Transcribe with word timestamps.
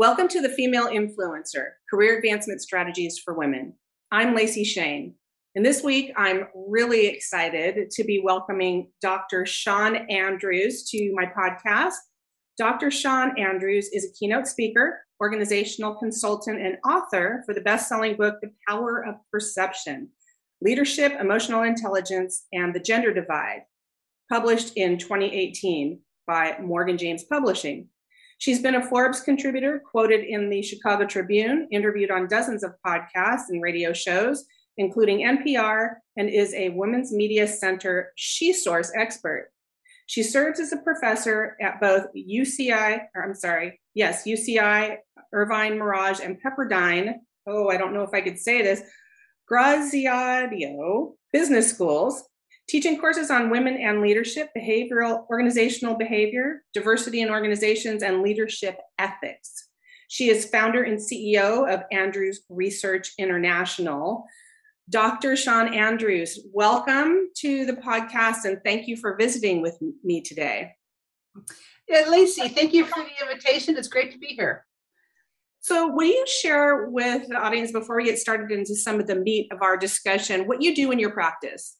Welcome 0.00 0.28
to 0.28 0.40
the 0.40 0.48
Female 0.48 0.86
Influencer 0.86 1.70
Career 1.90 2.18
Advancement 2.18 2.60
Strategies 2.60 3.18
for 3.18 3.34
Women. 3.34 3.74
I'm 4.12 4.32
Lacey 4.32 4.62
Shane. 4.62 5.16
And 5.56 5.66
this 5.66 5.82
week, 5.82 6.12
I'm 6.16 6.46
really 6.54 7.08
excited 7.08 7.90
to 7.90 8.04
be 8.04 8.22
welcoming 8.22 8.92
Dr. 9.02 9.44
Shawn 9.44 9.96
Andrews 10.08 10.88
to 10.90 11.12
my 11.14 11.24
podcast. 11.26 11.96
Dr. 12.56 12.92
Shawn 12.92 13.36
Andrews 13.40 13.88
is 13.92 14.04
a 14.04 14.12
keynote 14.16 14.46
speaker, 14.46 15.00
organizational 15.20 15.96
consultant, 15.96 16.60
and 16.60 16.76
author 16.88 17.42
for 17.44 17.52
the 17.52 17.60
best 17.60 17.88
selling 17.88 18.14
book, 18.14 18.36
The 18.40 18.52
Power 18.68 19.04
of 19.04 19.16
Perception 19.32 20.10
Leadership, 20.62 21.14
Emotional 21.18 21.64
Intelligence, 21.64 22.46
and 22.52 22.72
the 22.72 22.78
Gender 22.78 23.12
Divide, 23.12 23.62
published 24.30 24.74
in 24.76 24.96
2018 24.96 25.98
by 26.24 26.56
Morgan 26.62 26.98
James 26.98 27.24
Publishing. 27.24 27.88
She's 28.38 28.62
been 28.62 28.76
a 28.76 28.82
Forbes 28.82 29.20
contributor, 29.20 29.80
quoted 29.80 30.24
in 30.24 30.48
the 30.48 30.62
Chicago 30.62 31.04
Tribune, 31.04 31.68
interviewed 31.72 32.12
on 32.12 32.28
dozens 32.28 32.62
of 32.62 32.74
podcasts 32.86 33.48
and 33.50 33.60
radio 33.60 33.92
shows, 33.92 34.44
including 34.76 35.26
NPR, 35.26 35.96
and 36.16 36.30
is 36.30 36.54
a 36.54 36.68
Women's 36.70 37.12
Media 37.12 37.48
Center 37.48 38.12
She 38.14 38.52
Source 38.52 38.92
expert. 38.94 39.50
She 40.06 40.22
serves 40.22 40.60
as 40.60 40.72
a 40.72 40.78
professor 40.78 41.56
at 41.60 41.80
both 41.80 42.06
UCI, 42.14 43.06
or 43.14 43.24
I'm 43.24 43.34
sorry, 43.34 43.80
yes, 43.92 44.24
UCI, 44.24 44.98
Irvine 45.32 45.76
Merage, 45.76 46.20
and 46.20 46.40
Pepperdine. 46.40 47.14
Oh, 47.46 47.68
I 47.68 47.76
don't 47.76 47.92
know 47.92 48.04
if 48.04 48.14
I 48.14 48.20
could 48.20 48.38
say 48.38 48.62
this. 48.62 48.82
Graziadio 49.50 51.14
business 51.32 51.70
schools, 51.70 52.24
teaching 52.68 53.00
courses 53.00 53.30
on 53.30 53.48
women 53.48 53.78
and 53.78 54.02
leadership, 54.02 54.50
behavioral, 54.56 55.26
organizational 55.30 55.96
behavior, 55.96 56.62
diversity 56.74 57.22
in 57.22 57.30
organizations, 57.30 58.02
and 58.02 58.22
leadership 58.22 58.78
ethics. 58.98 59.68
She 60.08 60.28
is 60.28 60.44
founder 60.44 60.82
and 60.82 60.98
CEO 60.98 61.72
of 61.72 61.82
Andrews 61.90 62.42
Research 62.50 63.12
International. 63.18 64.26
Dr. 64.90 65.34
Shawn 65.36 65.74
Andrews, 65.74 66.40
welcome 66.52 67.28
to 67.36 67.66
the 67.66 67.74
podcast 67.74 68.44
and 68.44 68.58
thank 68.64 68.86
you 68.86 68.96
for 68.96 69.16
visiting 69.16 69.60
with 69.60 69.78
me 70.04 70.20
today. 70.20 70.72
Yeah, 71.88 72.06
Lacey, 72.08 72.48
thank 72.48 72.74
you 72.74 72.84
for 72.84 73.02
the 73.02 73.26
invitation. 73.26 73.76
It's 73.76 73.88
great 73.88 74.12
to 74.12 74.18
be 74.18 74.28
here. 74.28 74.66
So, 75.60 75.88
will 75.88 76.06
you 76.06 76.24
share 76.26 76.86
with 76.86 77.28
the 77.28 77.36
audience 77.36 77.72
before 77.72 77.96
we 77.96 78.04
get 78.04 78.18
started 78.18 78.50
into 78.50 78.74
some 78.74 79.00
of 79.00 79.06
the 79.06 79.16
meat 79.16 79.48
of 79.52 79.60
our 79.60 79.76
discussion 79.76 80.46
what 80.46 80.62
you 80.62 80.74
do 80.74 80.90
in 80.90 80.98
your 80.98 81.10
practice? 81.10 81.76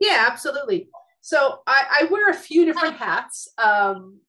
Yeah, 0.00 0.26
absolutely. 0.30 0.88
So 1.20 1.60
I, 1.66 2.02
I 2.02 2.04
wear 2.10 2.30
a 2.30 2.34
few 2.34 2.64
different 2.64 2.96
hats. 2.98 3.48
Um, 3.58 4.20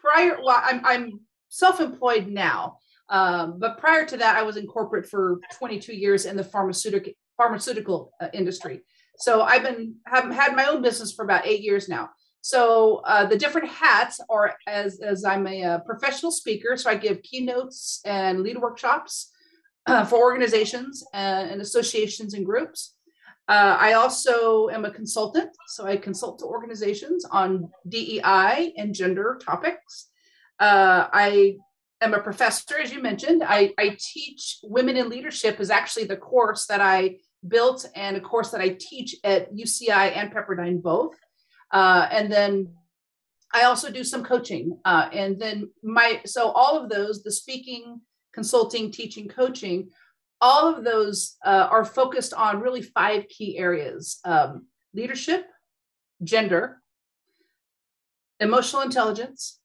prior, 0.00 0.38
well, 0.42 0.60
I'm, 0.62 0.84
I'm 0.84 1.20
self-employed 1.48 2.26
now, 2.26 2.78
um, 3.08 3.58
but 3.58 3.78
prior 3.78 4.04
to 4.06 4.16
that, 4.16 4.36
I 4.36 4.42
was 4.42 4.56
in 4.56 4.66
corporate 4.66 5.08
for 5.08 5.38
22 5.52 5.94
years 5.94 6.24
in 6.24 6.36
the 6.36 6.44
pharmaceutical 6.44 7.12
pharmaceutical 7.36 8.12
uh, 8.20 8.28
industry. 8.32 8.82
So 9.18 9.42
I've 9.42 9.62
been 9.62 9.96
have 10.06 10.30
had 10.32 10.54
my 10.54 10.66
own 10.66 10.82
business 10.82 11.12
for 11.12 11.24
about 11.24 11.46
eight 11.46 11.60
years 11.60 11.88
now. 11.88 12.10
So 12.40 13.02
uh, 13.06 13.26
the 13.26 13.38
different 13.38 13.68
hats 13.68 14.20
are 14.28 14.56
as 14.66 15.00
as 15.00 15.24
I'm 15.24 15.46
a, 15.46 15.62
a, 15.62 15.68
uh, 15.70 15.78
professional 15.80 16.32
speaker, 16.32 16.76
so 16.76 16.90
I 16.90 16.96
give 16.96 17.22
keynotes 17.22 18.00
and 18.04 18.40
lead 18.40 18.58
workshops 18.58 19.30
uh, 19.86 20.04
for 20.10 20.18
organizations 20.18 21.04
and, 21.14 21.50
and 21.50 21.60
associations 21.60 22.34
and 22.34 22.44
groups. 22.44 22.94
Uh, 23.52 23.76
I 23.78 23.92
also 23.92 24.70
am 24.70 24.86
a 24.86 24.90
consultant, 24.90 25.50
so 25.66 25.84
I 25.84 25.98
consult 25.98 26.38
to 26.38 26.46
organizations 26.46 27.26
on 27.26 27.68
DEI 27.86 28.72
and 28.78 28.94
gender 28.94 29.38
topics. 29.44 30.08
Uh, 30.58 31.08
I 31.12 31.58
am 32.00 32.14
a 32.14 32.22
professor, 32.22 32.78
as 32.78 32.94
you 32.94 33.02
mentioned. 33.02 33.42
I, 33.46 33.74
I, 33.78 33.98
teach 34.00 34.56
Women 34.62 34.96
in 34.96 35.10
Leadership 35.10 35.60
is 35.60 35.68
actually 35.68 36.04
the 36.04 36.16
course 36.16 36.64
that 36.68 36.80
I 36.80 37.16
built 37.46 37.86
and 37.94 38.16
a 38.16 38.22
course 38.22 38.48
that 38.52 38.62
I 38.62 38.70
teach 38.70 39.16
at 39.22 39.54
UCI 39.54 40.16
and 40.16 40.32
Pepperdine 40.32 40.80
both. 40.80 41.14
Uh, 41.70 42.08
and 42.10 42.32
then 42.32 42.74
I 43.52 43.64
also 43.64 43.90
do 43.90 44.02
some 44.02 44.24
coaching. 44.24 44.78
Uh, 44.86 45.10
and 45.12 45.38
then 45.38 45.68
my 45.82 46.22
so 46.24 46.52
all 46.52 46.82
of 46.82 46.88
those, 46.88 47.22
the 47.22 47.30
speaking, 47.30 48.00
consulting, 48.32 48.90
teaching, 48.90 49.28
coaching 49.28 49.90
all 50.42 50.74
of 50.74 50.84
those 50.84 51.36
uh, 51.44 51.68
are 51.70 51.84
focused 51.84 52.34
on 52.34 52.60
really 52.60 52.82
five 52.82 53.28
key 53.28 53.56
areas 53.56 54.18
um, 54.24 54.66
leadership, 54.92 55.46
gender, 56.22 56.82
emotional 58.40 58.82
intelligence, 58.82 59.60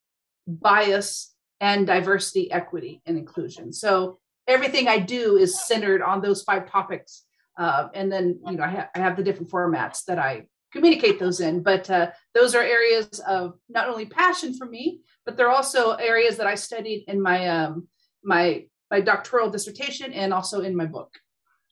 bias, 0.48 1.34
and 1.60 1.88
diversity, 1.88 2.52
equity, 2.52 3.02
and 3.08 3.18
inclusion. 3.18 3.74
So 3.74 4.20
everything 4.48 4.88
I 4.88 5.00
do 5.00 5.38
is 5.38 5.66
centered 5.66 6.04
on 6.04 6.22
those 6.22 6.44
five 6.44 6.70
topics. 6.70 7.24
Uh, 7.58 7.88
and 7.96 8.12
then, 8.12 8.40
you 8.46 8.58
know, 8.58 8.64
I, 8.64 8.70
ha- 8.70 8.90
I, 8.96 9.00
have 9.00 9.18
the 9.18 9.24
different 9.24 9.50
formats 9.50 10.06
that 10.06 10.20
I 10.20 10.46
communicate 10.72 11.20
those 11.20 11.42
in. 11.42 11.64
But 11.64 11.90
uh, 11.90 12.12
those 12.36 12.54
are 12.54 12.62
areas 12.62 13.20
of 13.28 13.56
not 13.68 13.90
only 13.90 14.06
passion 14.06 14.56
for 14.56 14.68
me, 14.68 15.02
but 15.26 15.38
they're 15.38 15.50
also 15.50 15.94
areas 15.94 16.38
that 16.38 16.46
I 16.46 16.54
studied 16.54 17.06
in 17.08 17.20
my 17.20 17.48
um, 17.48 17.88
my 18.24 18.66
my 18.92 19.02
doctoral 19.02 19.50
dissertation 19.50 20.14
and 20.14 20.34
also 20.34 20.62
in 20.62 20.76
my 20.76 20.86
book. 20.86 21.12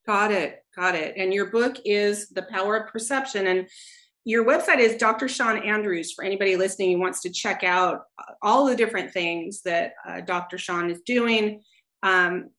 Got 0.06 0.32
it. 0.32 0.64
Got 0.76 0.96
it. 0.96 1.16
And 1.18 1.34
your 1.34 1.48
book 1.48 1.78
is 1.86 2.30
The 2.30 2.44
Power 2.44 2.78
of 2.78 2.92
Perception. 2.92 3.48
And 3.48 3.68
your 4.24 4.46
website 4.46 4.80
is 4.80 4.98
Dr. 4.98 5.28
Shawn 5.28 5.58
Andrews 5.58 6.12
for 6.12 6.24
anybody 6.24 6.56
listening 6.56 6.94
who 6.94 7.00
wants 7.00 7.22
to 7.22 7.30
check 7.30 7.64
out 7.64 8.02
all 8.42 8.66
the 8.66 8.76
different 8.76 9.12
things 9.12 9.62
that 9.62 9.94
uh, 10.08 10.22
Dr. 10.22 10.58
Shawn 10.58 10.90
is 10.90 11.02
doing. 11.02 11.62
Um, 12.04 12.50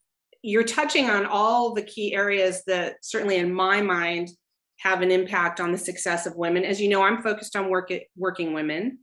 you're 0.43 0.65
touching 0.65 1.11
on 1.11 1.27
all 1.27 1.75
the 1.75 1.83
key 1.83 2.15
areas 2.15 2.63
that 2.67 2.97
certainly 3.03 3.37
in 3.37 3.53
my 3.53 3.83
mind 3.83 4.31
have 4.79 5.03
an 5.03 5.11
impact 5.11 5.61
on 5.61 5.73
the 5.73 5.79
success 5.79 6.27
of 6.27 6.37
women. 6.37 6.65
As 6.65 6.81
you 6.81 6.89
know, 6.89 7.03
I'm 7.03 7.23
focused 7.23 7.57
on 7.57 7.69
work 7.69 7.91
at, 7.91 8.03
working 8.17 8.53
women. 8.53 8.99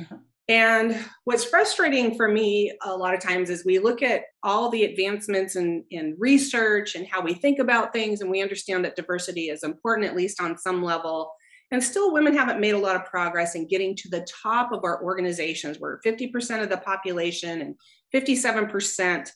Uh-huh. 0.00 0.16
And 0.48 1.04
what's 1.24 1.44
frustrating 1.44 2.16
for 2.16 2.28
me 2.28 2.72
a 2.84 2.96
lot 2.96 3.14
of 3.14 3.20
times 3.20 3.50
is 3.50 3.64
we 3.64 3.80
look 3.80 4.00
at 4.00 4.22
all 4.44 4.70
the 4.70 4.84
advancements 4.84 5.56
in, 5.56 5.84
in 5.90 6.14
research 6.18 6.94
and 6.94 7.06
how 7.06 7.20
we 7.20 7.34
think 7.34 7.58
about 7.58 7.92
things, 7.92 8.20
and 8.20 8.30
we 8.30 8.42
understand 8.42 8.84
that 8.84 8.94
diversity 8.94 9.48
is 9.48 9.64
important, 9.64 10.06
at 10.06 10.16
least 10.16 10.40
on 10.40 10.56
some 10.56 10.84
level. 10.84 11.32
And 11.72 11.82
still, 11.82 12.12
women 12.12 12.36
haven't 12.36 12.60
made 12.60 12.74
a 12.74 12.78
lot 12.78 12.94
of 12.94 13.04
progress 13.06 13.56
in 13.56 13.66
getting 13.66 13.96
to 13.96 14.08
the 14.08 14.24
top 14.42 14.70
of 14.70 14.84
our 14.84 15.02
organizations. 15.02 15.80
We're 15.80 16.00
50% 16.02 16.62
of 16.62 16.68
the 16.68 16.76
population 16.76 17.60
and 17.60 17.74
57% 18.14 19.28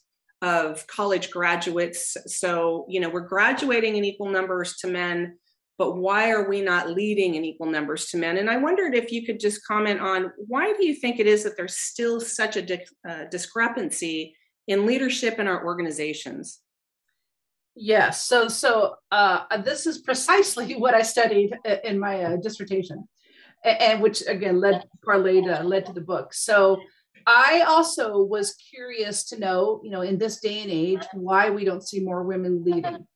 of 0.43 0.87
college 0.87 1.31
graduates. 1.31 2.17
So, 2.27 2.87
you 2.89 3.01
know, 3.01 3.11
we're 3.11 3.27
graduating 3.27 3.97
in 3.97 4.05
equal 4.05 4.31
numbers 4.31 4.77
to 4.77 4.87
men, 4.87 5.39
but 5.81 5.97
why 5.97 6.31
are 6.31 6.47
we 6.47 6.61
not 6.61 6.91
leading 6.91 7.37
in 7.37 7.43
equal 7.43 7.71
numbers 7.71 8.05
to 8.09 8.19
men? 8.19 8.37
And 8.37 8.51
I 8.51 8.59
wondered 8.59 8.95
if 8.95 9.11
you 9.11 9.25
could 9.25 9.41
just 9.41 9.67
comment 9.67 9.99
on 9.99 10.31
why 10.37 10.75
do 10.75 10.87
you 10.87 10.95
think 10.95 11.19
it 11.19 11.27
is 11.27 11.43
that 11.45 11.57
there's 11.57 11.79
still 11.79 12.21
such 12.21 12.57
a 12.57 12.61
di- 12.61 12.85
uh, 13.09 13.25
discrepancy 13.31 14.37
in 14.69 14.85
leadership 14.85 15.39
in 15.39 15.47
our 15.47 15.65
organizations? 15.65 16.61
Yes. 17.75 18.27
So, 18.27 18.49
so 18.49 18.97
uh, 19.11 19.57
this 19.63 19.87
is 19.87 20.03
precisely 20.03 20.75
what 20.85 20.95
I 20.95 21.01
studied 21.01 21.57
in 21.83 21.99
my 21.99 22.25
uh, 22.25 22.37
dissertation, 22.37 23.09
and, 23.65 23.81
and, 23.81 24.03
which 24.03 24.23
again 24.27 24.61
led 24.61 24.85
parlayed 25.03 25.49
uh, 25.49 25.65
led 25.65 25.87
to 25.87 25.95
the 25.95 26.03
book. 26.03 26.35
So, 26.35 26.79
I 27.27 27.65
also 27.67 28.23
was 28.23 28.55
curious 28.55 29.25
to 29.31 29.39
know, 29.39 29.81
you 29.83 29.91
know, 29.91 30.03
in 30.03 30.19
this 30.19 30.41
day 30.41 30.61
and 30.61 30.71
age, 30.71 31.07
why 31.15 31.49
we 31.49 31.65
don't 31.65 31.87
see 31.87 32.01
more 32.01 32.23
women 32.23 32.65
leading. 32.65 33.07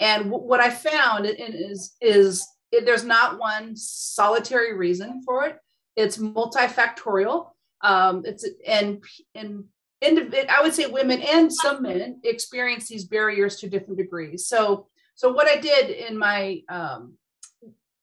And 0.00 0.24
w- 0.24 0.44
what 0.44 0.60
I 0.60 0.70
found 0.70 1.26
is 1.26 1.94
is 2.00 2.46
it, 2.72 2.86
there's 2.86 3.04
not 3.04 3.38
one 3.38 3.76
solitary 3.76 4.74
reason 4.74 5.22
for 5.24 5.44
it. 5.44 5.58
It's 5.96 6.16
multifactorial. 6.16 7.50
Um, 7.82 8.22
it's 8.24 8.48
and 8.66 9.04
and 9.34 9.64
indiv- 10.02 10.48
I 10.48 10.62
would 10.62 10.74
say 10.74 10.86
women 10.86 11.22
and 11.22 11.52
some 11.52 11.82
men 11.82 12.20
experience 12.24 12.88
these 12.88 13.04
barriers 13.04 13.56
to 13.56 13.68
different 13.68 13.98
degrees. 13.98 14.46
So 14.46 14.88
so 15.14 15.32
what 15.32 15.46
I 15.46 15.60
did 15.60 15.90
in 15.90 16.16
my 16.16 16.62
um, 16.70 17.14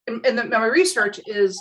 in, 0.05 0.21
in 0.23 0.35
the, 0.35 0.43
my 0.45 0.65
research 0.65 1.19
is 1.25 1.59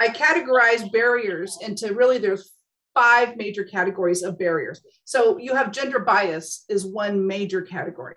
I 0.00 0.08
categorize 0.08 0.90
barriers 0.90 1.58
into 1.60 1.92
really 1.94 2.16
there's 2.16 2.50
five 2.94 3.36
major 3.36 3.62
categories 3.62 4.22
of 4.22 4.38
barriers. 4.38 4.80
So 5.04 5.38
you 5.38 5.54
have 5.54 5.70
gender 5.70 6.00
bias 6.00 6.64
is 6.68 6.86
one 6.86 7.26
major 7.26 7.60
category 7.62 8.14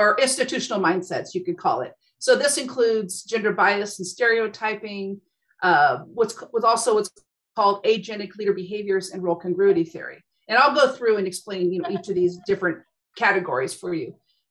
or 0.00 0.16
institutional 0.26 0.80
mindsets, 0.88 1.34
you 1.34 1.42
could 1.46 1.58
call 1.64 1.78
it. 1.86 1.92
So 2.18 2.30
this 2.42 2.56
includes 2.64 3.12
gender 3.32 3.52
bias 3.52 3.98
and 3.98 4.06
stereotyping, 4.14 5.20
uh, 5.68 5.94
what's 6.18 6.34
also 6.72 6.90
what's 6.96 7.10
called 7.58 7.84
agentic 7.84 8.30
leader 8.38 8.54
behaviors 8.64 9.06
and 9.12 9.22
role 9.22 9.40
congruity 9.46 9.84
theory. 9.84 10.18
And 10.48 10.56
I'll 10.58 10.74
go 10.80 10.86
through 10.96 11.16
and 11.18 11.26
explain 11.26 11.72
you 11.72 11.80
know 11.82 11.90
each 11.94 12.08
of 12.10 12.14
these 12.20 12.34
different 12.50 12.78
categories 13.22 13.74
for 13.80 13.92
you. 14.00 14.08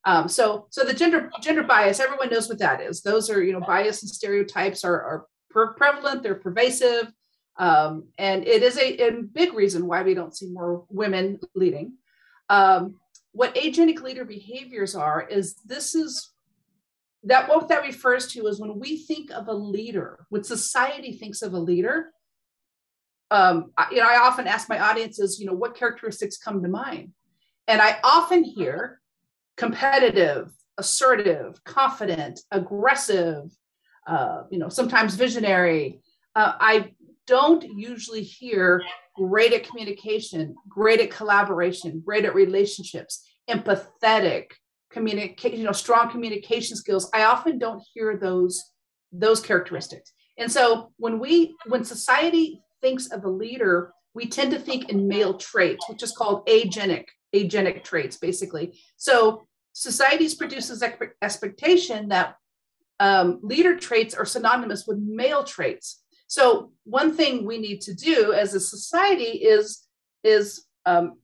Um, 0.10 0.26
so 0.38 0.44
so 0.70 0.80
the 0.90 0.98
gender 1.02 1.22
gender 1.46 1.64
bias, 1.64 2.00
everyone 2.00 2.30
knows 2.34 2.48
what 2.50 2.60
that 2.66 2.80
is. 2.88 3.02
Those 3.02 3.26
are 3.32 3.42
you 3.48 3.54
know 3.54 3.66
bias 3.74 4.02
and 4.04 4.12
stereotypes 4.20 4.82
are, 4.90 5.00
are 5.10 5.20
prevalent, 5.82 6.22
they're 6.24 6.44
pervasive, 6.48 7.06
um, 7.66 7.92
and 8.18 8.40
it 8.56 8.62
is 8.70 8.78
a, 8.78 8.88
a 9.08 9.10
big 9.40 9.52
reason 9.62 9.82
why 9.90 10.00
we 10.04 10.14
don't 10.20 10.36
see 10.38 10.50
more 10.60 10.74
women 11.02 11.40
leading. 11.62 11.88
um, 12.50 12.96
what 13.32 13.56
agentic 13.56 14.02
leader 14.02 14.26
behaviors 14.26 14.96
are 14.96 15.28
is 15.28 15.56
this 15.66 15.96
is 15.96 16.32
that 17.24 17.50
what 17.50 17.68
that 17.68 17.84
refers 17.84 18.28
to 18.28 18.48
is 18.48 18.60
when 18.60 18.80
we 18.80 18.98
think 18.98 19.30
of 19.32 19.48
a 19.48 19.54
leader, 19.54 20.26
what 20.30 20.46
society 20.46 21.12
thinks 21.14 21.42
of 21.42 21.54
a 21.54 21.60
leader, 21.60 22.12
um, 23.32 23.72
I, 23.78 23.88
you 23.92 23.98
know, 23.98 24.08
I 24.08 24.20
often 24.20 24.48
ask 24.48 24.70
my 24.70 24.80
audiences, 24.80 25.40
you 25.40 25.46
know, 25.46 25.54
what 25.54 25.76
characteristics 25.76 26.38
come 26.38 26.64
to 26.64 26.70
mind? 26.70 27.12
And 27.68 27.82
I 27.82 28.00
often 28.04 28.44
hear 28.44 29.02
competitive, 29.58 30.52
assertive, 30.78 31.64
confident, 31.64 32.40
aggressive, 32.52 33.52
uh, 34.08 34.44
you 34.50 34.58
know, 34.58 34.70
sometimes 34.70 35.16
visionary. 35.16 36.00
Uh, 36.36 36.54
I 36.60 36.94
don't 37.28 37.64
usually 37.64 38.24
hear 38.24 38.82
great 39.28 39.52
at 39.52 39.68
communication, 39.68 40.56
great 40.68 41.02
at 41.02 41.12
collaboration, 41.12 42.02
great 42.06 42.24
at 42.24 42.34
relationships, 42.34 43.28
empathetic, 43.50 44.46
communication, 44.90 45.60
you 45.60 45.66
know, 45.66 45.74
strong 45.74 46.10
communication 46.10 46.78
skills. 46.78 47.10
I 47.14 47.24
often 47.24 47.60
don't 47.60 47.84
hear 47.94 48.18
those 48.18 48.64
those 49.12 49.42
characteristics. 49.42 50.14
And 50.38 50.50
so 50.50 50.92
when 50.98 51.20
we 51.20 51.56
when 51.68 51.84
society 51.84 52.62
thinks 52.82 53.08
of 53.08 53.26
a 53.26 53.30
leader, 53.30 53.92
we 54.14 54.28
tend 54.28 54.52
to 54.52 54.60
think 54.60 54.90
in 54.90 55.08
male 55.08 55.34
traits, 55.34 55.88
which 55.90 56.02
is 56.02 56.14
called 56.14 56.48
agentic, 56.48 57.06
agentic 57.36 57.84
traits, 57.84 58.16
basically. 58.18 58.80
So 58.96 59.48
societies 59.74 60.34
produces 60.36 60.82
expectation 61.22 62.10
that 62.10 62.36
um, 63.02 63.40
leader 63.42 63.78
traits 63.78 64.14
are 64.14 64.26
synonymous 64.26 64.86
with 64.88 64.98
male 64.98 65.44
traits. 65.44 65.99
So 66.30 66.72
one 66.84 67.16
thing 67.16 67.44
we 67.44 67.58
need 67.58 67.82
to 67.82 67.94
do 67.94 68.34
as 68.34 68.54
a 68.54 68.60
society 68.60 69.44
is 69.54 69.84
is 70.24 70.64
um, 70.86 71.16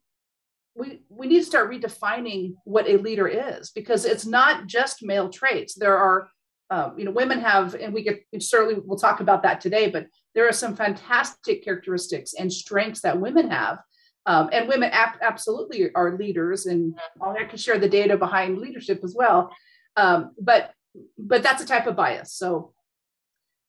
we 0.75 1.03
we 1.09 1.27
need 1.27 1.39
to 1.39 1.45
start 1.45 1.71
redefining 1.71 2.55
what 2.63 2.89
a 2.89 2.97
leader 2.97 3.27
is 3.27 3.69
because 3.69 4.03
it's 4.03 4.25
not 4.25 4.65
just 4.65 5.03
male 5.03 5.29
traits. 5.29 5.75
There 5.75 5.95
are 5.95 6.27
um, 6.71 6.95
you 6.97 7.05
know 7.05 7.11
women 7.11 7.39
have, 7.39 7.75
and 7.75 7.93
we 7.93 8.01
get 8.01 8.25
certainly 8.39 8.81
we'll 8.83 8.97
talk 8.97 9.19
about 9.19 9.43
that 9.43 9.61
today, 9.61 9.89
but 9.91 10.07
there 10.33 10.49
are 10.49 10.53
some 10.53 10.75
fantastic 10.75 11.63
characteristics 11.63 12.33
and 12.33 12.51
strengths 12.51 13.01
that 13.01 13.21
women 13.21 13.49
have. 13.49 13.79
Um, 14.27 14.49
and 14.51 14.67
women 14.67 14.89
ap- 14.91 15.19
absolutely 15.21 15.93
are 15.93 16.17
leaders, 16.17 16.65
and 16.65 16.97
I 17.21 17.43
can 17.43 17.59
share 17.59 17.77
the 17.77 17.87
data 17.87 18.17
behind 18.17 18.57
leadership 18.57 19.01
as 19.03 19.13
well. 19.15 19.55
Um, 19.97 20.31
but 20.39 20.71
but 21.17 21.43
that's 21.43 21.61
a 21.61 21.67
type 21.67 21.85
of 21.85 21.95
bias. 21.95 22.33
So 22.33 22.73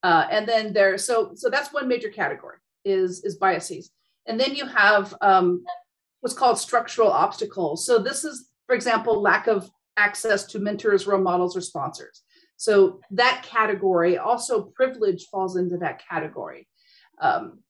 uh, 0.02 0.26
and 0.30 0.48
then 0.48 0.72
there, 0.72 0.98
so 0.98 1.32
so 1.34 1.48
that's 1.50 1.72
one 1.72 1.88
major 1.88 2.08
category 2.08 2.58
is 2.84 3.24
is 3.24 3.36
biases. 3.36 3.90
And 4.26 4.38
then 4.38 4.54
you 4.54 4.66
have 4.66 5.14
um, 5.20 5.64
what's 6.20 6.34
called 6.34 6.58
structural 6.58 7.10
obstacles. 7.10 7.86
So 7.86 7.98
this 7.98 8.24
is, 8.24 8.50
for 8.66 8.74
example, 8.74 9.20
lack 9.20 9.46
of 9.46 9.70
access 9.96 10.44
to 10.46 10.58
mentors, 10.58 11.06
role 11.06 11.20
models, 11.20 11.56
or 11.56 11.60
sponsors. 11.60 12.22
So 12.56 13.00
that 13.10 13.44
category, 13.44 14.18
also 14.18 14.62
privilege 14.62 15.26
falls 15.26 15.56
into 15.56 15.76
that 15.78 16.02
category. 16.08 16.66
Um, 17.20 17.60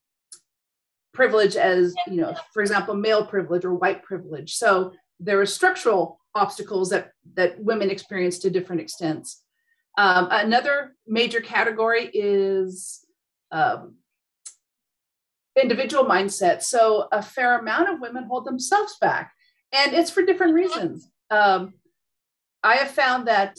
privilege 1.12 1.56
as 1.56 1.94
you 2.06 2.16
know, 2.16 2.34
for 2.52 2.60
example, 2.60 2.94
male 2.94 3.26
privilege 3.26 3.64
or 3.64 3.74
white 3.74 4.02
privilege. 4.02 4.54
So 4.54 4.92
there 5.18 5.40
are 5.40 5.46
structural 5.46 6.20
obstacles 6.34 6.90
that 6.90 7.12
that 7.34 7.58
women 7.58 7.90
experience 7.90 8.38
to 8.40 8.50
different 8.50 8.82
extents. 8.82 9.42
Um, 9.96 10.28
another 10.30 10.94
major 11.06 11.40
category 11.40 12.10
is 12.12 13.04
um, 13.50 13.94
individual 15.60 16.04
mindset. 16.04 16.62
So 16.62 17.08
a 17.12 17.22
fair 17.22 17.58
amount 17.58 17.88
of 17.88 18.00
women 18.00 18.24
hold 18.24 18.44
themselves 18.44 18.96
back, 19.00 19.32
and 19.72 19.94
it's 19.94 20.10
for 20.10 20.22
different 20.22 20.54
reasons. 20.54 21.08
Um, 21.30 21.74
I 22.62 22.76
have 22.76 22.90
found 22.90 23.28
that 23.28 23.56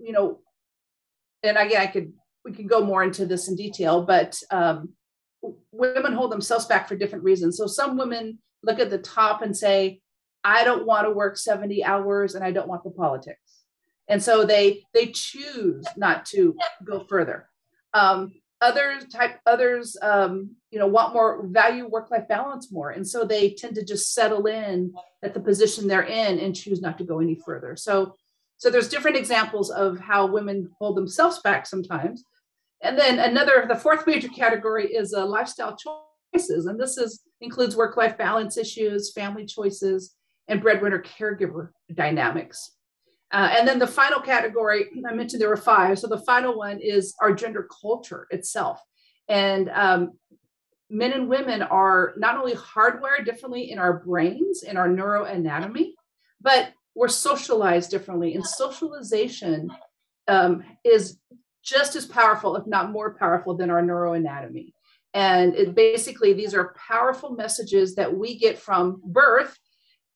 you 0.00 0.12
know, 0.12 0.40
and 1.42 1.56
again, 1.56 1.82
I 1.82 1.86
could 1.86 2.12
we 2.44 2.52
could 2.52 2.68
go 2.68 2.84
more 2.84 3.04
into 3.04 3.26
this 3.26 3.48
in 3.48 3.56
detail, 3.56 4.02
but 4.02 4.40
um, 4.50 4.90
women 5.72 6.12
hold 6.12 6.32
themselves 6.32 6.66
back 6.66 6.88
for 6.88 6.96
different 6.96 7.24
reasons. 7.24 7.56
So 7.56 7.66
some 7.66 7.96
women 7.96 8.38
look 8.62 8.80
at 8.80 8.90
the 8.90 8.98
top 8.98 9.42
and 9.42 9.56
say, 9.56 10.00
"I 10.42 10.64
don't 10.64 10.86
want 10.86 11.06
to 11.06 11.12
work 11.12 11.36
seventy 11.36 11.84
hours, 11.84 12.34
and 12.34 12.44
I 12.44 12.50
don't 12.50 12.68
want 12.68 12.82
the 12.82 12.90
politics." 12.90 13.45
And 14.08 14.22
so 14.22 14.44
they 14.44 14.84
they 14.94 15.06
choose 15.06 15.84
not 15.96 16.26
to 16.26 16.56
go 16.84 17.04
further. 17.08 17.48
Um, 17.94 18.32
others 18.60 19.04
type 19.08 19.38
others 19.46 19.96
um, 20.00 20.56
you 20.70 20.78
know 20.78 20.86
want 20.86 21.12
more 21.12 21.46
value 21.46 21.86
work 21.86 22.10
life 22.10 22.28
balance 22.28 22.70
more. 22.72 22.90
And 22.90 23.06
so 23.06 23.24
they 23.24 23.50
tend 23.50 23.74
to 23.76 23.84
just 23.84 24.14
settle 24.14 24.46
in 24.46 24.94
at 25.22 25.34
the 25.34 25.40
position 25.40 25.88
they're 25.88 26.02
in 26.02 26.38
and 26.38 26.54
choose 26.54 26.80
not 26.80 26.98
to 26.98 27.04
go 27.04 27.20
any 27.20 27.38
further. 27.44 27.76
So 27.76 28.14
so 28.58 28.70
there's 28.70 28.88
different 28.88 29.16
examples 29.16 29.70
of 29.70 29.98
how 29.98 30.26
women 30.26 30.70
hold 30.78 30.96
themselves 30.96 31.40
back 31.40 31.66
sometimes. 31.66 32.24
And 32.82 32.98
then 32.98 33.18
another 33.18 33.66
the 33.68 33.76
fourth 33.76 34.06
major 34.06 34.28
category 34.28 34.86
is 34.86 35.12
uh, 35.12 35.26
lifestyle 35.26 35.76
choices. 35.76 36.66
And 36.66 36.78
this 36.78 36.96
is 36.96 37.22
includes 37.40 37.76
work 37.76 37.96
life 37.96 38.16
balance 38.16 38.56
issues 38.56 39.12
family 39.12 39.46
choices 39.46 40.14
and 40.48 40.62
breadwinner 40.62 41.02
caregiver 41.02 41.70
dynamics 41.92 42.75
uh, 43.32 43.50
and 43.52 43.66
then 43.66 43.78
the 43.78 43.86
final 43.86 44.20
category, 44.20 44.86
I 45.08 45.12
mentioned 45.12 45.42
there 45.42 45.48
were 45.48 45.56
five. 45.56 45.98
So 45.98 46.06
the 46.06 46.20
final 46.20 46.56
one 46.56 46.78
is 46.80 47.14
our 47.20 47.34
gender 47.34 47.68
culture 47.82 48.26
itself. 48.30 48.80
And 49.28 49.68
um, 49.70 50.12
men 50.88 51.12
and 51.12 51.28
women 51.28 51.62
are 51.62 52.14
not 52.16 52.36
only 52.36 52.54
hardwired 52.54 53.24
differently 53.24 53.70
in 53.72 53.78
our 53.78 53.98
brains, 53.98 54.62
in 54.62 54.76
our 54.76 54.88
neuroanatomy, 54.88 55.92
but 56.40 56.72
we're 56.94 57.08
socialized 57.08 57.90
differently. 57.90 58.34
And 58.34 58.46
socialization 58.46 59.70
um, 60.28 60.62
is 60.84 61.18
just 61.64 61.96
as 61.96 62.06
powerful, 62.06 62.54
if 62.54 62.66
not 62.66 62.92
more 62.92 63.14
powerful, 63.14 63.56
than 63.56 63.70
our 63.70 63.82
neuroanatomy. 63.82 64.72
And 65.14 65.54
it 65.56 65.74
basically, 65.74 66.32
these 66.32 66.54
are 66.54 66.74
powerful 66.88 67.30
messages 67.30 67.96
that 67.96 68.16
we 68.16 68.38
get 68.38 68.58
from 68.58 69.00
birth 69.04 69.58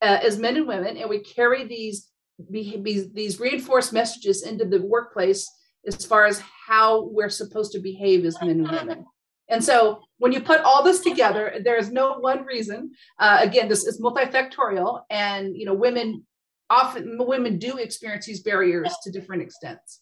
uh, 0.01 0.19
as 0.23 0.39
men 0.39 0.56
and 0.56 0.69
women, 0.69 0.97
and 0.97 1.11
we 1.11 1.19
carry 1.21 1.65
these 1.65 2.10
be, 2.51 2.77
be, 2.77 3.09
these 3.13 3.41
reinforced 3.41 3.93
messages 3.93 4.43
into 4.43 4.65
the 4.65 4.83
workplace 4.83 5.51
as 5.87 6.05
far 6.05 6.27
as 6.27 6.43
how 6.67 7.05
we're 7.05 7.31
supposed 7.31 7.73
to 7.73 7.79
behave 7.79 8.25
as 8.25 8.41
men 8.41 8.51
and 8.51 8.71
women. 8.71 9.07
And 9.49 9.63
so 9.63 10.03
when 10.19 10.32
you 10.32 10.41
put 10.41 10.61
all 10.61 10.85
this 10.85 11.01
together, 11.01 11.56
there 11.65 11.77
is 11.77 11.91
no 11.91 12.19
one 12.19 12.44
reason. 12.44 12.93
Uh, 13.19 13.39
again, 13.41 13.69
this 13.69 13.85
is 13.85 14.01
multifactorial, 14.01 15.03
and 15.11 15.56
you 15.56 15.67
know, 15.67 15.75
women 15.75 16.25
often 16.70 17.19
women 17.19 17.59
do 17.59 17.79
experience 17.79 18.27
these 18.27 18.43
barriers 18.43 18.94
to 19.03 19.11
different 19.11 19.43
extents. 19.43 20.01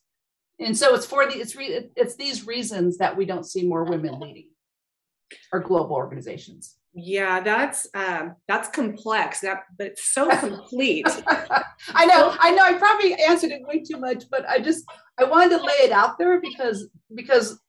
And 0.61 0.76
so 0.76 0.95
it's 0.95 1.07
for 1.07 1.25
the 1.26 1.38
it's 1.38 1.57
re, 1.57 1.88
it's 1.97 2.16
these 2.16 2.47
reasons 2.47 2.99
that 2.99 3.16
we 3.16 3.25
don't 3.25 3.47
see 3.47 3.66
more 3.66 3.85
women 3.85 4.21
leading 4.21 4.50
our 5.52 5.61
global 5.61 5.97
organizations. 5.97 6.76
Yeah, 7.00 7.40
that's 7.40 7.87
um, 7.95 8.35
that's 8.49 8.69
complex. 8.69 9.40
That 9.40 9.62
but 9.76 9.88
it's 9.88 10.12
so 10.12 10.28
complete. 10.40 11.07
I 11.95 12.07
know, 12.07 12.35
I 12.40 12.50
know. 12.50 12.64
I 12.64 12.75
probably 12.75 13.14
answered 13.14 13.52
it 13.52 13.62
way 13.67 13.81
too 13.81 13.99
much, 13.99 14.25
but 14.31 14.49
I 14.49 14.59
just 14.59 14.85
I 15.19 15.25
wanted 15.25 15.57
to 15.57 15.64
lay 15.64 15.85
it 15.85 15.93
out 15.93 16.19
there 16.19 16.40
because 16.40 16.88
because 17.14 17.61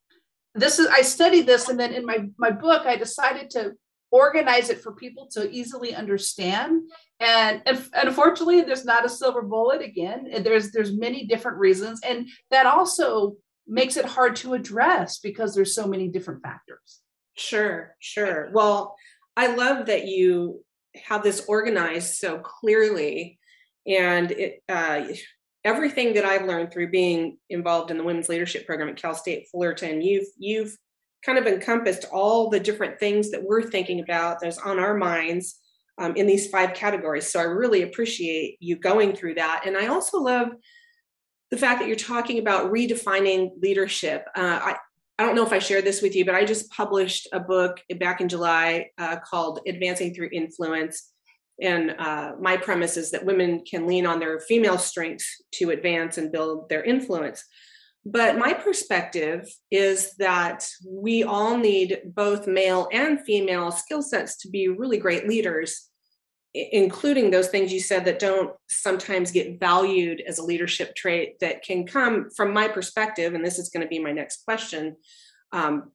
this 0.56 0.80
is 0.80 0.88
I 0.88 1.04
studied 1.04 1.46
this, 1.46 1.70
and 1.70 1.80
then 1.80 1.94
in 1.94 2.06
my 2.06 2.28
my 2.38 2.50
book 2.50 2.88
I 2.88 2.96
decided 2.96 3.52
to 3.52 3.74
organize 4.12 4.72
it 4.72 4.82
for 4.82 4.94
people 4.94 5.28
to 5.34 5.48
easily 5.52 5.94
understand. 5.94 6.82
And, 7.20 7.62
and 7.68 7.86
unfortunately, 7.94 8.62
there's 8.62 8.86
not 8.86 9.06
a 9.06 9.10
silver 9.10 9.44
bullet. 9.44 9.84
Again, 9.84 10.28
there's 10.44 10.72
there's 10.72 10.98
many 10.98 11.28
different 11.28 11.60
reasons, 11.60 12.02
and 12.04 12.28
that 12.50 12.66
also 12.66 13.36
makes 13.68 13.96
it 13.96 14.06
hard 14.06 14.36
to 14.38 14.56
address 14.56 15.20
because 15.20 15.54
there's 15.54 15.76
so 15.76 15.86
many 15.86 16.08
different 16.08 16.42
factors. 16.42 17.02
Sure, 17.40 17.96
sure. 18.00 18.50
Well, 18.54 18.96
I 19.40 19.56
love 19.56 19.86
that 19.86 20.06
you 20.06 20.66
have 21.06 21.24
this 21.24 21.46
organized 21.48 22.16
so 22.16 22.40
clearly, 22.40 23.40
and 23.88 24.32
it, 24.32 24.62
uh, 24.68 25.06
everything 25.64 26.16
that 26.16 26.26
I've 26.26 26.46
learned 26.46 26.74
through 26.74 26.92
being 26.92 27.38
involved 27.50 27.90
in 27.90 27.98
the 27.98 28.04
women's 28.04 28.28
leadership 28.28 28.66
program 28.66 28.90
at 28.90 28.98
Cal 28.98 29.16
State 29.16 29.48
Fullerton, 29.50 30.02
you've 30.02 30.28
you've 30.38 30.76
kind 31.26 31.38
of 31.38 31.48
encompassed 31.48 32.04
all 32.12 32.50
the 32.50 32.60
different 32.60 33.00
things 33.00 33.32
that 33.32 33.42
we're 33.42 33.64
thinking 33.64 34.02
about 34.02 34.42
that's 34.42 34.58
on 34.58 34.78
our 34.78 34.94
minds 34.94 35.58
um, 36.00 36.18
in 36.18 36.28
these 36.28 36.50
five 36.50 36.74
categories. 36.74 37.32
So 37.32 37.40
I 37.40 37.44
really 37.44 37.84
appreciate 37.84 38.58
you 38.60 38.76
going 38.76 39.16
through 39.16 39.36
that, 39.36 39.64
and 39.66 39.78
I 39.78 39.88
also 39.88 40.20
love 40.20 40.50
the 41.50 41.58
fact 41.58 41.80
that 41.80 41.88
you're 41.88 41.96
talking 41.96 42.40
about 42.40 42.74
redefining 42.74 43.52
leadership. 43.62 44.26
Uh, 44.36 44.60
I, 44.62 44.76
I 45.20 45.24
don't 45.24 45.36
know 45.36 45.46
if 45.46 45.52
I 45.52 45.60
shared 45.60 45.84
this 45.84 46.02
with 46.02 46.16
you, 46.16 46.24
but 46.24 46.34
I 46.34 46.46
just 46.46 46.72
published 46.72 47.28
a 47.34 47.42
book 47.42 47.82
back 48.00 48.22
in 48.22 48.30
July 48.30 48.92
uh, 48.98 49.18
called 49.18 49.60
Advancing 49.68 50.14
Through 50.14 50.30
Influence. 50.32 51.12
And 51.62 51.94
uh, 52.00 52.36
my 52.40 52.56
premise 52.56 52.96
is 52.96 53.12
that 53.12 53.26
women 53.26 53.66
can 53.70 53.86
lean 53.86 54.06
on 54.06 54.22
their 54.22 54.40
female 54.40 54.78
strengths 54.78 55.44
to 55.56 55.72
advance 55.72 56.18
and 56.18 56.32
build 56.32 56.70
their 56.70 56.86
influence. 56.86 57.44
But 58.06 58.38
my 58.38 58.54
perspective 58.54 59.46
is 59.70 60.16
that 60.20 60.66
we 60.88 61.24
all 61.24 61.58
need 61.58 62.00
both 62.06 62.48
male 62.48 62.88
and 62.94 63.20
female 63.20 63.72
skill 63.72 64.02
sets 64.02 64.38
to 64.38 64.50
be 64.50 64.70
really 64.70 65.00
great 65.00 65.28
leaders. 65.28 65.89
Including 66.54 67.30
those 67.30 67.50
things 67.50 67.72
you 67.72 67.80
said 67.80 68.06
that 68.06 68.20
don't 68.20 68.56
sometimes 68.70 69.32
get 69.32 69.60
valued 69.60 70.22
as 70.28 70.40
a 70.40 70.44
leadership 70.44 70.96
trait 70.96 71.40
that 71.40 71.64
can 71.64 71.86
come 71.86 72.30
from 72.36 72.52
my 72.52 72.68
perspective 72.68 73.34
and 73.34 73.46
this 73.46 73.60
is 73.60 73.70
going 73.70 73.84
to 73.84 73.88
be 73.88 74.00
my 74.00 74.12
next 74.12 74.44
question 74.46 74.96
um, 75.52 75.92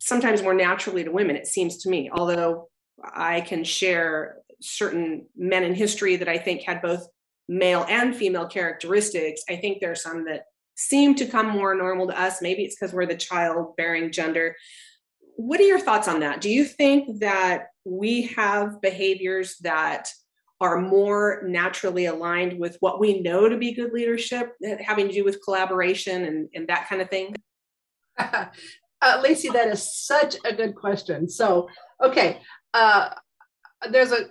sometimes 0.00 0.42
more 0.42 0.54
naturally 0.54 1.04
to 1.04 1.12
women 1.12 1.36
it 1.36 1.46
seems 1.46 1.76
to 1.78 1.88
me 1.88 2.10
although 2.12 2.68
i 3.14 3.40
can 3.42 3.62
share 3.62 4.38
certain 4.60 5.24
men 5.36 5.62
in 5.62 5.74
history 5.74 6.16
that 6.16 6.28
i 6.28 6.36
think 6.36 6.62
had 6.62 6.82
both 6.82 7.06
male 7.48 7.86
and 7.88 8.16
female 8.16 8.46
characteristics 8.46 9.42
i 9.48 9.54
think 9.54 9.80
there 9.80 9.92
are 9.92 9.96
some 9.96 10.24
that 10.24 10.46
seem 10.74 11.14
to 11.16 11.26
come 11.26 11.48
more 11.48 11.74
normal 11.74 12.06
to 12.08 12.20
us. 12.20 12.42
Maybe 12.42 12.64
it's 12.64 12.74
because 12.74 12.94
we're 12.94 13.06
the 13.06 13.16
child 13.16 13.76
bearing 13.76 14.10
gender 14.10 14.56
what 15.36 15.60
are 15.60 15.64
your 15.64 15.80
thoughts 15.80 16.08
on 16.08 16.20
that 16.20 16.40
do 16.40 16.48
you 16.50 16.64
think 16.64 17.20
that 17.20 17.68
we 17.84 18.22
have 18.22 18.80
behaviors 18.80 19.56
that 19.58 20.08
are 20.62 20.80
more 20.80 21.42
naturally 21.44 22.06
aligned 22.06 22.56
with 22.56 22.76
what 22.78 23.00
we 23.00 23.20
know 23.20 23.48
to 23.48 23.58
be 23.58 23.72
good 23.72 23.92
leadership, 23.92 24.54
having 24.80 25.08
to 25.08 25.12
do 25.12 25.24
with 25.24 25.42
collaboration 25.42 26.24
and, 26.24 26.48
and 26.54 26.68
that 26.68 26.88
kind 26.88 27.02
of 27.02 27.10
thing? 27.10 27.34
uh, 28.18 28.46
Lacey, 29.20 29.48
that 29.48 29.66
is 29.66 29.92
such 30.06 30.36
a 30.44 30.54
good 30.54 30.76
question. 30.76 31.28
So, 31.28 31.68
okay, 32.00 32.40
uh, 32.72 33.10
there's 33.90 34.12
a, 34.12 34.30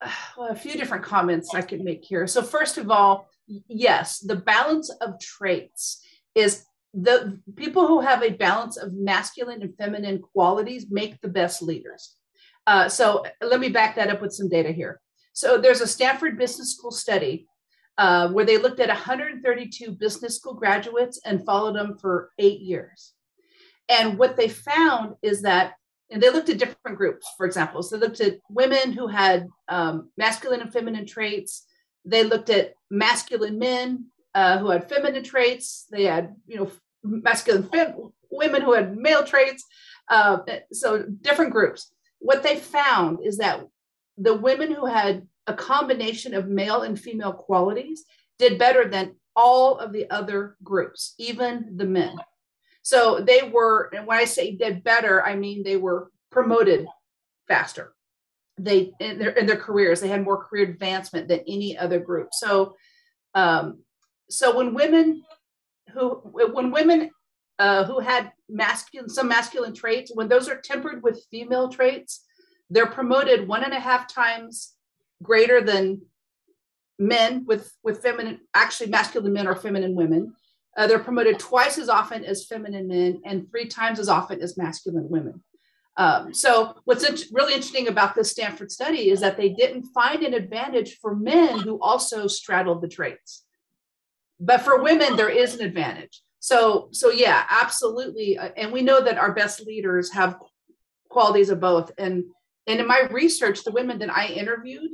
well, 0.38 0.50
a 0.50 0.54
few 0.54 0.74
different 0.74 1.04
comments 1.04 1.52
I 1.52 1.62
could 1.62 1.80
make 1.80 2.04
here. 2.04 2.28
So, 2.28 2.42
first 2.42 2.78
of 2.78 2.88
all, 2.88 3.28
yes, 3.66 4.20
the 4.20 4.36
balance 4.36 4.88
of 5.00 5.18
traits 5.18 6.00
is 6.36 6.64
the 6.94 7.40
people 7.56 7.86
who 7.86 8.00
have 8.00 8.22
a 8.22 8.30
balance 8.30 8.76
of 8.76 8.92
masculine 8.92 9.62
and 9.62 9.76
feminine 9.76 10.20
qualities 10.20 10.86
make 10.90 11.20
the 11.20 11.28
best 11.28 11.62
leaders. 11.62 12.16
Uh, 12.66 12.88
so 12.88 13.24
let 13.40 13.60
me 13.60 13.68
back 13.68 13.96
that 13.96 14.10
up 14.10 14.20
with 14.20 14.32
some 14.32 14.48
data 14.48 14.70
here. 14.70 15.00
So 15.32 15.58
there's 15.58 15.80
a 15.80 15.86
Stanford 15.86 16.36
Business 16.36 16.74
School 16.74 16.90
study 16.90 17.46
uh, 17.98 18.28
where 18.28 18.44
they 18.44 18.58
looked 18.58 18.80
at 18.80 18.88
132 18.88 19.92
business 19.92 20.36
school 20.36 20.54
graduates 20.54 21.20
and 21.24 21.44
followed 21.44 21.76
them 21.76 21.96
for 21.98 22.30
eight 22.38 22.60
years. 22.60 23.14
And 23.88 24.18
what 24.18 24.36
they 24.36 24.48
found 24.48 25.16
is 25.22 25.42
that, 25.42 25.74
and 26.10 26.22
they 26.22 26.30
looked 26.30 26.48
at 26.48 26.58
different 26.58 26.98
groups, 26.98 27.26
for 27.36 27.46
example. 27.46 27.82
So 27.82 27.96
they 27.96 28.06
looked 28.06 28.20
at 28.20 28.38
women 28.48 28.92
who 28.92 29.08
had 29.08 29.48
um, 29.68 30.10
masculine 30.16 30.60
and 30.60 30.72
feminine 30.72 31.06
traits. 31.06 31.66
They 32.04 32.24
looked 32.24 32.50
at 32.50 32.74
masculine 32.90 33.58
men 33.58 34.06
uh, 34.34 34.58
who 34.58 34.70
had 34.70 34.88
feminine 34.88 35.24
traits. 35.24 35.86
They 35.90 36.04
had, 36.04 36.34
you 36.46 36.56
know, 36.56 36.70
masculine 37.02 37.68
fem- 37.68 38.12
women 38.30 38.62
who 38.62 38.72
had 38.72 38.96
male 38.96 39.24
traits. 39.24 39.64
Uh, 40.08 40.38
so 40.72 41.04
different 41.22 41.52
groups 41.52 41.92
what 42.22 42.42
they 42.42 42.56
found 42.56 43.18
is 43.24 43.38
that 43.38 43.66
the 44.16 44.34
women 44.34 44.72
who 44.72 44.86
had 44.86 45.26
a 45.46 45.54
combination 45.54 46.34
of 46.34 46.48
male 46.48 46.82
and 46.82 46.98
female 46.98 47.32
qualities 47.32 48.04
did 48.38 48.58
better 48.58 48.88
than 48.88 49.16
all 49.34 49.78
of 49.78 49.92
the 49.92 50.08
other 50.10 50.56
groups, 50.62 51.14
even 51.18 51.76
the 51.76 51.84
men. 51.84 52.16
So 52.82 53.20
they 53.20 53.42
were, 53.42 53.90
and 53.94 54.06
when 54.06 54.18
I 54.18 54.24
say 54.24 54.54
did 54.54 54.84
better, 54.84 55.22
I 55.22 55.34
mean 55.34 55.62
they 55.62 55.76
were 55.76 56.10
promoted 56.30 56.86
faster. 57.48 57.92
They 58.58 58.92
in 59.00 59.18
their 59.18 59.30
in 59.30 59.46
their 59.46 59.56
careers, 59.56 60.00
they 60.00 60.08
had 60.08 60.22
more 60.22 60.44
career 60.44 60.68
advancement 60.68 61.26
than 61.26 61.40
any 61.48 61.76
other 61.76 61.98
group. 61.98 62.28
So, 62.32 62.76
um, 63.34 63.82
so 64.32 64.56
when 64.56 64.74
women 64.74 65.22
who 65.92 66.10
when 66.34 66.70
women 66.70 67.10
uh, 67.58 67.84
who 67.84 68.00
had 68.00 68.32
masculine 68.48 69.08
some 69.08 69.28
masculine 69.28 69.74
traits 69.74 70.10
when 70.14 70.28
those 70.28 70.48
are 70.48 70.60
tempered 70.60 71.02
with 71.02 71.24
female 71.30 71.68
traits 71.68 72.24
they're 72.70 72.86
promoted 72.86 73.46
one 73.46 73.62
and 73.64 73.74
a 73.74 73.80
half 73.80 74.08
times 74.08 74.74
greater 75.22 75.60
than 75.60 76.00
men 76.98 77.44
with 77.46 77.72
with 77.82 78.02
feminine 78.02 78.40
actually 78.54 78.90
masculine 78.90 79.32
men 79.32 79.46
or 79.46 79.54
feminine 79.54 79.94
women. 79.94 80.34
Uh, 80.76 80.86
they're 80.86 80.98
promoted 80.98 81.38
twice 81.38 81.76
as 81.76 81.90
often 81.90 82.24
as 82.24 82.46
feminine 82.46 82.88
men 82.88 83.20
and 83.26 83.50
three 83.50 83.66
times 83.66 83.98
as 83.98 84.08
often 84.08 84.40
as 84.40 84.56
masculine 84.56 85.08
women. 85.10 85.42
Um, 85.98 86.32
so 86.32 86.74
what's 86.84 87.04
in- 87.04 87.28
really 87.30 87.52
interesting 87.52 87.88
about 87.88 88.14
this 88.14 88.30
stanford 88.30 88.72
study 88.72 89.10
is 89.10 89.20
that 89.20 89.36
they 89.36 89.50
didn't 89.50 89.84
find 89.92 90.22
an 90.22 90.32
advantage 90.32 90.96
for 90.96 91.14
men 91.14 91.58
who 91.58 91.78
also 91.82 92.26
straddled 92.26 92.80
the 92.80 92.88
traits 92.88 93.44
but 94.42 94.62
for 94.62 94.82
women 94.82 95.16
there 95.16 95.28
is 95.28 95.54
an 95.54 95.64
advantage. 95.64 96.20
So 96.40 96.88
so 96.92 97.10
yeah 97.10 97.44
absolutely. 97.48 98.36
Uh, 98.36 98.50
and 98.56 98.72
we 98.72 98.82
know 98.82 99.00
that 99.02 99.18
our 99.18 99.32
best 99.32 99.64
leaders 99.64 100.12
have 100.12 100.36
qualities 101.08 101.50
of 101.50 101.60
both. 101.60 101.92
And 101.98 102.24
and 102.66 102.80
in 102.80 102.86
my 102.86 103.08
research 103.10 103.64
the 103.64 103.72
women 103.72 103.98
that 103.98 104.10
i 104.10 104.26
interviewed 104.26 104.92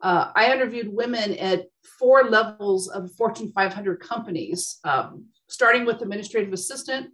uh, 0.00 0.30
i 0.34 0.52
interviewed 0.52 0.88
women 0.88 1.34
at 1.34 1.66
four 1.98 2.24
levels 2.24 2.88
of 2.88 3.10
fortune 3.12 3.50
500 3.52 4.00
companies 4.00 4.78
um, 4.84 5.26
starting 5.48 5.84
with 5.84 6.02
administrative 6.02 6.52
assistant 6.52 7.10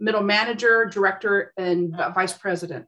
middle 0.00 0.22
manager 0.22 0.86
director 0.86 1.52
and 1.56 1.96
vice 2.14 2.36
president. 2.36 2.86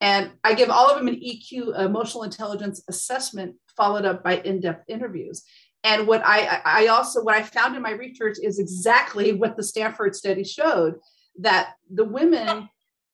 And 0.00 0.32
i 0.42 0.54
give 0.54 0.70
all 0.70 0.90
of 0.90 0.98
them 0.98 1.08
an 1.08 1.20
eq 1.20 1.78
emotional 1.78 2.24
intelligence 2.24 2.82
assessment 2.88 3.56
followed 3.76 4.04
up 4.04 4.22
by 4.22 4.38
in-depth 4.38 4.84
interviews 4.88 5.42
and 5.84 6.06
what 6.06 6.22
I, 6.24 6.62
I 6.64 6.86
also 6.86 7.22
what 7.22 7.36
I 7.36 7.42
found 7.42 7.76
in 7.76 7.82
my 7.82 7.92
research 7.92 8.38
is 8.42 8.58
exactly 8.58 9.34
what 9.34 9.56
the 9.56 9.62
Stanford 9.62 10.16
study 10.16 10.42
showed 10.42 10.98
that 11.38 11.74
the 11.90 12.04
women 12.04 12.70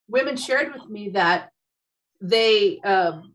women 0.08 0.36
shared 0.36 0.72
with 0.72 0.88
me 0.88 1.10
that 1.10 1.50
they 2.20 2.78
um, 2.80 3.34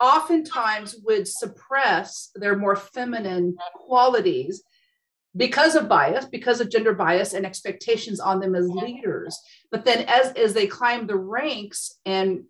oftentimes 0.00 0.96
would 1.04 1.28
suppress 1.28 2.30
their 2.34 2.56
more 2.56 2.76
feminine 2.76 3.56
qualities 3.74 4.62
because 5.36 5.74
of 5.74 5.88
bias 5.88 6.24
because 6.24 6.60
of 6.60 6.70
gender 6.70 6.94
bias 6.94 7.34
and 7.34 7.44
expectations 7.44 8.18
on 8.18 8.40
them 8.40 8.54
as 8.54 8.66
leaders. 8.68 9.38
But 9.70 9.84
then 9.84 10.06
as 10.08 10.32
as 10.32 10.54
they 10.54 10.66
climb 10.66 11.06
the 11.06 11.16
ranks 11.16 11.98
and 12.06 12.44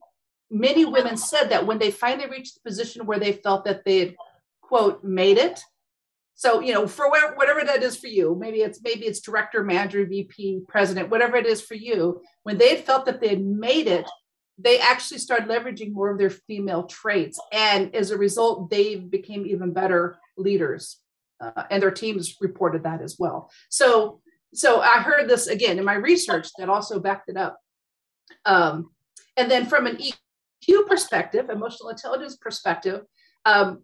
many 0.48 0.84
women 0.84 1.16
said 1.16 1.48
that 1.48 1.66
when 1.66 1.80
they 1.80 1.90
finally 1.90 2.30
reached 2.30 2.54
the 2.54 2.68
position 2.68 3.04
where 3.04 3.18
they 3.18 3.32
felt 3.32 3.64
that 3.64 3.84
they 3.84 3.98
had 3.98 4.16
quote 4.62 5.02
made 5.02 5.38
it 5.38 5.60
so 6.38 6.61
you 6.61 6.73
know 6.73 6.87
for 6.87 7.11
whatever, 7.11 7.64
that 7.64 7.83
is 7.83 7.97
for 7.97 8.07
you 8.07 8.37
maybe 8.38 8.59
it's 8.59 8.80
maybe 8.83 9.07
it's 9.07 9.21
director 9.21 9.64
manager 9.64 10.07
vp 10.07 10.62
president 10.68 11.11
whatever 11.11 11.37
it 11.37 11.47
is 11.47 11.61
for 11.61 11.75
you 11.75 12.23
when 12.45 12.57
they 12.57 12.76
felt 12.76 13.04
that 13.07 13.21
they 13.21 13.28
had 13.28 13.45
made 13.45 13.88
it 13.88 14.09
they 14.59 14.80
actually 14.80 15.18
started 15.18 15.49
leveraging 15.49 15.92
more 15.92 16.11
of 16.11 16.18
their 16.18 16.30
female 16.30 16.83
traits. 16.85 17.40
And 17.52 17.95
as 17.95 18.11
a 18.11 18.18
result 18.18 18.71
they 18.71 18.97
became 18.97 19.47
even 19.47 19.73
better 19.73 20.18
leaders 20.37 20.99
uh, 21.40 21.64
and 21.71 21.83
their 21.83 21.92
teams 21.92 22.37
reported 22.40 22.83
that 22.83 23.00
as 23.00 23.16
well. 23.18 23.50
So 23.68 24.21
so 24.54 24.80
i 24.80 24.99
heard 25.00 25.28
this 25.28 25.47
again 25.47 25.78
in 25.78 25.85
my 25.85 25.95
research 25.95 26.49
that 26.59 26.71
also 26.71 26.99
backed 26.99 27.28
it 27.28 27.37
up. 27.37 27.59
Um, 28.45 28.90
and 29.37 29.50
then 29.50 29.66
from 29.66 29.87
an 29.87 29.99
eq 29.99 30.87
perspective 30.87 31.50
emotional 31.50 31.90
intelligence 31.90 32.37
perspective 32.37 33.02
um, 33.45 33.83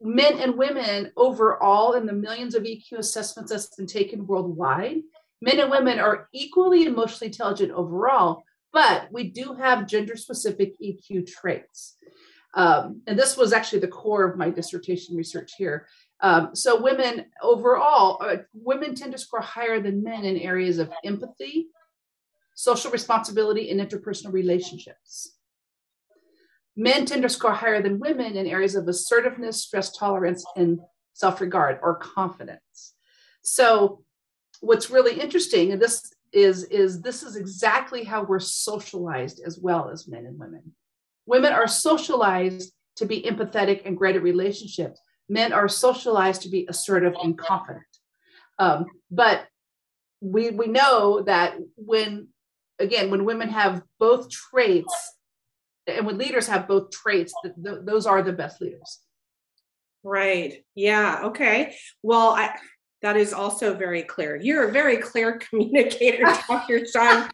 men 0.00 0.38
and 0.38 0.56
women 0.56 1.12
overall 1.16 1.94
in 1.94 2.06
the 2.06 2.12
millions 2.12 2.54
of 2.54 2.64
EQ 2.64 2.98
assessments 2.98 3.50
that's 3.50 3.74
been 3.76 3.86
taken 3.86 4.26
worldwide, 4.26 5.02
men 5.40 5.60
and 5.60 5.70
women 5.70 5.98
are 5.98 6.28
equally 6.32 6.84
emotionally 6.84 7.28
intelligent 7.28 7.72
overall, 7.72 8.42
but 8.72 9.08
we 9.10 9.30
do 9.30 9.54
have 9.54 9.86
gender 9.86 10.16
specific 10.16 10.74
EQ 10.80 11.26
traits. 11.26 11.96
Um, 12.54 13.02
and 13.06 13.18
this 13.18 13.36
was 13.36 13.52
actually 13.52 13.80
the 13.80 13.88
core 13.88 14.24
of 14.24 14.38
my 14.38 14.50
dissertation 14.50 15.14
research 15.14 15.52
here. 15.58 15.86
Um, 16.20 16.54
so 16.54 16.80
women 16.80 17.26
overall, 17.42 18.18
uh, 18.22 18.38
women 18.54 18.94
tend 18.94 19.12
to 19.12 19.18
score 19.18 19.42
higher 19.42 19.80
than 19.80 20.02
men 20.02 20.24
in 20.24 20.38
areas 20.38 20.78
of 20.78 20.90
empathy, 21.04 21.68
social 22.54 22.90
responsibility, 22.90 23.70
and 23.70 23.78
interpersonal 23.78 24.32
relationships. 24.32 25.35
Men 26.76 27.06
tend 27.06 27.22
to 27.22 27.28
score 27.28 27.52
higher 27.52 27.80
than 27.80 27.98
women 27.98 28.36
in 28.36 28.46
areas 28.46 28.74
of 28.74 28.86
assertiveness, 28.86 29.62
stress 29.62 29.96
tolerance, 29.96 30.44
and 30.56 30.78
self 31.14 31.40
regard 31.40 31.78
or 31.82 31.96
confidence. 31.96 32.94
So, 33.42 34.04
what's 34.60 34.90
really 34.90 35.18
interesting, 35.18 35.72
and 35.72 35.80
this 35.80 36.12
is, 36.32 36.64
is 36.64 37.00
this 37.00 37.22
is 37.22 37.36
exactly 37.36 38.04
how 38.04 38.24
we're 38.24 38.40
socialized 38.40 39.40
as 39.44 39.58
well 39.58 39.88
as 39.88 40.06
men 40.06 40.26
and 40.26 40.38
women. 40.38 40.74
Women 41.24 41.52
are 41.52 41.66
socialized 41.66 42.72
to 42.96 43.06
be 43.06 43.22
empathetic 43.22 43.82
and 43.84 43.96
great 43.96 44.16
at 44.16 44.22
relationships. 44.22 45.00
Men 45.28 45.52
are 45.52 45.68
socialized 45.68 46.42
to 46.42 46.48
be 46.48 46.66
assertive 46.68 47.14
and 47.22 47.38
confident. 47.38 47.84
Um, 48.58 48.86
but 49.10 49.46
we 50.20 50.50
we 50.50 50.66
know 50.66 51.22
that 51.22 51.56
when 51.76 52.28
again 52.78 53.10
when 53.10 53.24
women 53.24 53.48
have 53.50 53.82
both 53.98 54.30
traits 54.30 55.12
and 55.86 56.06
when 56.06 56.18
leaders 56.18 56.46
have 56.48 56.68
both 56.68 56.90
traits, 56.90 57.32
those 57.56 58.06
are 58.06 58.22
the 58.22 58.32
best 58.32 58.60
leaders. 58.60 59.00
Right. 60.02 60.64
Yeah. 60.74 61.22
Okay. 61.24 61.76
Well, 62.02 62.30
I 62.30 62.56
that 63.02 63.16
is 63.16 63.32
also 63.32 63.74
very 63.74 64.02
clear. 64.02 64.36
You're 64.36 64.68
a 64.68 64.72
very 64.72 64.96
clear 64.96 65.38
communicator, 65.50 66.24
Dr. 66.48 66.86
Shawn. 66.86 67.30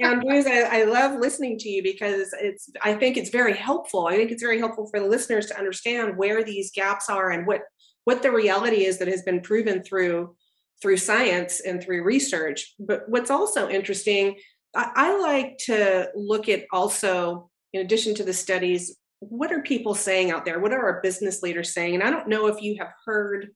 Andrews, 0.00 0.46
I, 0.46 0.82
I 0.82 0.84
love 0.84 1.18
listening 1.18 1.58
to 1.58 1.68
you 1.68 1.82
because 1.82 2.32
it's 2.40 2.70
I 2.82 2.94
think 2.94 3.16
it's 3.16 3.30
very 3.30 3.54
helpful. 3.54 4.06
I 4.06 4.16
think 4.16 4.30
it's 4.30 4.42
very 4.42 4.58
helpful 4.58 4.86
for 4.88 5.00
the 5.00 5.06
listeners 5.06 5.46
to 5.46 5.58
understand 5.58 6.16
where 6.16 6.44
these 6.44 6.70
gaps 6.70 7.10
are 7.10 7.30
and 7.30 7.46
what 7.46 7.62
what 8.04 8.22
the 8.22 8.30
reality 8.30 8.84
is 8.84 8.98
that 8.98 9.08
has 9.08 9.22
been 9.22 9.40
proven 9.40 9.82
through 9.82 10.36
through 10.80 10.96
science 10.98 11.60
and 11.60 11.82
through 11.82 12.04
research. 12.04 12.74
But 12.78 13.08
what's 13.08 13.30
also 13.30 13.68
interesting, 13.68 14.36
I, 14.76 14.90
I 14.94 15.18
like 15.18 15.58
to 15.66 16.10
look 16.14 16.48
at 16.48 16.64
also, 16.72 17.50
in 17.74 17.80
addition 17.80 18.14
to 18.14 18.24
the 18.24 18.32
studies, 18.32 18.96
what 19.18 19.52
are 19.52 19.60
people 19.60 19.94
saying 19.94 20.30
out 20.30 20.44
there? 20.44 20.60
What 20.60 20.72
are 20.72 20.82
our 20.82 21.00
business 21.02 21.42
leaders 21.42 21.74
saying? 21.74 21.94
And 21.94 22.02
I 22.02 22.10
don't 22.10 22.28
know 22.28 22.46
if 22.46 22.62
you 22.62 22.76
have 22.78 22.92
heard 23.04 23.50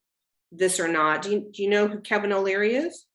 this 0.50 0.80
or 0.80 0.88
not. 0.88 1.22
Do 1.22 1.30
you, 1.30 1.50
do 1.52 1.62
you 1.62 1.70
know 1.70 1.86
who 1.86 2.00
Kevin 2.00 2.32
O'Leary 2.32 2.74
is? 2.74 3.06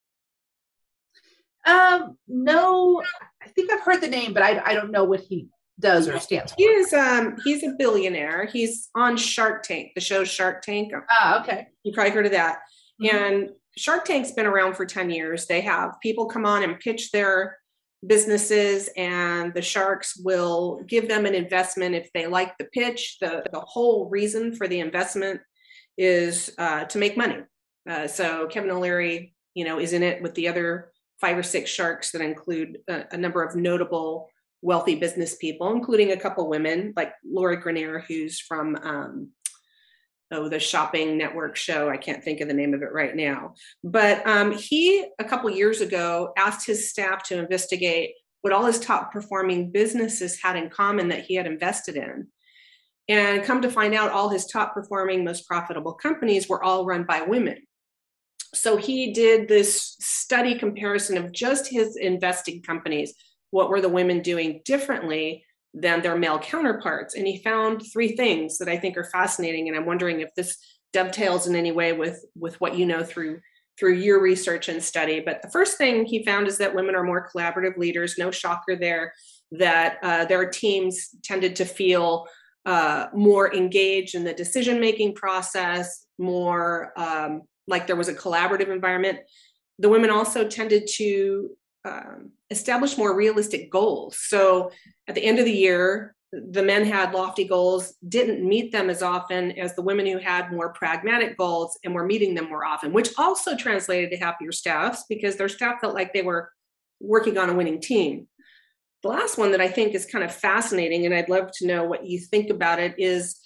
Um, 1.66 2.18
no, 2.28 3.04
I 3.42 3.50
think 3.50 3.72
I've 3.72 3.82
heard 3.82 4.02
the 4.02 4.08
name, 4.08 4.34
but 4.34 4.44
I, 4.44 4.62
I 4.66 4.74
don't 4.74 4.92
know 4.92 5.04
what 5.04 5.22
he 5.22 5.48
does 5.80 6.08
or 6.08 6.20
stands 6.20 6.52
for. 6.52 6.56
He 6.58 6.66
is 6.66 6.94
um 6.94 7.38
he's 7.44 7.64
a 7.64 7.74
billionaire. 7.78 8.46
He's 8.46 8.90
on 8.96 9.18
Shark 9.18 9.64
Tank, 9.64 9.92
the 9.96 10.02
show 10.02 10.24
Shark 10.24 10.62
Tank. 10.62 10.94
Ah, 11.10 11.42
okay. 11.42 11.68
You 11.84 11.94
probably 11.94 12.12
heard 12.12 12.26
of 12.26 12.34
that. 12.34 12.60
Mm-hmm. 13.02 13.16
And 13.16 13.50
Shark 13.78 14.06
Tank's 14.06 14.32
been 14.32 14.46
around 14.46 14.76
for 14.76 14.86
10 14.86 15.10
years. 15.10 15.48
They 15.48 15.62
have 15.62 15.96
people 16.02 16.28
come 16.28 16.46
on 16.46 16.64
and 16.64 16.80
pitch 16.80 17.12
their 17.12 17.58
businesses 18.06 18.90
and 18.98 19.54
the 19.54 19.62
sharks 19.62 20.18
will 20.18 20.82
give 20.88 21.08
them 21.08 21.26
an 21.26 21.36
investment 21.36 21.96
if 21.96 22.12
they 22.14 22.28
like 22.28 22.58
the 22.58 22.66
pitch. 22.66 23.18
The 23.22 23.44
the 23.52 23.62
whole 23.62 24.10
reason 24.10 24.56
for 24.56 24.68
the 24.68 24.80
investment 24.80 25.42
is 25.98 26.54
uh, 26.58 26.86
to 26.86 26.98
make 26.98 27.18
money. 27.18 27.40
Uh, 27.90 28.08
so 28.08 28.48
Kevin 28.48 28.72
O'Leary, 28.72 29.34
you 29.54 29.66
know, 29.66 29.80
is 29.80 29.94
in 29.94 30.04
it 30.04 30.22
with 30.22 30.34
the 30.36 30.48
other 30.48 30.92
five 31.20 31.38
or 31.38 31.44
six 31.44 31.70
sharks 31.70 32.12
that 32.12 32.22
include 32.22 32.80
a, 32.88 33.06
a 33.12 33.18
number 33.18 33.44
of 33.44 33.56
notable 33.56 34.30
wealthy 34.62 34.96
business 34.96 35.36
people, 35.36 35.72
including 35.72 36.12
a 36.12 36.18
couple 36.18 36.48
women 36.48 36.94
like 36.96 37.14
Laura 37.24 37.62
Greiner, 37.62 38.04
who's 38.06 38.40
from 38.40 38.76
um, 38.78 39.30
oh 40.34 40.50
the 40.50 40.60
shopping 40.60 41.18
network 41.18 41.56
show. 41.56 41.90
I 41.90 41.98
can't 41.98 42.24
think 42.24 42.42
of 42.42 42.48
the 42.48 42.54
name 42.54 42.74
of 42.74 42.82
it 42.82 42.92
right 42.92 43.16
now. 43.16 43.56
But 43.84 44.26
um, 44.28 44.52
he 44.52 45.06
a 45.20 45.24
couple 45.24 45.50
years 45.50 45.82
ago 45.82 46.34
asked 46.38 46.66
his 46.66 46.90
staff 46.90 47.24
to 47.24 47.40
investigate 47.40 48.16
what 48.42 48.54
all 48.54 48.66
his 48.66 48.80
top 48.80 49.14
performing 49.14 49.72
businesses 49.72 50.42
had 50.42 50.58
in 50.58 50.70
common 50.70 51.10
that 51.10 51.26
he 51.26 51.36
had 51.36 51.48
invested 51.48 51.96
in. 51.96 52.28
And 53.08 53.44
come 53.44 53.62
to 53.62 53.70
find 53.70 53.94
out, 53.94 54.12
all 54.12 54.30
his 54.30 54.46
top 54.46 54.74
performing, 54.74 55.24
most 55.24 55.48
profitable 55.48 55.94
companies 55.94 56.48
were 56.48 56.64
all 56.64 56.86
run 56.86 57.04
by 57.04 57.22
women 57.22 57.58
so 58.54 58.78
he 58.78 59.12
did 59.12 59.48
this 59.48 59.96
study 60.00 60.58
comparison 60.58 61.18
of 61.18 61.32
just 61.32 61.68
his 61.68 61.96
investing 61.96 62.62
companies 62.62 63.14
what 63.52 63.70
were 63.70 63.82
the 63.82 63.90
women 63.90 64.22
doing 64.22 64.62
differently 64.66 65.44
than 65.74 66.02
their 66.02 66.18
male 66.18 66.40
counterparts 66.40 67.16
and 67.16 67.26
he 67.26 67.38
found 67.38 67.82
three 67.92 68.16
things 68.16 68.58
that 68.58 68.70
i 68.70 68.78
think 68.78 68.98
are 68.98 69.04
fascinating 69.06 69.68
and 69.68 69.78
i'm 69.78 69.86
wondering 69.86 70.22
if 70.22 70.34
this 70.36 70.58
dovetails 70.92 71.48
in 71.48 71.56
any 71.56 71.72
way 71.72 71.94
with 71.94 72.24
with 72.36 72.60
what 72.62 72.78
you 72.78 72.86
know 72.86 73.04
through 73.04 73.40
through 73.80 73.94
your 73.94 74.22
research 74.22 74.70
and 74.70 74.84
study 74.84 75.20
but 75.20 75.42
the 75.42 75.50
first 75.50 75.78
thing 75.78 76.06
he 76.06 76.24
found 76.24 76.48
is 76.48 76.58
that 76.58 76.76
women 76.76 76.96
are 76.96 77.04
more 77.04 77.28
collaborative 77.34 77.78
leaders 77.78 78.18
no 78.18 78.30
shocker 78.30 78.76
there 78.76 79.14
that 79.52 79.98
uh, 80.04 80.26
their 80.26 80.50
teams 80.50 81.10
tended 81.24 81.56
to 81.56 81.66
feel 81.66 82.26
uh, 82.66 83.08
more 83.14 83.54
engaged 83.54 84.16
in 84.16 84.24
the 84.24 84.34
decision 84.34 84.80
making 84.80 85.14
process 85.14 86.06
more 86.18 86.94
um, 86.98 87.42
like 87.68 87.88
there 87.88 87.96
was 87.96 88.10
a 88.10 88.14
collaborative 88.14 88.70
environment. 88.70 89.20
The 89.80 89.90
women 89.90 90.10
also 90.10 90.48
tended 90.48 90.88
to 90.96 91.50
um, 91.86 92.32
establish 92.54 92.98
more 92.98 93.16
realistic 93.16 93.70
goals. 93.70 94.18
So 94.20 94.72
at 95.08 95.16
the 95.16 95.26
end 95.26 95.40
of 95.40 95.46
the 95.46 95.52
year, 95.52 96.16
the 96.32 96.64
men 96.64 96.86
had 96.86 97.14
lofty 97.14 97.44
goals, 97.44 97.94
didn't 98.08 98.48
meet 98.48 98.72
them 98.72 98.90
as 98.90 99.04
often 99.04 99.52
as 99.52 99.76
the 99.76 99.82
women 99.82 100.06
who 100.06 100.18
had 100.18 100.52
more 100.52 100.74
pragmatic 100.74 101.38
goals 101.38 101.78
and 101.84 101.94
were 101.94 102.06
meeting 102.06 102.34
them 102.34 102.50
more 102.50 102.66
often, 102.66 102.92
which 102.92 103.10
also 103.18 103.56
translated 103.56 104.10
to 104.10 104.18
happier 104.18 104.52
staffs 104.52 105.04
because 105.08 105.36
their 105.36 105.50
staff 105.50 105.80
felt 105.80 105.94
like 105.94 106.12
they 106.12 106.24
were 106.24 106.50
working 107.00 107.38
on 107.38 107.50
a 107.50 107.54
winning 107.54 107.80
team. 107.80 108.28
The 109.04 109.10
last 109.10 109.38
one 109.38 109.52
that 109.52 109.62
I 109.62 109.68
think 109.68 109.94
is 109.94 110.06
kind 110.06 110.24
of 110.24 110.34
fascinating, 110.34 111.06
and 111.06 111.14
I'd 111.14 111.30
love 111.30 111.52
to 111.60 111.68
know 111.68 111.84
what 111.84 112.06
you 112.06 112.20
think 112.20 112.50
about 112.50 112.80
it, 112.80 112.96
is 112.98 113.40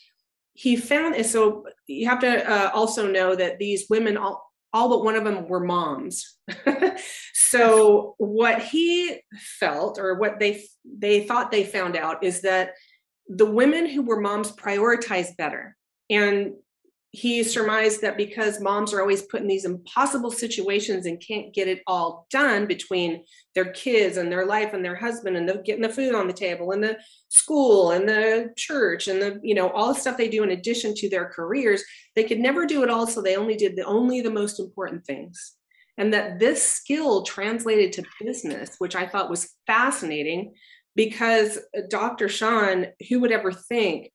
he 0.53 0.75
found 0.75 1.23
so 1.25 1.65
you 1.87 2.07
have 2.07 2.19
to 2.19 2.49
uh, 2.49 2.71
also 2.73 3.11
know 3.11 3.35
that 3.35 3.59
these 3.59 3.85
women 3.89 4.17
all, 4.17 4.46
all 4.77 4.89
but 4.89 5.03
one 5.03 5.15
of 5.15 5.23
them 5.23 5.47
were 5.47 5.59
moms. 5.59 6.37
So 7.49 8.15
what 8.17 8.61
he 8.61 9.21
felt 9.37 9.99
or 9.99 10.15
what 10.15 10.37
they 10.37 10.65
they 10.85 11.23
thought 11.23 11.49
they 11.49 11.63
found 11.63 11.95
out 11.95 12.23
is 12.23 12.41
that 12.41 12.71
the 13.29 13.45
women 13.45 13.85
who 13.85 14.01
were 14.01 14.19
moms 14.19 14.51
prioritized 14.51 15.37
better. 15.37 15.77
And 16.09 16.55
he 17.11 17.41
surmised 17.43 18.01
that 18.01 18.17
because 18.17 18.59
moms 18.59 18.93
are 18.93 18.99
always 18.99 19.21
put 19.21 19.41
in 19.41 19.47
these 19.47 19.65
impossible 19.65 20.29
situations 20.29 21.05
and 21.05 21.23
can't 21.25 21.53
get 21.53 21.67
it 21.67 21.81
all 21.87 22.27
done 22.29 22.67
between 22.67 23.23
their 23.55 23.71
kids 23.71 24.17
and 24.17 24.31
their 24.31 24.45
life 24.45 24.73
and 24.73 24.83
their 24.83 24.95
husband 24.95 25.37
and 25.37 25.47
the, 25.47 25.61
getting 25.65 25.81
the 25.81 25.89
food 25.89 26.13
on 26.13 26.27
the 26.27 26.33
table 26.33 26.71
and 26.71 26.83
the 26.83 26.97
school 27.29 27.91
and 27.91 28.07
the 28.09 28.49
church 28.57 29.07
and 29.07 29.21
the 29.21 29.39
you 29.41 29.55
know 29.55 29.69
all 29.69 29.93
the 29.93 29.99
stuff 29.99 30.17
they 30.17 30.27
do 30.27 30.43
in 30.43 30.51
addition 30.51 30.93
to 30.93 31.09
their 31.09 31.25
careers 31.29 31.83
they 32.15 32.23
could 32.23 32.39
never 32.39 32.65
do 32.65 32.83
it 32.83 32.89
all 32.89 33.07
so 33.07 33.21
they 33.21 33.35
only 33.35 33.55
did 33.55 33.75
the 33.75 33.85
only 33.85 34.21
the 34.21 34.29
most 34.29 34.59
important 34.59 35.05
things. 35.05 35.53
And 35.99 36.13
that 36.13 36.37
this 36.37 36.61
skill 36.61 37.23
translated 37.23 37.93
to 37.93 38.03
business 38.21 38.75
which 38.77 38.95
i 38.95 39.07
thought 39.07 39.31
was 39.31 39.55
fascinating 39.65 40.53
because 40.95 41.57
dr 41.89 42.29
shawn 42.29 42.87
who 43.09 43.21
would 43.21 43.31
ever 43.31 43.51
think 43.51 44.11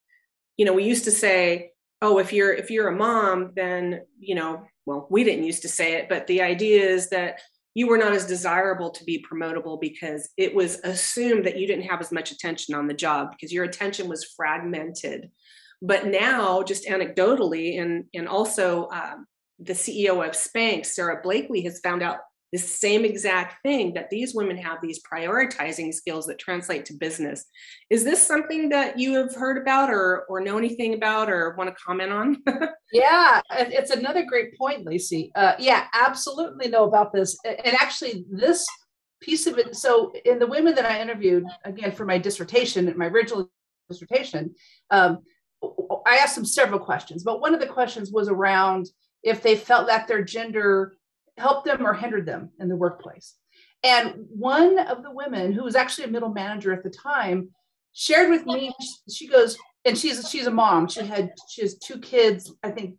you 0.56 0.64
know 0.64 0.74
we 0.74 0.84
used 0.84 1.04
to 1.04 1.10
say 1.10 1.71
oh 2.02 2.18
if 2.18 2.32
you're 2.32 2.52
if 2.52 2.70
you're 2.70 2.88
a 2.88 2.96
mom 2.96 3.52
then 3.54 4.02
you 4.18 4.34
know 4.34 4.62
well 4.84 5.06
we 5.10 5.24
didn't 5.24 5.44
used 5.44 5.62
to 5.62 5.68
say 5.68 5.94
it 5.94 6.08
but 6.08 6.26
the 6.26 6.42
idea 6.42 6.84
is 6.84 7.08
that 7.08 7.40
you 7.74 7.86
were 7.86 7.96
not 7.96 8.12
as 8.12 8.26
desirable 8.26 8.90
to 8.90 9.04
be 9.04 9.24
promotable 9.30 9.80
because 9.80 10.30
it 10.36 10.54
was 10.54 10.78
assumed 10.84 11.46
that 11.46 11.56
you 11.56 11.66
didn't 11.66 11.86
have 11.86 12.00
as 12.00 12.12
much 12.12 12.30
attention 12.30 12.74
on 12.74 12.86
the 12.86 12.94
job 12.94 13.30
because 13.30 13.52
your 13.52 13.64
attention 13.64 14.08
was 14.08 14.24
fragmented. 14.36 15.30
But 15.80 16.06
now 16.06 16.62
just 16.62 16.86
anecdotally 16.86 17.80
and 17.80 18.04
and 18.14 18.28
also 18.28 18.88
um, 18.90 19.26
the 19.58 19.72
ceo 19.72 20.24
of 20.26 20.32
spanx 20.32 20.86
sara 20.86 21.20
blakely 21.22 21.62
has 21.62 21.80
found 21.80 22.02
out 22.02 22.18
the 22.52 22.58
same 22.58 23.04
exact 23.04 23.62
thing 23.62 23.94
that 23.94 24.10
these 24.10 24.34
women 24.34 24.58
have 24.58 24.78
these 24.82 25.00
prioritizing 25.02 25.92
skills 25.92 26.26
that 26.26 26.38
translate 26.38 26.84
to 26.84 26.92
business. 26.92 27.46
Is 27.88 28.04
this 28.04 28.24
something 28.24 28.68
that 28.68 28.98
you 28.98 29.14
have 29.14 29.34
heard 29.34 29.56
about 29.56 29.90
or 29.90 30.24
or 30.28 30.40
know 30.40 30.58
anything 30.58 30.92
about 30.94 31.30
or 31.30 31.54
want 31.56 31.70
to 31.70 31.82
comment 31.82 32.12
on? 32.12 32.42
yeah, 32.92 33.40
it's 33.50 33.90
another 33.90 34.24
great 34.24 34.56
point, 34.58 34.84
Lacey. 34.84 35.32
Uh, 35.34 35.54
yeah, 35.58 35.86
absolutely 35.94 36.68
know 36.68 36.84
about 36.84 37.12
this. 37.12 37.38
And 37.44 37.74
actually, 37.80 38.26
this 38.30 38.66
piece 39.22 39.46
of 39.46 39.56
it. 39.56 39.74
So, 39.74 40.12
in 40.26 40.38
the 40.38 40.46
women 40.46 40.74
that 40.74 40.84
I 40.84 41.00
interviewed, 41.00 41.46
again 41.64 41.92
for 41.92 42.04
my 42.04 42.18
dissertation, 42.18 42.92
my 42.98 43.06
original 43.06 43.50
dissertation, 43.88 44.54
um, 44.90 45.20
I 46.06 46.16
asked 46.16 46.34
them 46.34 46.44
several 46.44 46.80
questions. 46.80 47.22
But 47.22 47.40
one 47.40 47.54
of 47.54 47.60
the 47.60 47.66
questions 47.66 48.12
was 48.12 48.28
around 48.28 48.88
if 49.22 49.42
they 49.42 49.56
felt 49.56 49.86
that 49.86 50.06
their 50.06 50.22
gender 50.22 50.96
helped 51.38 51.66
them 51.66 51.86
or 51.86 51.94
hindered 51.94 52.26
them 52.26 52.50
in 52.60 52.68
the 52.68 52.76
workplace. 52.76 53.34
And 53.82 54.26
one 54.28 54.78
of 54.78 55.02
the 55.02 55.10
women, 55.10 55.52
who 55.52 55.64
was 55.64 55.74
actually 55.74 56.04
a 56.04 56.10
middle 56.10 56.32
manager 56.32 56.72
at 56.72 56.84
the 56.84 56.90
time, 56.90 57.50
shared 57.92 58.30
with 58.30 58.46
me. 58.46 58.72
She 59.10 59.28
goes, 59.28 59.58
and 59.84 59.98
she's 59.98 60.28
she's 60.30 60.46
a 60.46 60.50
mom. 60.50 60.88
She 60.88 61.04
had 61.04 61.32
she 61.48 61.62
has 61.62 61.78
two 61.78 61.98
kids. 61.98 62.52
I 62.62 62.70
think 62.70 62.96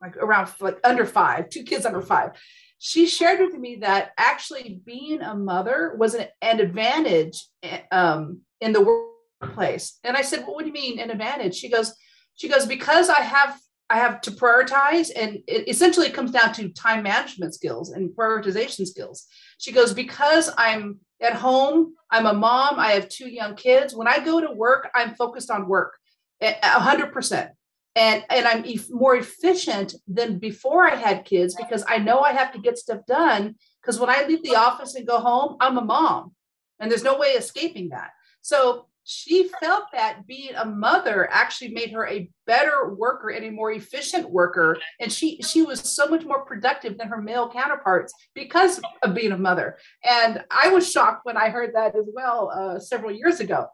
like 0.00 0.16
around 0.16 0.50
like 0.60 0.78
under 0.84 1.04
five, 1.04 1.48
two 1.50 1.64
kids 1.64 1.86
under 1.86 2.02
five. 2.02 2.30
She 2.78 3.06
shared 3.06 3.40
with 3.40 3.54
me 3.54 3.76
that 3.76 4.12
actually 4.18 4.80
being 4.84 5.22
a 5.22 5.34
mother 5.34 5.94
was 5.96 6.14
an, 6.14 6.28
an 6.42 6.60
advantage 6.60 7.46
um, 7.90 8.42
in 8.60 8.72
the 8.72 9.06
workplace. 9.40 9.98
And 10.04 10.16
I 10.16 10.22
said, 10.22 10.40
"Well, 10.40 10.54
what 10.54 10.60
do 10.60 10.68
you 10.68 10.72
mean 10.72 10.98
an 10.98 11.10
advantage?" 11.10 11.56
She 11.56 11.70
goes, 11.70 11.94
"She 12.36 12.48
goes 12.48 12.66
because 12.66 13.08
I 13.08 13.20
have 13.20 13.58
I 13.88 13.98
have 13.98 14.20
to 14.22 14.32
prioritize, 14.32 15.10
and 15.14 15.38
it 15.46 15.68
essentially 15.68 16.10
comes 16.10 16.32
down 16.32 16.52
to 16.54 16.68
time 16.70 17.04
management 17.04 17.54
skills 17.54 17.90
and 17.90 18.10
prioritization 18.10 18.86
skills. 18.86 19.26
She 19.58 19.72
goes, 19.72 19.94
Because 19.94 20.50
I'm 20.58 20.98
at 21.20 21.34
home, 21.34 21.94
I'm 22.10 22.26
a 22.26 22.32
mom, 22.32 22.78
I 22.78 22.92
have 22.92 23.08
two 23.08 23.28
young 23.28 23.54
kids. 23.54 23.94
When 23.94 24.08
I 24.08 24.18
go 24.18 24.40
to 24.40 24.52
work, 24.52 24.90
I'm 24.94 25.14
focused 25.14 25.50
on 25.50 25.68
work 25.68 25.96
100%. 26.42 27.50
And, 27.94 28.24
and 28.28 28.46
I'm 28.46 28.66
e- 28.66 28.80
more 28.90 29.16
efficient 29.16 29.94
than 30.06 30.38
before 30.38 30.90
I 30.90 30.96
had 30.96 31.24
kids 31.24 31.54
because 31.54 31.82
I 31.88 31.96
know 31.98 32.20
I 32.20 32.32
have 32.32 32.52
to 32.52 32.58
get 32.58 32.76
stuff 32.76 33.00
done. 33.06 33.54
Because 33.80 33.98
when 33.98 34.10
I 34.10 34.26
leave 34.26 34.42
the 34.42 34.56
office 34.56 34.94
and 34.94 35.06
go 35.06 35.18
home, 35.18 35.56
I'm 35.60 35.78
a 35.78 35.84
mom, 35.84 36.34
and 36.78 36.90
there's 36.90 37.04
no 37.04 37.16
way 37.16 37.28
escaping 37.28 37.90
that. 37.90 38.10
So 38.42 38.88
she 39.08 39.48
felt 39.60 39.84
that 39.92 40.26
being 40.26 40.56
a 40.56 40.64
mother 40.64 41.28
actually 41.30 41.68
made 41.68 41.92
her 41.92 42.08
a 42.08 42.28
better 42.44 42.92
worker 42.92 43.28
and 43.28 43.44
a 43.44 43.50
more 43.52 43.70
efficient 43.70 44.28
worker. 44.28 44.76
And 44.98 45.12
she 45.12 45.40
she 45.42 45.62
was 45.62 45.78
so 45.80 46.08
much 46.08 46.24
more 46.24 46.44
productive 46.44 46.98
than 46.98 47.06
her 47.06 47.22
male 47.22 47.48
counterparts 47.48 48.12
because 48.34 48.80
of 49.04 49.14
being 49.14 49.30
a 49.30 49.38
mother. 49.38 49.78
And 50.04 50.42
i 50.50 50.68
was 50.70 50.90
shocked 50.90 51.24
when 51.24 51.36
i 51.36 51.50
heard 51.50 51.74
that 51.76 51.94
as 51.94 52.08
well 52.12 52.50
uh, 52.52 52.80
several 52.80 53.12
years 53.12 53.38
ago. 53.38 53.68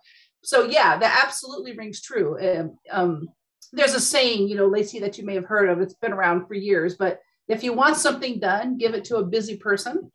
So 0.44 0.64
yeah 0.64 0.98
that 0.98 1.22
absolutely 1.24 1.76
rings 1.78 2.02
true. 2.02 2.38
Um, 2.38 2.78
um, 2.90 3.28
there's 3.72 3.94
a 3.94 4.00
saying 4.00 4.48
you 4.48 4.56
know 4.56 4.66
lacey 4.66 4.98
that 5.00 5.16
you 5.16 5.24
may 5.24 5.34
have 5.34 5.46
heard 5.46 5.70
of. 5.70 5.80
It's 5.80 5.94
been 5.94 6.12
around 6.12 6.46
for 6.46 6.54
years. 6.54 6.96
But 6.96 7.20
if 7.48 7.64
you 7.64 7.72
want 7.72 7.96
something 7.96 8.38
done 8.38 8.76
give 8.76 8.92
it 8.92 9.04
to 9.06 9.16
a 9.16 9.24
busy 9.24 9.56
person. 9.56 10.12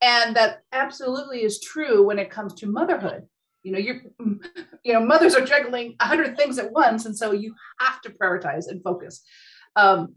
And 0.00 0.34
that 0.34 0.62
absolutely 0.72 1.44
is 1.44 1.60
true 1.60 2.04
when 2.04 2.18
it 2.18 2.30
comes 2.30 2.54
to 2.54 2.66
motherhood 2.66 3.28
you 3.62 3.72
know 3.72 3.78
you're 3.78 4.00
you 4.84 4.92
know 4.92 5.04
mothers 5.04 5.34
are 5.34 5.44
juggling 5.44 5.94
100 6.00 6.36
things 6.36 6.58
at 6.58 6.72
once 6.72 7.06
and 7.06 7.16
so 7.16 7.32
you 7.32 7.54
have 7.78 8.00
to 8.02 8.10
prioritize 8.10 8.68
and 8.68 8.82
focus. 8.82 9.22
Um, 9.76 10.14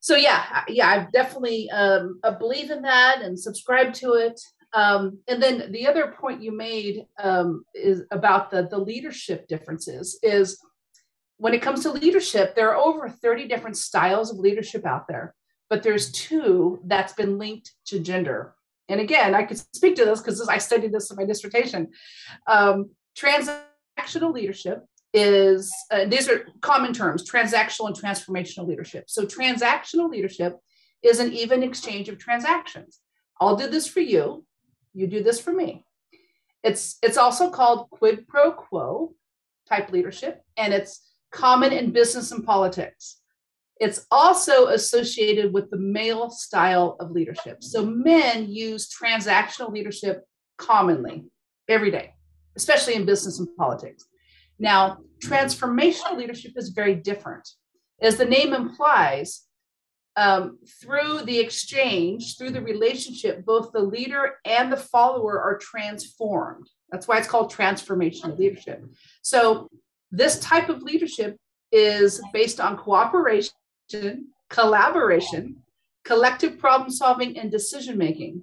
so 0.00 0.14
yeah 0.14 0.62
yeah 0.68 0.88
i 0.88 1.08
definitely 1.12 1.68
um, 1.70 2.20
believe 2.38 2.70
in 2.70 2.82
that 2.82 3.22
and 3.22 3.38
subscribe 3.38 3.92
to 3.94 4.14
it. 4.14 4.40
Um, 4.72 5.20
and 5.26 5.42
then 5.42 5.72
the 5.72 5.86
other 5.86 6.08
point 6.08 6.42
you 6.42 6.52
made 6.52 7.06
um, 7.22 7.64
is 7.74 8.02
about 8.10 8.50
the 8.50 8.68
the 8.68 8.78
leadership 8.78 9.46
differences 9.48 10.18
is 10.22 10.58
when 11.38 11.54
it 11.54 11.62
comes 11.62 11.82
to 11.82 11.92
leadership 11.92 12.54
there 12.54 12.70
are 12.70 12.76
over 12.76 13.08
30 13.08 13.48
different 13.48 13.76
styles 13.76 14.30
of 14.30 14.38
leadership 14.38 14.84
out 14.84 15.06
there 15.08 15.34
but 15.70 15.82
there's 15.82 16.12
two 16.12 16.80
that's 16.84 17.12
been 17.12 17.38
linked 17.38 17.72
to 17.86 18.00
gender 18.00 18.55
and 18.88 19.00
again, 19.00 19.34
I 19.34 19.42
could 19.42 19.58
speak 19.58 19.96
to 19.96 20.04
this 20.04 20.20
because 20.20 20.46
I 20.48 20.58
studied 20.58 20.92
this 20.92 21.10
in 21.10 21.16
my 21.16 21.24
dissertation. 21.24 21.88
Um, 22.46 22.90
transactional 23.18 24.32
leadership 24.32 24.84
is, 25.12 25.72
uh, 25.90 26.04
these 26.04 26.28
are 26.28 26.46
common 26.60 26.92
terms, 26.92 27.28
transactional 27.28 27.86
and 27.86 27.96
transformational 27.96 28.66
leadership. 28.66 29.04
So 29.08 29.24
transactional 29.24 30.10
leadership 30.10 30.56
is 31.02 31.18
an 31.18 31.32
even 31.32 31.62
exchange 31.62 32.08
of 32.08 32.18
transactions. 32.18 33.00
I'll 33.40 33.56
do 33.56 33.68
this 33.68 33.86
for 33.86 34.00
you, 34.00 34.44
you 34.94 35.06
do 35.06 35.22
this 35.22 35.40
for 35.40 35.52
me. 35.52 35.84
It's, 36.62 36.98
it's 37.02 37.16
also 37.16 37.50
called 37.50 37.90
quid 37.90 38.26
pro 38.28 38.52
quo 38.52 39.14
type 39.68 39.90
leadership, 39.90 40.42
and 40.56 40.72
it's 40.72 41.00
common 41.32 41.72
in 41.72 41.90
business 41.90 42.32
and 42.32 42.44
politics. 42.44 43.20
It's 43.78 44.06
also 44.10 44.68
associated 44.68 45.52
with 45.52 45.70
the 45.70 45.76
male 45.76 46.30
style 46.30 46.96
of 46.98 47.10
leadership. 47.10 47.62
So 47.62 47.84
men 47.84 48.48
use 48.48 48.88
transactional 48.88 49.70
leadership 49.70 50.24
commonly 50.56 51.24
every 51.68 51.90
day, 51.90 52.14
especially 52.56 52.94
in 52.94 53.04
business 53.04 53.38
and 53.38 53.48
politics. 53.56 54.04
Now, 54.58 54.98
transformational 55.22 56.16
leadership 56.16 56.52
is 56.56 56.70
very 56.70 56.94
different. 56.94 57.46
As 58.00 58.16
the 58.16 58.24
name 58.24 58.54
implies, 58.54 59.42
um, 60.16 60.58
through 60.80 61.22
the 61.22 61.38
exchange, 61.38 62.38
through 62.38 62.50
the 62.50 62.62
relationship, 62.62 63.44
both 63.44 63.72
the 63.72 63.80
leader 63.80 64.36
and 64.46 64.72
the 64.72 64.76
follower 64.76 65.40
are 65.40 65.58
transformed. 65.58 66.66
That's 66.90 67.06
why 67.06 67.18
it's 67.18 67.28
called 67.28 67.52
transformational 67.52 68.38
leadership. 68.38 68.82
So, 69.22 69.68
this 70.10 70.38
type 70.38 70.70
of 70.70 70.82
leadership 70.82 71.36
is 71.72 72.22
based 72.32 72.60
on 72.60 72.78
cooperation 72.78 73.52
collaboration, 74.48 75.56
collective 76.04 76.58
problem 76.58 76.90
solving, 76.90 77.38
and 77.38 77.50
decision 77.50 77.98
making. 77.98 78.42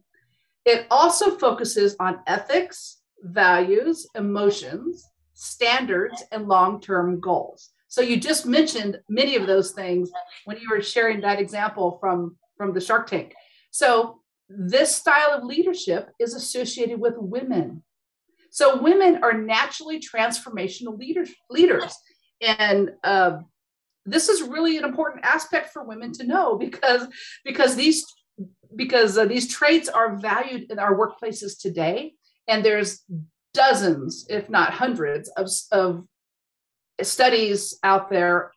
It 0.66 0.88
also 0.90 1.38
focuses 1.38 1.96
on 2.00 2.20
ethics, 2.28 3.02
values, 3.22 4.08
emotions, 4.16 5.06
standards, 5.34 6.24
and 6.32 6.48
long 6.48 6.80
term 6.80 7.20
goals. 7.20 7.72
So 7.88 8.02
you 8.02 8.18
just 8.18 8.46
mentioned 8.46 9.00
many 9.08 9.36
of 9.36 9.46
those 9.46 9.72
things 9.72 10.10
when 10.46 10.58
you 10.58 10.70
were 10.70 10.82
sharing 10.82 11.22
that 11.22 11.40
example 11.40 11.98
from, 12.00 12.38
from 12.58 12.74
the 12.74 12.82
Shark 12.82 13.08
Tank. 13.08 13.34
So 13.72 14.20
this 14.50 14.96
style 14.96 15.32
of 15.32 15.44
leadership 15.44 16.10
is 16.20 16.34
associated 16.34 17.00
with 17.00 17.14
women. 17.18 17.84
So 18.52 18.82
women 18.82 19.24
are 19.24 19.34
naturally 19.34 20.00
transformational 20.00 20.98
leaders. 20.98 21.30
leaders. 21.50 21.96
And 22.42 22.92
uh, 23.04 23.40
this 24.06 24.30
is 24.30 24.42
really 24.42 24.78
an 24.78 24.84
important 24.84 25.26
aspect 25.26 25.72
for 25.72 25.84
women 25.84 26.12
to 26.14 26.24
know 26.24 26.58
because 26.58 27.08
because 27.44 27.76
these 27.76 28.06
because 28.76 29.18
uh, 29.18 29.26
these 29.26 29.48
traits 29.48 29.88
are 29.88 30.18
valued 30.18 30.72
in 30.72 30.80
our 30.80 30.96
workplaces 30.96 31.60
today 31.60 32.14
and 32.48 32.66
there's 32.66 33.04
dozens 33.54 34.26
if 34.30 34.50
not 34.50 34.74
hundreds 34.74 35.30
of, 35.30 35.48
of 35.72 36.06
studies 37.02 37.78
out 37.84 38.10
there 38.10 38.52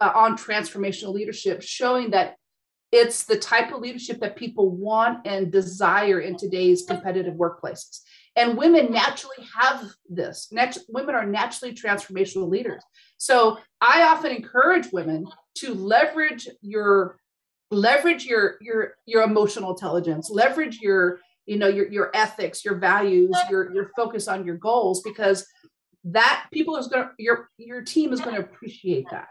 uh, 0.00 0.12
on 0.14 0.36
transformational 0.36 1.14
leadership 1.14 1.62
showing 1.62 2.10
that 2.10 2.36
it's 2.92 3.24
the 3.24 3.36
type 3.36 3.72
of 3.72 3.80
leadership 3.80 4.20
that 4.20 4.36
people 4.36 4.70
want 4.70 5.26
and 5.26 5.50
desire 5.50 6.20
in 6.20 6.36
today's 6.36 6.84
competitive 6.86 7.34
workplaces 7.34 8.02
and 8.36 8.56
women 8.56 8.90
naturally 8.92 9.46
have 9.60 9.84
this 10.08 10.48
Nat- 10.52 10.78
women 10.88 11.14
are 11.14 11.26
naturally 11.26 11.74
transformational 11.74 12.48
leaders 12.48 12.82
so 13.16 13.58
I 13.80 14.02
often 14.02 14.32
encourage 14.32 14.92
women 14.92 15.26
to 15.56 15.74
leverage 15.74 16.48
your 16.60 17.18
leverage 17.70 18.24
your 18.24 18.56
your 18.60 18.94
your 19.06 19.22
emotional 19.22 19.70
intelligence, 19.70 20.30
leverage 20.30 20.80
your 20.80 21.18
you 21.46 21.58
know 21.58 21.68
your 21.68 21.88
your 21.90 22.10
ethics, 22.14 22.64
your 22.64 22.76
values, 22.76 23.36
your 23.50 23.72
your 23.74 23.90
focus 23.96 24.28
on 24.28 24.44
your 24.44 24.56
goals 24.56 25.02
because 25.02 25.46
that 26.04 26.46
people 26.52 26.76
is 26.76 26.88
going 26.88 27.04
to 27.04 27.10
your 27.18 27.50
your 27.58 27.82
team 27.82 28.12
is 28.12 28.20
going 28.20 28.36
to 28.36 28.42
appreciate 28.42 29.06
that. 29.10 29.28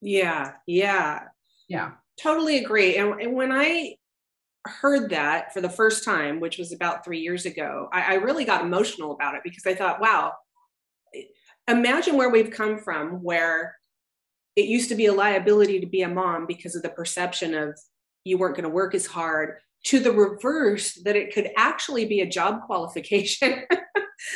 Yeah, 0.00 0.52
yeah. 0.66 1.24
Yeah. 1.68 1.92
Totally 2.20 2.58
agree. 2.58 2.96
And, 2.96 3.20
and 3.20 3.34
when 3.34 3.52
I 3.52 3.94
heard 4.68 5.10
that 5.10 5.52
for 5.52 5.60
the 5.60 5.68
first 5.68 6.04
time, 6.04 6.40
which 6.40 6.58
was 6.58 6.72
about 6.72 7.04
three 7.04 7.20
years 7.20 7.46
ago, 7.46 7.88
I, 7.92 8.12
I 8.12 8.14
really 8.14 8.44
got 8.44 8.62
emotional 8.62 9.12
about 9.12 9.34
it 9.34 9.42
because 9.44 9.66
I 9.66 9.74
thought, 9.74 10.00
wow, 10.00 10.34
imagine 11.68 12.16
where 12.16 12.30
we've 12.30 12.50
come 12.50 12.78
from 12.78 13.22
where 13.22 13.76
it 14.56 14.66
used 14.66 14.88
to 14.88 14.94
be 14.94 15.06
a 15.06 15.12
liability 15.12 15.80
to 15.80 15.86
be 15.86 16.02
a 16.02 16.08
mom 16.08 16.46
because 16.46 16.74
of 16.74 16.82
the 16.82 16.88
perception 16.88 17.54
of 17.54 17.78
you 18.24 18.38
weren't 18.38 18.56
going 18.56 18.64
to 18.64 18.68
work 18.68 18.94
as 18.94 19.06
hard 19.06 19.58
to 19.84 20.00
the 20.00 20.12
reverse 20.12 20.94
that 21.04 21.16
it 21.16 21.32
could 21.32 21.50
actually 21.56 22.04
be 22.04 22.20
a 22.20 22.28
job 22.28 22.62
qualification 22.66 23.62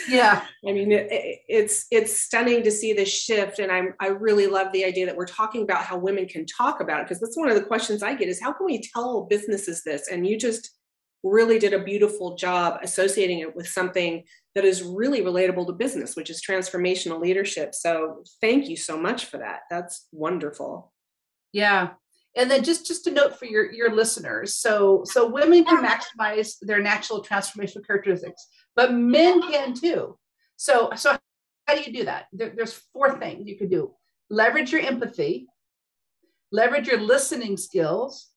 yeah 0.09 0.45
i 0.67 0.73
mean 0.73 0.93
it, 0.93 1.11
it, 1.11 1.41
it's 1.49 1.87
it's 1.91 2.17
stunning 2.17 2.63
to 2.63 2.71
see 2.71 2.93
this 2.93 3.09
shift 3.09 3.59
and 3.59 3.71
i'm 3.71 3.95
i 4.01 4.09
really 4.09 4.47
love 4.47 4.73
the 4.73 4.85
idea 4.85 5.07
that 5.07 5.17
we're 5.17 5.27
talking 5.27 5.63
about 5.63 5.85
how 5.85 5.97
women 5.97 6.27
can 6.27 6.47
talk 6.47 6.81
about 6.81 7.01
it 7.01 7.05
because 7.05 7.21
that's 7.21 7.37
one 7.37 7.49
of 7.49 7.55
the 7.55 7.63
questions 7.63 8.03
i 8.03 8.15
get 8.15 8.29
is 8.29 8.41
how 8.41 8.53
can 8.53 8.67
we 8.67 8.83
tell 8.95 9.25
businesses 9.25 9.83
this 9.85 10.09
and 10.09 10.27
you 10.27 10.39
just 10.39 10.71
really 11.23 11.59
did 11.59 11.73
a 11.73 11.83
beautiful 11.83 12.37
job 12.37 12.79
associating 12.83 13.41
it 13.41 13.55
with 13.55 13.69
something 13.69 14.25
that 14.55 14.65
is 14.65 14.83
really 14.83 15.21
relatable 15.21 15.67
to 15.67 15.73
business, 15.73 16.17
which 16.17 16.31
is 16.31 16.43
transformational 16.43 17.21
leadership. 17.21 17.75
So 17.75 18.25
thank 18.41 18.69
you 18.69 18.77
so 18.77 18.99
much 18.99 19.27
for 19.27 19.39
that. 19.39 19.61
That's 19.71 20.09
wonderful. 20.13 20.93
Yeah. 21.53 21.91
And 22.35 22.51
then 22.51 22.65
just 22.65 22.87
just 22.87 23.07
a 23.07 23.11
note 23.11 23.39
for 23.39 23.45
your 23.45 23.71
your 23.73 23.95
listeners. 23.95 24.55
So 24.55 25.03
so 25.05 25.29
women 25.29 25.65
can 25.65 25.85
maximize 25.85 26.57
their 26.63 26.81
natural 26.81 27.23
transformational 27.23 27.87
characteristics, 27.87 28.47
but 28.77 28.93
men 28.93 29.43
can 29.43 29.75
too. 29.75 30.19
So 30.57 30.91
so 30.97 31.17
how 31.67 31.75
do 31.75 31.81
you 31.83 31.93
do 31.93 32.05
that? 32.05 32.27
There, 32.33 32.53
there's 32.55 32.75
four 32.93 33.19
things 33.19 33.49
you 33.49 33.57
could 33.57 33.71
do. 33.71 33.93
Leverage 34.31 34.73
your 34.73 34.81
empathy, 34.83 35.47
leverage 36.51 36.89
your 36.89 37.01
listening 37.01 37.57
skills, 37.57 38.31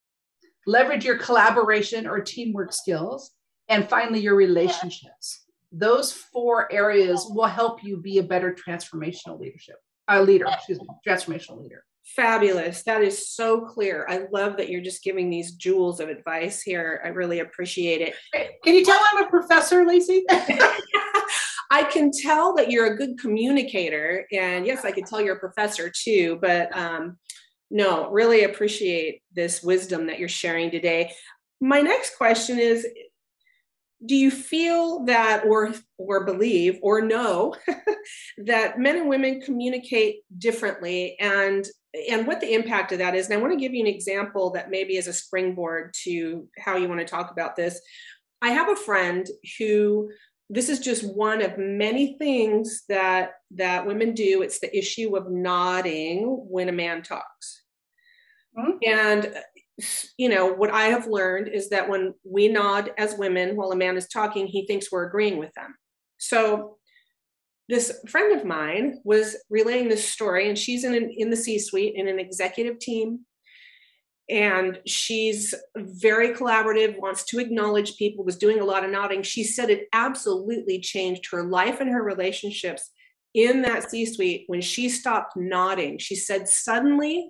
leverage 0.68 1.06
your 1.06 1.18
collaboration 1.18 2.08
or 2.08 2.20
teamwork 2.20 2.74
skills, 2.74 3.32
and 3.68 3.90
finally, 3.90 4.20
your 4.20 4.36
relationships. 4.36 5.46
Those 5.72 6.12
four 6.12 6.72
areas 6.72 7.26
will 7.30 7.48
help 7.48 7.84
you 7.84 7.98
be 7.98 8.20
a 8.20 8.24
better 8.24 8.54
transformational 8.54 9.40
leadership, 9.40 9.76
a 10.08 10.22
leader, 10.22 10.46
excuse 10.48 10.80
me, 10.80 10.88
transformational 11.06 11.62
leader. 11.62 11.84
Fabulous. 12.06 12.84
That 12.84 13.02
is 13.02 13.30
so 13.34 13.62
clear. 13.62 14.06
I 14.08 14.26
love 14.32 14.58
that 14.58 14.70
you're 14.70 14.82
just 14.82 15.04
giving 15.04 15.30
these 15.30 15.54
jewels 15.54 16.00
of 16.00 16.10
advice 16.10 16.62
here. 16.62 17.02
I 17.04 17.10
really 17.10 17.40
appreciate 17.40 18.02
it. 18.02 18.16
Can 18.64 18.76
you 18.76 18.86
tell 18.86 19.00
I'm 19.14 19.24
a 19.26 19.30
professor, 19.30 19.86
Lacey? 19.86 20.24
I 21.72 21.84
can 21.84 22.12
tell 22.12 22.56
that 22.56 22.70
you're 22.70 22.94
a 22.94 22.96
good 22.96 23.20
communicator. 23.20 24.28
And 24.32 24.68
yes, 24.68 24.86
I 24.86 24.92
can 24.92 25.04
tell 25.04 25.20
you're 25.20 25.36
a 25.36 25.40
professor 25.40 25.90
too. 25.90 26.38
But 26.42 26.76
um, 26.78 27.18
no, 27.72 28.10
really 28.12 28.44
appreciate 28.44 29.24
this 29.34 29.64
wisdom 29.64 30.08
that 30.08 30.20
you're 30.20 30.30
sharing 30.30 30.70
today. 30.70 31.12
My 31.60 31.82
next 31.82 32.18
question 32.18 32.60
is 32.60 32.88
do 34.06 34.16
you 34.16 34.32
feel 34.32 35.06
that 35.06 35.46
or 35.46 35.74
or 35.98 36.26
believe 36.26 36.80
or 36.82 37.02
know 37.02 37.56
that 38.46 38.80
men 38.80 38.98
and 38.98 39.10
women 39.10 39.42
communicate 39.42 40.22
differently 40.38 41.18
and 41.20 41.66
and 42.10 42.28
what 42.28 42.42
the 42.42 42.54
impact 42.54 42.92
of 42.92 42.98
that 43.00 43.16
is? 43.16 43.26
And 43.26 43.36
i 43.36 43.42
want 43.42 43.54
to 43.54 43.60
give 43.60 43.74
you 43.74 43.82
an 43.82 43.94
example 43.94 44.52
that 44.52 44.70
maybe 44.70 44.98
is 44.98 45.08
a 45.08 45.14
springboard 45.14 45.94
to 46.04 46.48
how 46.58 46.76
you 46.76 46.88
want 46.88 47.00
to 47.00 47.06
talk 47.06 47.32
about 47.32 47.56
this. 47.56 47.80
I 48.42 48.50
have 48.50 48.70
a 48.70 48.76
friend 48.76 49.26
who 49.58 50.10
this 50.50 50.70
is 50.70 50.80
just 50.80 51.04
one 51.16 51.42
of 51.42 51.58
many 51.58 52.18
things 52.20 52.84
that 52.90 53.32
that 53.52 53.86
women 53.88 54.14
do. 54.14 54.42
It's 54.42 54.60
the 54.60 54.78
issue 54.78 55.16
of 55.16 55.32
nodding 55.32 56.46
when 56.50 56.70
a 56.70 56.74
man 56.74 57.02
talks. 57.02 57.62
Mm-hmm. 58.58 58.78
and 58.88 59.36
you 60.18 60.30
know 60.30 60.54
what 60.54 60.72
i 60.72 60.86
have 60.86 61.08
learned 61.08 61.50
is 61.50 61.70
that 61.70 61.90
when 61.90 62.14
we 62.24 62.48
nod 62.48 62.92
as 62.98 63.18
women 63.18 63.56
while 63.56 63.72
a 63.72 63.76
man 63.76 63.98
is 63.98 64.08
talking 64.08 64.48
he 64.48 64.66
thinks 64.66 64.92
we're 64.92 65.08
agreeing 65.08 65.38
with 65.38 65.54
them. 65.54 65.76
So 66.18 66.78
this 67.68 68.00
friend 68.08 68.40
of 68.40 68.46
mine 68.46 69.00
was 69.04 69.36
relaying 69.50 69.90
this 69.90 70.08
story 70.08 70.48
and 70.48 70.58
she's 70.58 70.84
in 70.84 70.94
an, 70.94 71.10
in 71.10 71.30
the 71.30 71.36
c 71.36 71.60
suite 71.60 71.96
in 71.96 72.08
an 72.08 72.20
executive 72.20 72.80
team 72.80 73.26
and 74.30 74.80
she's 74.88 75.54
very 75.76 76.30
collaborative 76.30 77.00
wants 77.00 77.26
to 77.26 77.40
acknowledge 77.40 77.98
people 77.98 78.24
was 78.24 78.38
doing 78.38 78.60
a 78.60 78.66
lot 78.66 78.84
of 78.84 78.90
nodding. 78.90 79.22
She 79.22 79.44
said 79.44 79.70
it 79.70 79.88
absolutely 79.94 80.80
changed 80.80 81.30
her 81.32 81.44
life 81.44 81.80
and 81.80 81.92
her 81.92 82.02
relationships 82.02 82.90
in 83.36 83.62
that 83.64 83.90
c 83.92 84.06
suite 84.06 84.46
when 84.48 84.62
she 84.62 84.90
stopped 84.90 85.36
nodding. 85.36 86.00
She 86.00 86.16
said 86.16 86.48
suddenly 86.48 87.30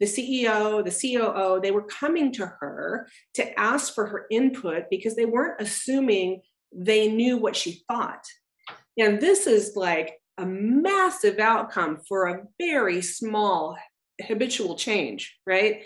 the 0.00 0.06
ceo 0.06 0.84
the 0.84 0.90
coo 0.90 1.60
they 1.60 1.70
were 1.70 1.82
coming 1.82 2.32
to 2.32 2.46
her 2.46 3.08
to 3.34 3.58
ask 3.58 3.94
for 3.94 4.06
her 4.06 4.26
input 4.30 4.84
because 4.90 5.16
they 5.16 5.26
weren't 5.26 5.60
assuming 5.60 6.40
they 6.74 7.10
knew 7.10 7.36
what 7.36 7.56
she 7.56 7.82
thought 7.88 8.24
and 8.98 9.20
this 9.20 9.46
is 9.46 9.76
like 9.76 10.18
a 10.38 10.44
massive 10.44 11.38
outcome 11.38 11.98
for 12.08 12.26
a 12.26 12.42
very 12.58 13.00
small 13.00 13.76
habitual 14.26 14.76
change 14.76 15.38
right 15.46 15.82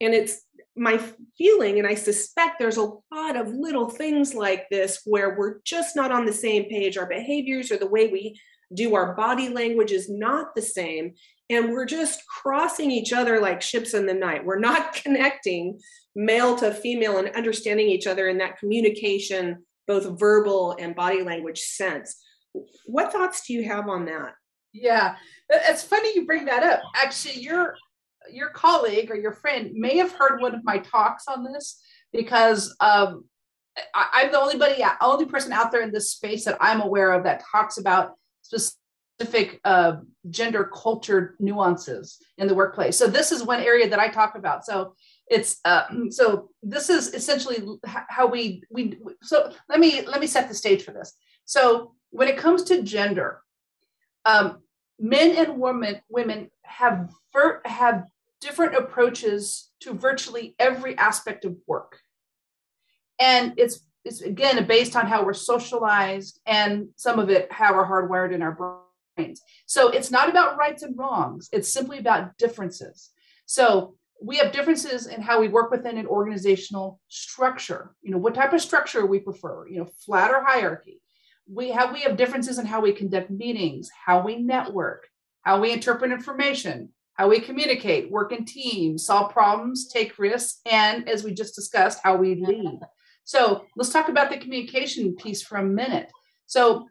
and 0.00 0.12
it's 0.12 0.42
my 0.76 1.00
feeling, 1.38 1.78
and 1.78 1.86
I 1.86 1.94
suspect 1.94 2.58
there's 2.58 2.78
a 2.78 2.90
lot 3.12 3.36
of 3.36 3.54
little 3.54 3.88
things 3.88 4.34
like 4.34 4.68
this 4.70 5.00
where 5.04 5.36
we're 5.38 5.60
just 5.64 5.94
not 5.94 6.10
on 6.10 6.24
the 6.24 6.32
same 6.32 6.64
page. 6.64 6.96
Our 6.96 7.06
behaviors 7.06 7.70
or 7.70 7.76
the 7.76 7.86
way 7.86 8.08
we 8.08 8.40
do 8.72 8.94
our 8.94 9.14
body 9.14 9.48
language 9.48 9.92
is 9.92 10.08
not 10.08 10.54
the 10.54 10.62
same. 10.62 11.14
And 11.50 11.72
we're 11.72 11.86
just 11.86 12.26
crossing 12.26 12.90
each 12.90 13.12
other 13.12 13.40
like 13.40 13.60
ships 13.60 13.94
in 13.94 14.06
the 14.06 14.14
night. 14.14 14.44
We're 14.44 14.58
not 14.58 14.94
connecting 15.02 15.80
male 16.16 16.56
to 16.56 16.72
female 16.72 17.18
and 17.18 17.28
understanding 17.34 17.88
each 17.88 18.06
other 18.06 18.28
in 18.28 18.38
that 18.38 18.58
communication, 18.58 19.64
both 19.86 20.18
verbal 20.18 20.76
and 20.78 20.94
body 20.94 21.22
language 21.22 21.60
sense. 21.60 22.22
What 22.86 23.12
thoughts 23.12 23.46
do 23.46 23.52
you 23.52 23.64
have 23.64 23.88
on 23.88 24.04
that? 24.06 24.34
Yeah, 24.72 25.16
it's 25.50 25.82
funny 25.82 26.14
you 26.14 26.26
bring 26.26 26.46
that 26.46 26.62
up. 26.62 26.82
Actually, 26.96 27.40
you're 27.40 27.76
your 28.30 28.50
colleague 28.50 29.10
or 29.10 29.16
your 29.16 29.32
friend 29.32 29.72
may 29.74 29.98
have 29.98 30.12
heard 30.12 30.40
one 30.40 30.54
of 30.54 30.64
my 30.64 30.78
talks 30.78 31.28
on 31.28 31.44
this 31.44 31.82
because 32.12 32.74
um, 32.80 33.24
I, 33.94 34.22
am 34.22 34.32
the 34.32 34.40
only 34.40 34.56
buddy, 34.56 34.82
only 35.00 35.26
person 35.26 35.52
out 35.52 35.72
there 35.72 35.82
in 35.82 35.92
this 35.92 36.10
space 36.10 36.44
that 36.44 36.56
I'm 36.60 36.80
aware 36.80 37.12
of 37.12 37.24
that 37.24 37.44
talks 37.50 37.78
about 37.78 38.12
specific 38.44 39.60
uh, 39.64 39.96
gender 40.30 40.64
culture 40.64 41.34
nuances 41.38 42.18
in 42.38 42.48
the 42.48 42.54
workplace. 42.54 42.96
So 42.96 43.06
this 43.06 43.32
is 43.32 43.42
one 43.42 43.60
area 43.60 43.88
that 43.88 43.98
I 43.98 44.08
talk 44.08 44.36
about. 44.36 44.64
So 44.64 44.94
it's 45.28 45.60
uh, 45.64 45.84
so 46.10 46.50
this 46.62 46.90
is 46.90 47.14
essentially 47.14 47.64
how 47.86 48.26
we 48.26 48.62
we 48.70 48.98
so 49.22 49.52
let 49.68 49.80
me 49.80 50.02
let 50.06 50.20
me 50.20 50.26
set 50.26 50.48
the 50.48 50.54
stage 50.54 50.82
for 50.82 50.92
this. 50.92 51.12
So 51.44 51.94
when 52.10 52.28
it 52.28 52.36
comes 52.36 52.64
to 52.64 52.82
gender, 52.82 53.40
um, 54.24 54.58
men 54.98 55.36
and 55.36 55.58
women 55.58 56.00
women 56.08 56.50
have 56.62 57.10
have 57.64 58.04
different 58.40 58.76
approaches 58.76 59.70
to 59.80 59.94
virtually 59.94 60.54
every 60.58 60.96
aspect 60.98 61.44
of 61.44 61.56
work. 61.66 61.98
And 63.18 63.54
it's 63.56 63.80
it's 64.04 64.20
again 64.20 64.64
based 64.66 64.96
on 64.96 65.06
how 65.06 65.24
we're 65.24 65.32
socialized 65.32 66.40
and 66.46 66.88
some 66.96 67.18
of 67.18 67.30
it 67.30 67.50
how 67.50 67.74
we're 67.74 67.86
hardwired 67.86 68.34
in 68.34 68.42
our 68.42 68.80
brains. 69.16 69.40
So 69.66 69.88
it's 69.88 70.10
not 70.10 70.28
about 70.28 70.58
rights 70.58 70.82
and 70.82 70.96
wrongs. 70.96 71.48
It's 71.52 71.72
simply 71.72 71.98
about 71.98 72.36
differences. 72.36 73.10
So 73.46 73.96
we 74.22 74.36
have 74.38 74.52
differences 74.52 75.06
in 75.06 75.20
how 75.20 75.40
we 75.40 75.48
work 75.48 75.70
within 75.70 75.98
an 75.98 76.06
organizational 76.06 77.00
structure. 77.08 77.94
You 78.02 78.12
know, 78.12 78.18
what 78.18 78.34
type 78.34 78.52
of 78.52 78.60
structure 78.60 79.04
we 79.04 79.18
prefer, 79.18 79.66
you 79.68 79.78
know, 79.78 79.88
flat 80.04 80.30
or 80.30 80.42
hierarchy. 80.44 81.00
We 81.46 81.70
have 81.70 81.92
we 81.92 82.00
have 82.00 82.16
differences 82.16 82.58
in 82.58 82.66
how 82.66 82.80
we 82.80 82.92
conduct 82.92 83.30
meetings, 83.30 83.90
how 84.06 84.24
we 84.24 84.36
network, 84.36 85.08
how 85.42 85.60
we 85.60 85.72
interpret 85.72 86.10
information, 86.10 86.90
how 87.14 87.28
we 87.28 87.40
communicate, 87.40 88.10
work 88.10 88.32
in 88.32 88.44
teams, 88.44 89.04
solve 89.04 89.32
problems, 89.32 89.88
take 89.88 90.18
risks, 90.18 90.60
and 90.70 91.08
as 91.08 91.22
we 91.22 91.32
just 91.32 91.54
discussed, 91.54 92.00
how 92.02 92.16
we 92.16 92.34
lead. 92.34 92.80
So 93.24 93.64
let's 93.76 93.90
talk 93.90 94.08
about 94.08 94.30
the 94.30 94.36
communication 94.36 95.16
piece 95.16 95.42
for 95.42 95.56
a 95.56 95.64
minute. 95.64 96.10
So 96.46 96.86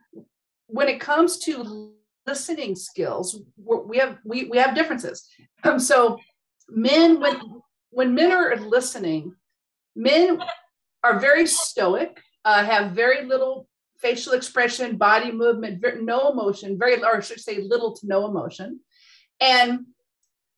when 0.68 0.88
it 0.88 1.00
comes 1.00 1.38
to 1.40 1.94
listening 2.26 2.76
skills, 2.76 3.40
we 3.58 3.98
have 3.98 4.18
we, 4.26 4.46
we 4.46 4.58
have 4.58 4.76
differences. 4.76 5.28
Um, 5.66 5.80
so 5.80 6.20
men, 6.68 7.22
when 7.22 7.40
when 7.92 8.14
men 8.14 8.34
are 8.34 8.58
listening, 8.58 9.34
men 9.96 10.44
are 11.02 11.20
very 11.22 11.48
stoic, 11.48 12.20
uh, 12.44 12.66
have 12.66 12.92
very 12.92 13.26
little 13.26 13.70
facial 13.98 14.34
expression, 14.34 14.98
body 14.98 15.32
movement, 15.32 15.82
no 16.02 16.32
emotion, 16.32 16.78
very 16.78 17.02
or 17.02 17.16
I 17.16 17.20
should 17.22 17.40
say 17.40 17.62
little 17.62 17.96
to 17.96 18.08
no 18.08 18.28
emotion. 18.28 18.82
And 19.40 19.86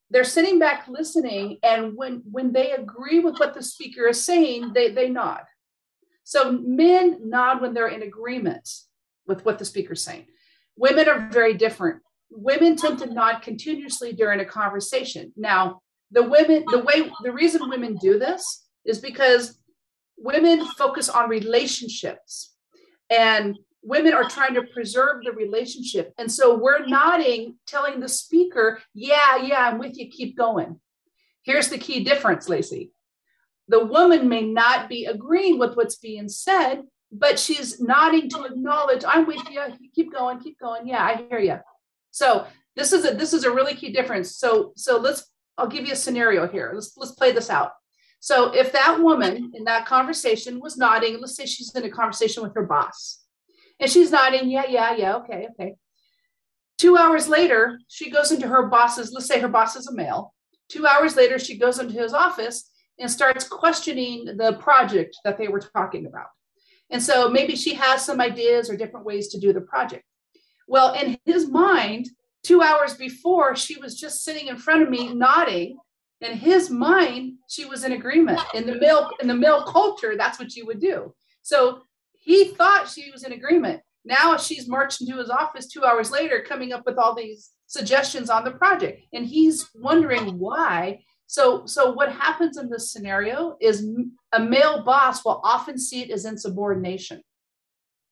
they're 0.09 0.23
sitting 0.23 0.57
back 0.57 0.87
listening 0.87 1.59
and 1.61 1.95
when 1.95 2.23
when 2.31 2.51
they 2.51 2.71
agree 2.71 3.19
with 3.19 3.37
what 3.37 3.53
the 3.53 3.61
speaker 3.61 4.07
is 4.07 4.23
saying 4.23 4.71
they 4.73 4.89
they 4.91 5.09
nod 5.09 5.41
so 6.25 6.51
men 6.51 7.29
nod 7.29 7.61
when 7.61 7.73
they're 7.73 7.87
in 7.87 8.03
agreement 8.03 8.69
with 9.25 9.45
what 9.45 9.57
the 9.57 9.65
speaker's 9.65 10.01
saying 10.01 10.25
women 10.75 11.07
are 11.07 11.29
very 11.31 11.53
different 11.53 12.01
women 12.29 12.75
tend 12.75 12.99
to 12.99 13.05
nod 13.05 13.41
continuously 13.41 14.11
during 14.11 14.41
a 14.41 14.45
conversation 14.45 15.31
now 15.37 15.79
the 16.11 16.23
women 16.23 16.65
the 16.67 16.79
way 16.79 17.09
the 17.23 17.31
reason 17.31 17.69
women 17.69 17.95
do 18.01 18.19
this 18.19 18.67
is 18.83 18.99
because 18.99 19.57
women 20.17 20.65
focus 20.77 21.07
on 21.09 21.29
relationships 21.29 22.53
and 23.09 23.57
women 23.85 24.13
are 24.13 24.27
trying 24.27 24.55
to 24.55 24.63
preserve 24.73 25.23
the 25.23 25.31
relationship. 25.31 26.11
And 26.17 26.29
so 26.31 26.57
we're 26.57 26.85
nodding, 26.85 27.57
telling 27.67 27.99
the 27.99 28.09
speaker, 28.09 28.81
yeah, 28.93 29.37
yeah, 29.37 29.67
I'm 29.67 29.77
with 29.77 29.97
you, 29.97 30.09
keep 30.09 30.35
going. 30.35 30.79
Here's 31.43 31.69
the 31.69 31.77
key 31.77 32.03
difference, 32.03 32.49
Lacey. 32.49 32.91
The 33.67 33.83
woman 33.85 34.29
may 34.29 34.41
not 34.41 34.89
be 34.89 35.05
agreeing 35.05 35.57
with 35.57 35.75
what's 35.75 35.97
being 35.97 36.29
said, 36.29 36.83
but 37.11 37.39
she's 37.39 37.79
nodding 37.79 38.29
to 38.29 38.43
acknowledge, 38.43 39.03
I'm 39.07 39.25
with 39.25 39.41
you, 39.49 39.61
keep 39.93 40.13
going, 40.13 40.39
keep 40.39 40.59
going. 40.59 40.87
Yeah, 40.87 41.03
I 41.03 41.25
hear 41.29 41.39
you. 41.39 41.59
So 42.11 42.45
this 42.75 42.93
is 42.93 43.05
a 43.05 43.13
this 43.13 43.33
is 43.33 43.43
a 43.43 43.51
really 43.51 43.75
key 43.75 43.91
difference. 43.91 44.37
So 44.37 44.73
so 44.75 44.97
let's 44.97 45.31
I'll 45.57 45.67
give 45.67 45.85
you 45.85 45.93
a 45.93 45.97
scenario 45.97 46.47
here. 46.47 46.71
Let's 46.73 46.93
let's 46.97 47.13
play 47.13 47.31
this 47.31 47.49
out. 47.49 47.71
So 48.19 48.53
if 48.53 48.71
that 48.73 48.99
woman 49.01 49.51
in 49.53 49.65
that 49.65 49.85
conversation 49.85 50.59
was 50.59 50.77
nodding, 50.77 51.19
let's 51.19 51.35
say 51.35 51.45
she's 51.45 51.73
in 51.75 51.83
a 51.83 51.89
conversation 51.89 52.43
with 52.43 52.55
her 52.55 52.65
boss 52.65 53.23
and 53.79 53.89
she's 53.89 54.11
nodding, 54.11 54.49
yeah, 54.49 54.65
yeah, 54.67 54.95
yeah, 54.95 55.15
okay, 55.17 55.47
okay. 55.51 55.75
Two 56.77 56.97
hours 56.97 57.27
later, 57.27 57.79
she 57.87 58.09
goes 58.09 58.31
into 58.31 58.47
her 58.47 58.67
boss's, 58.67 59.11
let's 59.13 59.27
say 59.27 59.39
her 59.39 59.47
boss 59.47 59.75
is 59.75 59.87
a 59.87 59.93
male. 59.93 60.33
Two 60.69 60.85
hours 60.87 61.15
later, 61.15 61.39
she 61.39 61.57
goes 61.57 61.79
into 61.79 61.93
his 61.93 62.13
office 62.13 62.69
and 62.99 63.09
starts 63.09 63.47
questioning 63.47 64.25
the 64.37 64.53
project 64.59 65.17
that 65.23 65.37
they 65.37 65.47
were 65.47 65.59
talking 65.59 66.05
about. 66.05 66.27
And 66.89 67.01
so 67.01 67.29
maybe 67.29 67.55
she 67.55 67.73
has 67.73 68.05
some 68.05 68.21
ideas 68.21 68.69
or 68.69 68.77
different 68.77 69.05
ways 69.05 69.29
to 69.29 69.39
do 69.39 69.51
the 69.53 69.61
project. 69.61 70.03
Well, 70.67 70.93
in 70.93 71.17
his 71.25 71.49
mind, 71.49 72.09
two 72.43 72.61
hours 72.61 72.95
before, 72.95 73.55
she 73.55 73.79
was 73.79 73.99
just 73.99 74.23
sitting 74.23 74.47
in 74.47 74.57
front 74.57 74.83
of 74.83 74.89
me 74.89 75.13
nodding. 75.13 75.77
In 76.21 76.37
his 76.37 76.69
mind, 76.69 77.33
she 77.49 77.65
was 77.65 77.83
in 77.83 77.91
agreement. 77.91 78.39
In 78.53 78.65
the 78.65 78.75
male, 78.75 79.09
in 79.19 79.27
the 79.27 79.35
male 79.35 79.63
culture, 79.63 80.15
that's 80.17 80.39
what 80.39 80.55
you 80.55 80.65
would 80.65 80.79
do. 80.79 81.13
So 81.41 81.81
he 82.13 82.45
thought 82.45 82.89
she 82.89 83.11
was 83.11 83.23
in 83.23 83.33
agreement. 83.33 83.81
Now 84.05 84.37
she's 84.37 84.67
marched 84.67 85.01
into 85.01 85.17
his 85.17 85.29
office 85.29 85.67
two 85.67 85.83
hours 85.83 86.11
later, 86.11 86.45
coming 86.47 86.71
up 86.71 86.83
with 86.85 86.97
all 86.97 87.15
these 87.15 87.51
suggestions 87.67 88.29
on 88.29 88.43
the 88.43 88.51
project, 88.51 89.01
and 89.13 89.25
he's 89.25 89.69
wondering 89.75 90.37
why. 90.37 91.03
So, 91.27 91.65
so 91.65 91.91
what 91.91 92.11
happens 92.11 92.57
in 92.57 92.69
this 92.69 92.91
scenario 92.91 93.57
is 93.59 93.87
a 94.31 94.39
male 94.39 94.83
boss 94.83 95.25
will 95.25 95.41
often 95.43 95.77
see 95.77 96.03
it 96.03 96.11
as 96.11 96.25
insubordination. 96.25 97.21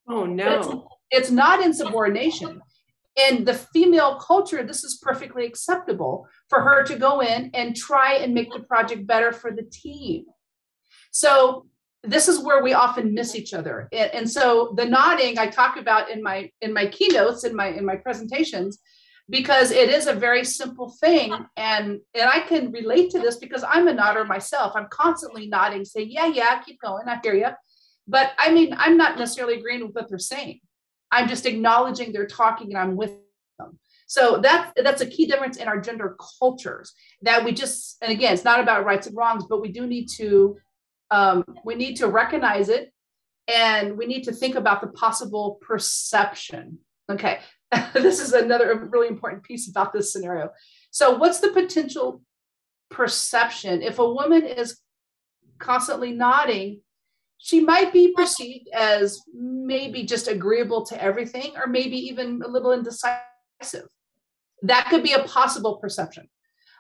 Oh 0.08 0.26
no! 0.26 0.60
It's, 1.12 1.28
it's 1.28 1.32
not 1.32 1.62
insubordination. 1.62 2.62
In 3.16 3.46
the 3.46 3.54
female 3.54 4.16
culture, 4.16 4.64
this 4.64 4.84
is 4.84 4.98
perfectly 5.02 5.46
acceptable 5.46 6.28
for 6.50 6.62
her 6.62 6.84
to 6.84 6.98
go 6.98 7.22
in 7.22 7.52
and 7.54 7.76
try 7.76 8.16
and 8.16 8.34
make 8.34 8.52
the 8.52 8.62
project 8.62 9.06
better 9.06 9.32
for 9.32 9.52
the 9.52 9.64
team. 9.64 10.26
So 11.12 11.68
this 12.04 12.28
is 12.28 12.40
where 12.40 12.62
we 12.64 12.74
often 12.74 13.14
miss 13.14 13.34
each 13.36 13.54
other 13.54 13.88
and, 13.94 14.12
and, 14.14 14.30
so 14.30 14.74
the 14.76 14.86
nodding 14.86 15.40
i 15.40 15.48
talk 15.48 15.78
about 15.78 16.10
in 16.10 16.22
my 16.22 16.50
in 16.62 16.74
my 16.74 16.86
keynotes 16.88 17.46
in 17.46 17.56
my 17.56 17.68
in 17.68 17.86
my 17.86 17.96
presentations 17.96 18.80
because 19.30 19.72
it 19.72 19.90
is 19.90 20.08
a 20.08 20.14
very 20.14 20.44
simple 20.44 20.90
thing 21.00 21.34
and 21.56 22.00
and 22.14 22.30
i 22.30 22.40
can 22.40 22.72
relate 22.72 23.10
to 23.10 23.20
this 23.20 23.38
because 23.38 23.64
i'm 23.68 23.88
a 23.88 23.94
nodder 23.94 24.26
myself 24.26 24.74
i'm 24.76 24.88
constantly 24.90 25.48
nodding 25.48 25.86
saying 25.86 26.10
yeah 26.12 26.28
yeah 26.28 26.62
keep 26.62 26.80
going 26.82 27.08
i 27.08 27.18
hear 27.24 27.34
you 27.34 27.48
but 28.08 28.32
I 28.38 28.52
mean, 28.52 28.76
I'm 28.78 28.98
not 28.98 29.18
necessarily 29.18 29.60
agreeing 29.60 29.86
with 29.86 29.96
what 29.96 30.10
they're 30.10 30.20
saying. 30.20 30.60
I'm 31.12 31.28
just 31.28 31.46
acknowledging 31.46 32.12
they're 32.12 32.28
talking 32.28 32.68
and 32.70 32.78
I'm 32.78 32.96
with 32.96 33.12
them. 33.60 33.80
So 34.08 34.40
that's 34.40 34.72
that's 34.82 35.02
a 35.02 35.06
key 35.06 35.26
difference 35.26 35.58
in 35.58 35.68
our 35.68 35.80
gender 35.80 36.18
cultures 36.40 36.94
that 37.22 37.46
we 37.46 37.54
just 37.54 37.98
and 38.02 38.12
again, 38.12 38.34
it's 38.34 38.44
not 38.44 38.60
about 38.60 38.86
rights 38.86 39.08
and 39.08 39.16
wrongs, 39.16 39.46
but 39.50 39.62
we 39.62 39.72
do 39.72 39.88
need 39.88 40.08
to 40.18 40.58
um, 41.12 41.44
we 41.64 41.76
need 41.76 41.96
to 41.98 42.08
recognize 42.08 42.70
it 42.70 42.92
and 43.48 43.98
we 43.98 44.06
need 44.06 44.24
to 44.24 44.32
think 44.32 44.56
about 44.56 44.82
the 44.82 44.88
possible 44.88 45.60
perception. 45.62 46.80
Okay, 47.10 47.40
this 47.94 48.20
is 48.20 48.34
another 48.34 48.76
really 48.92 49.08
important 49.08 49.44
piece 49.44 49.70
about 49.70 49.94
this 49.94 50.12
scenario. 50.12 50.50
So, 50.92 51.16
what's 51.18 51.40
the 51.40 51.50
potential 51.50 52.22
perception 52.90 53.82
if 53.82 54.00
a 54.00 54.14
woman 54.14 54.46
is 54.46 54.80
constantly 55.60 56.12
nodding? 56.12 56.82
She 57.38 57.60
might 57.60 57.92
be 57.92 58.14
perceived 58.14 58.70
as 58.74 59.20
maybe 59.34 60.04
just 60.04 60.30
agreeable 60.30 60.86
to 60.86 61.04
everything, 61.04 61.54
or 61.58 61.68
maybe 61.68 61.98
even 61.98 62.42
a 62.42 62.48
little 62.48 62.72
indecisive. 62.72 63.90
That 64.62 64.88
could 64.90 65.04
be 65.04 65.12
a 65.12 65.24
possible 65.24 65.76
perception. 65.78 66.30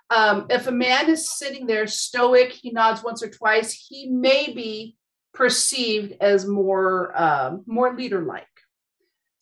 Um, 0.10 0.46
if 0.50 0.68
a 0.68 0.72
man 0.72 1.10
is 1.10 1.38
sitting 1.38 1.68
there 1.68 1.88
stoic, 1.88 2.52
he 2.52 2.72
nods 2.72 3.04
once 3.04 3.22
or 3.22 3.30
twice, 3.30 3.74
he 3.74 4.08
may 4.10 4.54
be 4.54 4.96
perceived 5.34 6.14
as 6.22 6.46
more 6.46 7.12
uh, 7.16 7.58
more 7.66 7.96
leader 7.96 8.22
like. 8.22 8.48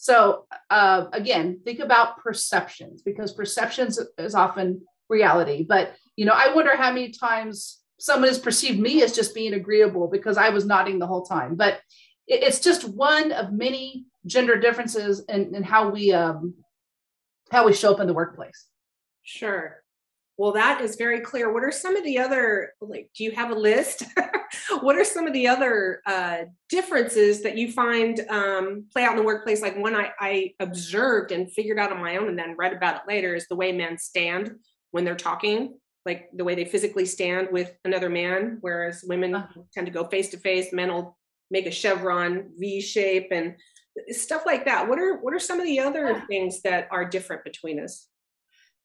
So 0.01 0.47
uh, 0.71 1.05
again, 1.13 1.59
think 1.63 1.77
about 1.77 2.23
perceptions 2.23 3.03
because 3.03 3.33
perceptions 3.33 3.99
is 4.17 4.33
often 4.33 4.81
reality. 5.09 5.63
But 5.63 5.93
you 6.15 6.25
know, 6.25 6.33
I 6.35 6.55
wonder 6.55 6.75
how 6.75 6.91
many 6.91 7.11
times 7.11 7.79
someone 7.99 8.27
has 8.27 8.39
perceived 8.39 8.79
me 8.79 9.03
as 9.03 9.15
just 9.15 9.35
being 9.35 9.53
agreeable 9.53 10.07
because 10.07 10.37
I 10.37 10.49
was 10.49 10.65
nodding 10.65 10.97
the 10.97 11.05
whole 11.05 11.21
time. 11.21 11.53
But 11.53 11.81
it, 12.25 12.41
it's 12.41 12.59
just 12.59 12.83
one 12.83 13.31
of 13.31 13.53
many 13.53 14.05
gender 14.25 14.59
differences 14.59 15.23
in, 15.29 15.53
in 15.53 15.61
how 15.61 15.89
we 15.89 16.11
um, 16.11 16.55
how 17.51 17.67
we 17.67 17.73
show 17.73 17.93
up 17.93 17.99
in 17.99 18.07
the 18.07 18.15
workplace. 18.15 18.65
Sure. 19.21 19.80
Well, 20.41 20.53
that 20.53 20.81
is 20.81 20.95
very 20.95 21.19
clear. 21.19 21.53
What 21.53 21.63
are 21.63 21.71
some 21.71 21.95
of 21.95 22.03
the 22.03 22.17
other, 22.17 22.73
like, 22.81 23.11
do 23.15 23.23
you 23.23 23.29
have 23.29 23.51
a 23.51 23.55
list? 23.55 24.05
what 24.81 24.95
are 24.95 25.03
some 25.03 25.27
of 25.27 25.33
the 25.33 25.47
other 25.47 26.01
uh, 26.07 26.45
differences 26.67 27.43
that 27.43 27.59
you 27.59 27.71
find 27.71 28.19
um, 28.27 28.85
play 28.91 29.03
out 29.03 29.11
in 29.11 29.17
the 29.17 29.23
workplace? 29.23 29.61
Like 29.61 29.77
one 29.77 29.95
I, 29.95 30.09
I 30.19 30.53
observed 30.59 31.31
and 31.31 31.51
figured 31.51 31.77
out 31.77 31.91
on 31.91 32.01
my 32.01 32.17
own 32.17 32.27
and 32.27 32.39
then 32.39 32.55
read 32.57 32.73
about 32.73 32.95
it 32.95 33.01
later 33.07 33.35
is 33.35 33.47
the 33.49 33.55
way 33.55 33.71
men 33.71 33.99
stand 33.99 34.55
when 34.89 35.05
they're 35.05 35.13
talking, 35.13 35.77
like 36.07 36.31
the 36.33 36.43
way 36.43 36.55
they 36.55 36.65
physically 36.65 37.05
stand 37.05 37.49
with 37.51 37.71
another 37.85 38.09
man, 38.09 38.57
whereas 38.61 39.05
women 39.07 39.35
uh-huh. 39.35 39.61
tend 39.75 39.85
to 39.85 39.93
go 39.93 40.05
face 40.05 40.29
to 40.29 40.37
face. 40.37 40.73
Men 40.73 40.91
will 40.91 41.19
make 41.51 41.67
a 41.67 41.71
chevron 41.71 42.49
V 42.57 42.81
shape 42.81 43.27
and 43.29 43.57
stuff 44.09 44.41
like 44.47 44.65
that. 44.65 44.89
What 44.89 44.97
are 44.97 45.19
what 45.21 45.35
are 45.35 45.39
some 45.39 45.59
of 45.59 45.67
the 45.67 45.81
other 45.81 46.23
things 46.27 46.63
that 46.63 46.87
are 46.89 47.05
different 47.05 47.43
between 47.43 47.79
us? 47.79 48.07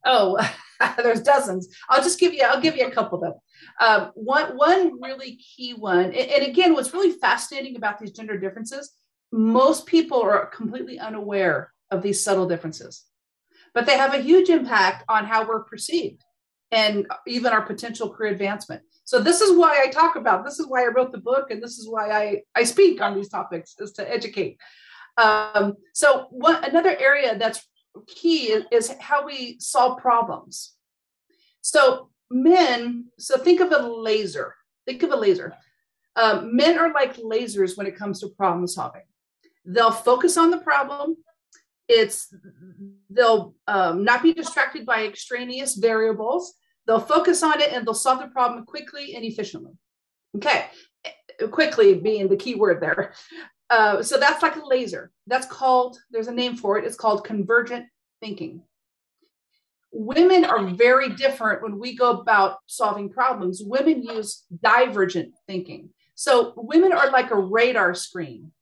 Oh, 0.06 0.38
there's 0.96 1.20
dozens. 1.20 1.68
I'll 1.88 2.02
just 2.02 2.18
give 2.18 2.32
you, 2.32 2.42
I'll 2.44 2.60
give 2.60 2.76
you 2.76 2.86
a 2.86 2.90
couple 2.90 3.20
though. 3.20 3.42
Um, 3.84 4.12
one, 4.14 4.56
one 4.56 5.00
really 5.00 5.36
key 5.36 5.74
one, 5.74 6.06
and, 6.06 6.14
and 6.14 6.46
again, 6.46 6.72
what's 6.72 6.94
really 6.94 7.12
fascinating 7.12 7.76
about 7.76 7.98
these 7.98 8.12
gender 8.12 8.38
differences, 8.38 8.94
most 9.32 9.86
people 9.86 10.22
are 10.22 10.46
completely 10.46 10.98
unaware 10.98 11.72
of 11.90 12.02
these 12.02 12.22
subtle 12.22 12.46
differences, 12.46 13.04
but 13.74 13.86
they 13.86 13.98
have 13.98 14.14
a 14.14 14.22
huge 14.22 14.48
impact 14.48 15.04
on 15.08 15.24
how 15.24 15.46
we're 15.46 15.64
perceived 15.64 16.22
and 16.70 17.06
even 17.26 17.52
our 17.52 17.62
potential 17.62 18.10
career 18.10 18.32
advancement. 18.32 18.82
So 19.04 19.20
this 19.20 19.40
is 19.40 19.56
why 19.56 19.80
I 19.82 19.90
talk 19.90 20.16
about, 20.16 20.44
this 20.44 20.58
is 20.58 20.66
why 20.66 20.82
I 20.82 20.88
wrote 20.88 21.12
the 21.12 21.18
book, 21.18 21.50
and 21.50 21.62
this 21.62 21.78
is 21.78 21.88
why 21.88 22.10
I, 22.10 22.42
I 22.54 22.64
speak 22.64 23.00
on 23.00 23.14
these 23.14 23.28
topics 23.28 23.76
is 23.78 23.92
to 23.92 24.10
educate. 24.10 24.58
Um, 25.16 25.74
so 25.94 26.26
one, 26.30 26.62
another 26.64 26.96
area 26.98 27.38
that's 27.38 27.64
key 28.06 28.52
is, 28.52 28.64
is 28.70 28.94
how 29.00 29.26
we 29.26 29.56
solve 29.58 30.00
problems. 30.00 30.74
So 31.60 32.10
men, 32.30 33.06
so 33.18 33.38
think 33.38 33.60
of 33.60 33.72
a 33.72 33.78
laser. 33.78 34.54
Think 34.86 35.02
of 35.02 35.10
a 35.10 35.16
laser. 35.16 35.54
Um, 36.14 36.56
men 36.56 36.78
are 36.78 36.92
like 36.92 37.16
lasers 37.16 37.76
when 37.76 37.86
it 37.86 37.96
comes 37.96 38.20
to 38.20 38.28
problem 38.28 38.66
solving. 38.66 39.02
They'll 39.64 39.90
focus 39.90 40.36
on 40.36 40.50
the 40.50 40.58
problem. 40.58 41.16
It's 41.88 42.32
they'll 43.10 43.54
um, 43.66 44.04
not 44.04 44.22
be 44.22 44.32
distracted 44.32 44.86
by 44.86 45.04
extraneous 45.04 45.74
variables. 45.76 46.54
They'll 46.86 47.00
focus 47.00 47.42
on 47.42 47.60
it 47.60 47.72
and 47.72 47.86
they'll 47.86 47.94
solve 47.94 48.20
the 48.20 48.28
problem 48.28 48.64
quickly 48.64 49.14
and 49.14 49.24
efficiently. 49.24 49.72
Okay, 50.36 50.66
quickly 51.50 51.94
being 51.94 52.28
the 52.28 52.36
key 52.36 52.54
word 52.54 52.80
there. 52.80 53.12
Uh, 53.68 54.02
so 54.02 54.18
that's 54.18 54.42
like 54.42 54.56
a 54.56 54.66
laser. 54.66 55.10
That's 55.26 55.46
called, 55.46 55.98
there's 56.10 56.28
a 56.28 56.32
name 56.32 56.56
for 56.56 56.78
it. 56.78 56.84
It's 56.84 56.96
called 56.96 57.24
convergent 57.24 57.86
thinking. 58.20 58.62
Women 59.92 60.44
are 60.44 60.66
very 60.66 61.10
different 61.10 61.62
when 61.62 61.78
we 61.78 61.96
go 61.96 62.10
about 62.10 62.58
solving 62.66 63.08
problems. 63.08 63.62
Women 63.64 64.02
use 64.02 64.44
divergent 64.62 65.34
thinking. 65.46 65.90
So 66.14 66.52
women 66.56 66.92
are 66.92 67.10
like 67.10 67.30
a 67.30 67.38
radar 67.38 67.94
screen. 67.94 68.52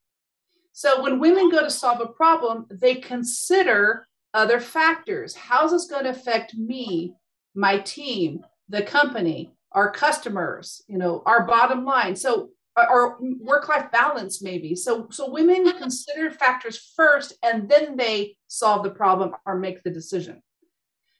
So 0.72 1.02
when 1.02 1.20
women 1.20 1.50
go 1.50 1.62
to 1.62 1.70
solve 1.70 2.00
a 2.00 2.06
problem, 2.06 2.66
they 2.70 2.96
consider 2.96 4.06
other 4.32 4.58
factors. 4.58 5.34
How's 5.34 5.70
this 5.70 5.86
going 5.86 6.04
to 6.04 6.10
affect 6.10 6.54
me, 6.54 7.14
my 7.54 7.78
team, 7.78 8.44
the 8.68 8.82
company, 8.82 9.52
our 9.72 9.90
customers, 9.90 10.82
you 10.88 10.98
know, 10.98 11.22
our 11.26 11.46
bottom 11.46 11.84
line. 11.84 12.16
So 12.16 12.50
or 12.76 13.18
work-life 13.40 13.90
balance 13.92 14.42
maybe. 14.42 14.74
So 14.74 15.08
so 15.10 15.30
women 15.30 15.72
consider 15.78 16.30
factors 16.30 16.92
first 16.96 17.34
and 17.42 17.68
then 17.68 17.96
they 17.96 18.36
solve 18.48 18.82
the 18.82 18.90
problem 18.90 19.34
or 19.46 19.56
make 19.56 19.82
the 19.82 19.90
decision. 19.90 20.42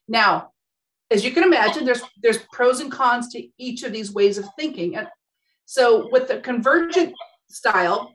Now 0.08 0.50
as 1.10 1.24
you 1.24 1.32
can 1.32 1.44
imagine 1.44 1.84
there's 1.84 2.02
there's 2.22 2.38
pros 2.52 2.80
and 2.80 2.90
cons 2.90 3.28
to 3.28 3.48
each 3.58 3.82
of 3.82 3.92
these 3.92 4.12
ways 4.12 4.38
of 4.38 4.46
thinking. 4.58 4.96
And 4.96 5.08
so 5.64 6.08
with 6.10 6.28
the 6.28 6.38
convergent 6.40 7.14
style 7.48 8.14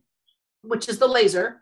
which 0.62 0.90
is 0.90 1.00
the 1.00 1.08
laser 1.08 1.62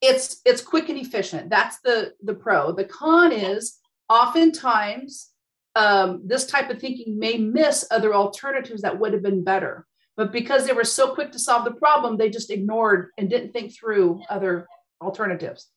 it's 0.00 0.42
it's 0.44 0.60
quick 0.60 0.88
and 0.90 0.98
efficient. 0.98 1.48
That's 1.48 1.80
the 1.80 2.12
the 2.22 2.34
pro. 2.34 2.72
The 2.72 2.84
con 2.84 3.32
is 3.32 3.78
oftentimes 4.08 5.30
um, 5.76 6.22
this 6.24 6.46
type 6.46 6.70
of 6.70 6.78
thinking 6.78 7.18
may 7.18 7.38
miss 7.38 7.86
other 7.90 8.14
alternatives 8.14 8.82
that 8.82 8.98
would 8.98 9.12
have 9.12 9.22
been 9.22 9.42
better 9.42 9.86
but 10.16 10.32
because 10.32 10.66
they 10.66 10.72
were 10.72 10.84
so 10.84 11.14
quick 11.14 11.32
to 11.32 11.38
solve 11.38 11.64
the 11.64 11.72
problem, 11.72 12.16
they 12.16 12.30
just 12.30 12.50
ignored 12.50 13.10
and 13.18 13.28
didn't 13.28 13.52
think 13.52 13.74
through 13.74 14.22
other 14.28 14.66
alternatives. 15.00 15.68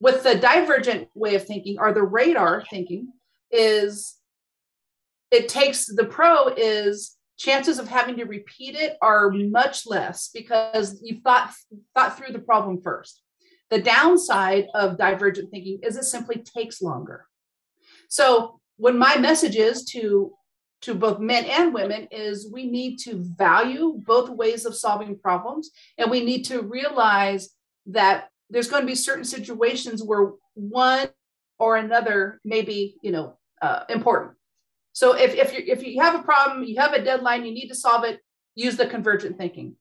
With 0.00 0.22
the 0.22 0.34
divergent 0.34 1.08
way 1.14 1.34
of 1.34 1.44
thinking 1.44 1.78
or 1.78 1.92
the 1.92 2.02
radar 2.02 2.64
thinking, 2.68 3.12
is 3.50 4.16
it 5.30 5.48
takes 5.48 5.86
the 5.86 6.04
pro 6.04 6.48
is 6.48 7.16
chances 7.36 7.78
of 7.78 7.88
having 7.88 8.16
to 8.16 8.24
repeat 8.24 8.74
it 8.76 8.96
are 9.02 9.30
much 9.30 9.86
less 9.86 10.30
because 10.32 11.00
you 11.02 11.20
thought 11.22 11.52
thought 11.94 12.16
through 12.16 12.32
the 12.32 12.38
problem 12.38 12.80
first. 12.82 13.22
The 13.70 13.80
downside 13.82 14.66
of 14.74 14.98
divergent 14.98 15.50
thinking 15.50 15.80
is 15.82 15.96
it 15.96 16.04
simply 16.04 16.36
takes 16.36 16.82
longer. 16.82 17.26
So 18.08 18.60
when 18.76 18.98
my 18.98 19.16
message 19.16 19.56
is 19.56 19.84
to 19.86 20.32
to 20.84 20.94
both 20.94 21.18
men 21.18 21.44
and 21.46 21.72
women 21.72 22.06
is 22.10 22.50
we 22.52 22.66
need 22.66 22.98
to 22.98 23.16
value 23.38 23.94
both 24.04 24.28
ways 24.28 24.66
of 24.66 24.76
solving 24.76 25.18
problems. 25.18 25.70
And 25.96 26.10
we 26.10 26.22
need 26.22 26.44
to 26.44 26.60
realize 26.60 27.50
that 27.86 28.28
there's 28.50 28.68
going 28.68 28.82
to 28.82 28.86
be 28.86 28.94
certain 28.94 29.24
situations 29.24 30.02
where 30.02 30.32
one 30.52 31.08
or 31.58 31.76
another 31.76 32.40
may 32.44 32.62
be 32.62 32.96
you 33.02 33.12
know 33.12 33.38
uh, 33.62 33.84
important. 33.88 34.34
So 34.92 35.16
if, 35.16 35.34
if 35.34 35.52
you 35.52 35.64
if 35.66 35.82
you 35.82 36.00
have 36.02 36.14
a 36.14 36.22
problem 36.22 36.64
you 36.64 36.78
have 36.78 36.92
a 36.92 37.02
deadline 37.02 37.44
you 37.44 37.52
need 37.52 37.68
to 37.68 37.74
solve 37.74 38.04
it 38.04 38.20
use 38.54 38.76
the 38.76 38.86
convergent 38.86 39.38
thinking. 39.38 39.76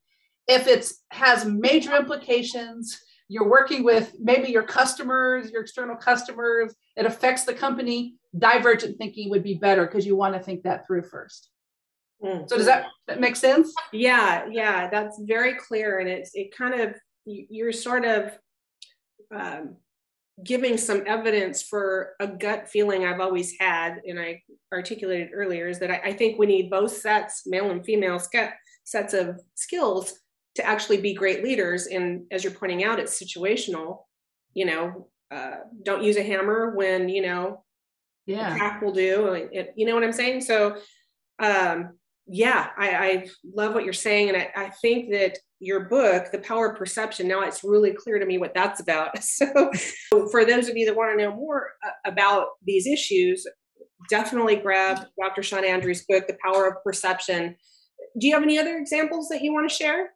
If 0.47 0.67
it's 0.67 1.03
has 1.09 1.45
major 1.45 1.95
implications 1.95 2.99
you're 3.27 3.49
working 3.49 3.83
with 3.83 4.13
maybe 4.19 4.49
your 4.49 4.63
customers 4.63 5.51
your 5.51 5.61
external 5.61 5.95
customers 5.95 6.73
it 6.95 7.05
affects 7.05 7.43
the 7.43 7.53
company 7.53 8.15
divergent 8.37 8.97
thinking 8.97 9.29
would 9.29 9.43
be 9.43 9.55
better 9.55 9.85
because 9.85 10.05
you 10.05 10.15
want 10.15 10.33
to 10.33 10.39
think 10.39 10.63
that 10.63 10.85
through 10.85 11.03
first. 11.03 11.49
Mm. 12.23 12.49
So 12.49 12.57
does 12.57 12.65
that, 12.65 12.87
that 13.07 13.19
make 13.19 13.35
sense? 13.35 13.73
Yeah, 13.91 14.45
yeah, 14.49 14.89
that's 14.89 15.19
very 15.21 15.55
clear, 15.55 15.99
and 15.99 16.07
it's 16.07 16.31
it 16.33 16.55
kind 16.55 16.79
of 16.79 16.95
you're 17.25 17.71
sort 17.71 18.05
of 18.05 18.37
um, 19.33 19.77
giving 20.43 20.77
some 20.77 21.03
evidence 21.05 21.61
for 21.61 22.13
a 22.19 22.27
gut 22.27 22.67
feeling 22.69 23.05
I've 23.05 23.19
always 23.19 23.53
had, 23.59 24.01
and 24.07 24.19
I 24.19 24.41
articulated 24.73 25.29
earlier, 25.33 25.67
is 25.67 25.79
that 25.79 25.91
I, 25.91 26.01
I 26.05 26.13
think 26.13 26.39
we 26.39 26.45
need 26.45 26.69
both 26.69 26.95
sets, 26.95 27.43
male 27.45 27.69
and 27.71 27.85
female 27.85 28.21
sets 28.83 29.13
of 29.13 29.39
skills 29.55 30.13
to 30.55 30.65
actually 30.65 30.97
be 30.97 31.13
great 31.13 31.43
leaders. 31.43 31.87
And 31.87 32.25
as 32.31 32.43
you're 32.43 32.53
pointing 32.53 32.83
out, 32.83 32.99
it's 32.99 33.21
situational. 33.21 34.03
You 34.53 34.65
know, 34.65 35.07
uh, 35.31 35.57
don't 35.83 36.03
use 36.03 36.17
a 36.17 36.23
hammer 36.23 36.73
when 36.75 37.09
you 37.09 37.21
know 37.21 37.63
yeah 38.25 38.55
hack 38.55 38.81
will 38.81 38.93
do 38.93 39.33
it, 39.33 39.73
you 39.75 39.85
know 39.85 39.95
what 39.95 40.03
i'm 40.03 40.13
saying 40.13 40.41
so 40.41 40.77
um 41.39 41.89
yeah 42.25 42.69
I, 42.77 42.95
I 42.95 43.27
love 43.43 43.73
what 43.73 43.83
you're 43.83 43.93
saying 43.93 44.29
and 44.29 44.37
I, 44.37 44.51
I 44.55 44.69
think 44.81 45.11
that 45.11 45.37
your 45.63 45.81
book, 45.81 46.31
The 46.31 46.39
Power 46.39 46.71
of 46.71 46.77
Perception, 46.77 47.27
now 47.27 47.41
it's 47.41 47.63
really 47.63 47.93
clear 47.93 48.19
to 48.19 48.25
me 48.25 48.37
what 48.37 48.53
that's 48.53 48.79
about. 48.79 49.11
So, 49.23 49.71
for 50.29 50.45
those 50.45 50.67
of 50.67 50.77
you 50.77 50.85
that 50.85 50.95
want 50.95 51.17
to 51.17 51.23
know 51.23 51.35
more 51.35 51.69
uh, 51.85 51.91
about 52.05 52.47
these 52.63 52.85
issues, 52.85 53.47
definitely 54.09 54.57
grab 54.57 55.07
Dr. 55.19 55.41
Shawn 55.41 55.65
Andrews' 55.65 56.05
book, 56.07 56.27
The 56.27 56.37
Power 56.43 56.67
of 56.67 56.83
Perception. 56.83 57.55
Do 58.19 58.27
you 58.27 58.33
have 58.33 58.43
any 58.43 58.59
other 58.59 58.77
examples 58.77 59.29
that 59.29 59.41
you 59.41 59.53
want 59.53 59.69
to 59.69 59.75
share? 59.75 60.11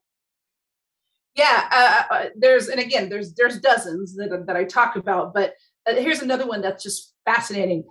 Yeah, 1.36 1.68
uh, 1.72 2.14
uh, 2.14 2.26
there's 2.36 2.68
and 2.68 2.80
again, 2.80 3.10
there's 3.10 3.34
there's 3.36 3.60
dozens 3.60 4.16
that 4.16 4.46
that 4.48 4.56
I 4.56 4.66
talk 4.66 4.96
about, 4.96 5.34
but 5.34 5.54
uh, 5.88 5.96
here's 5.96 6.22
another 6.22 6.48
one 6.48 6.62
that's 6.62 6.84
just 6.84 7.14
fascinating: 7.28 7.84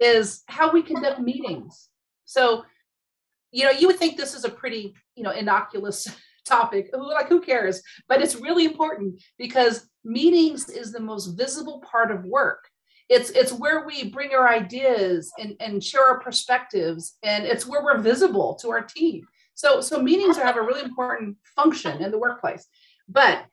is 0.00 0.42
how 0.46 0.72
we 0.72 0.82
conduct 0.82 1.20
meetings. 1.20 1.88
So, 2.24 2.64
you 3.50 3.64
know, 3.64 3.70
you 3.70 3.86
would 3.88 3.98
think 3.98 4.16
this 4.16 4.34
is 4.34 4.44
a 4.44 4.50
pretty 4.50 4.94
you 5.16 5.22
know 5.22 5.32
innocuous 5.32 6.08
topic, 6.46 6.90
like 6.94 7.28
who 7.28 7.40
cares? 7.40 7.82
But 8.08 8.22
it's 8.22 8.36
really 8.36 8.64
important 8.64 9.20
because 9.38 9.88
meetings 10.04 10.68
is 10.68 10.92
the 10.92 11.00
most 11.00 11.36
visible 11.36 11.82
part 11.90 12.10
of 12.10 12.24
work 12.24 12.60
it's 13.08 13.30
it's 13.30 13.52
where 13.52 13.86
we 13.86 14.10
bring 14.10 14.32
our 14.32 14.48
ideas 14.48 15.30
and, 15.38 15.56
and 15.60 15.82
share 15.82 16.06
our 16.06 16.20
perspectives 16.20 17.16
and 17.22 17.44
it's 17.44 17.66
where 17.66 17.82
we're 17.82 17.98
visible 17.98 18.54
to 18.54 18.70
our 18.70 18.82
team 18.82 19.26
so 19.54 19.80
so 19.80 20.02
meetings 20.02 20.36
have 20.36 20.56
a 20.56 20.62
really 20.62 20.82
important 20.82 21.36
function 21.54 22.02
in 22.02 22.10
the 22.10 22.18
workplace 22.18 22.66
but 23.08 23.46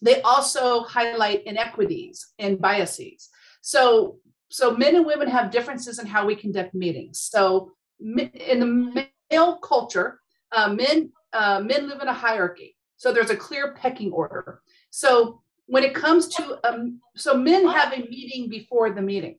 they 0.00 0.20
also 0.22 0.82
highlight 0.84 1.44
inequities 1.46 2.32
and 2.38 2.60
biases 2.60 3.28
so 3.60 4.18
so 4.52 4.76
men 4.76 4.94
and 4.94 5.06
women 5.06 5.28
have 5.28 5.50
differences 5.50 5.98
in 5.98 6.06
how 6.06 6.26
we 6.26 6.36
conduct 6.36 6.74
meetings. 6.74 7.18
So 7.18 7.72
in 7.98 8.60
the 8.60 9.06
male 9.30 9.56
culture 9.56 10.20
uh, 10.52 10.74
men 10.74 11.10
uh, 11.32 11.60
men 11.60 11.88
live 11.88 12.02
in 12.02 12.08
a 12.08 12.12
hierarchy. 12.12 12.76
So 12.98 13.12
there's 13.12 13.30
a 13.30 13.36
clear 13.36 13.74
pecking 13.74 14.12
order. 14.12 14.60
So 14.90 15.40
when 15.66 15.84
it 15.84 15.94
comes 15.94 16.28
to 16.36 16.60
um, 16.68 17.00
so 17.16 17.34
men 17.34 17.66
have 17.66 17.94
a 17.94 18.06
meeting 18.10 18.50
before 18.50 18.90
the 18.90 19.00
meeting. 19.00 19.38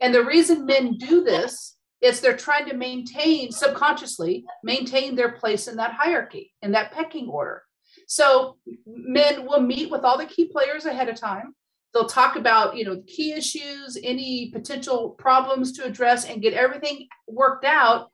And 0.00 0.14
the 0.14 0.24
reason 0.24 0.64
men 0.64 0.94
do 0.94 1.22
this 1.22 1.76
is 2.00 2.20
they're 2.20 2.36
trying 2.36 2.66
to 2.70 2.74
maintain 2.74 3.52
subconsciously 3.52 4.46
maintain 4.64 5.14
their 5.14 5.32
place 5.32 5.68
in 5.68 5.76
that 5.76 5.92
hierarchy 5.92 6.54
in 6.62 6.72
that 6.72 6.92
pecking 6.92 7.28
order. 7.28 7.64
So 8.06 8.56
men 8.86 9.46
will 9.46 9.60
meet 9.60 9.90
with 9.90 10.04
all 10.04 10.16
the 10.16 10.24
key 10.24 10.46
players 10.46 10.86
ahead 10.86 11.10
of 11.10 11.20
time 11.20 11.54
they'll 11.96 12.06
talk 12.06 12.36
about 12.36 12.76
you 12.76 12.84
know 12.84 13.02
key 13.06 13.32
issues 13.32 13.98
any 14.02 14.50
potential 14.52 15.10
problems 15.10 15.72
to 15.72 15.84
address 15.84 16.24
and 16.24 16.42
get 16.42 16.52
everything 16.52 17.08
worked 17.26 17.64
out 17.64 18.10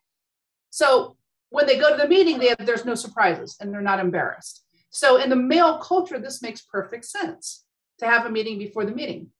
so 0.71 1.17
when 1.51 1.67
they 1.67 1.79
go 1.79 1.91
to 1.91 2.01
the 2.01 2.09
meeting 2.09 2.39
they 2.39 2.49
have, 2.49 2.65
there's 2.65 2.87
no 2.87 2.95
surprises 2.95 3.57
and 3.61 3.73
they're 3.73 3.81
not 3.83 4.01
embarrassed 4.01 4.63
so 4.93 5.17
in 5.17 5.31
the 5.31 5.37
male 5.37 5.79
culture, 5.79 6.19
this 6.19 6.43
makes 6.43 6.61
perfect 6.61 7.07
sense 7.07 7.65
to 7.99 8.07
have 8.07 8.27
a 8.27 8.31
meeting 8.31 8.59
before 8.59 8.85
the 8.85 8.95
meeting. 8.95 9.31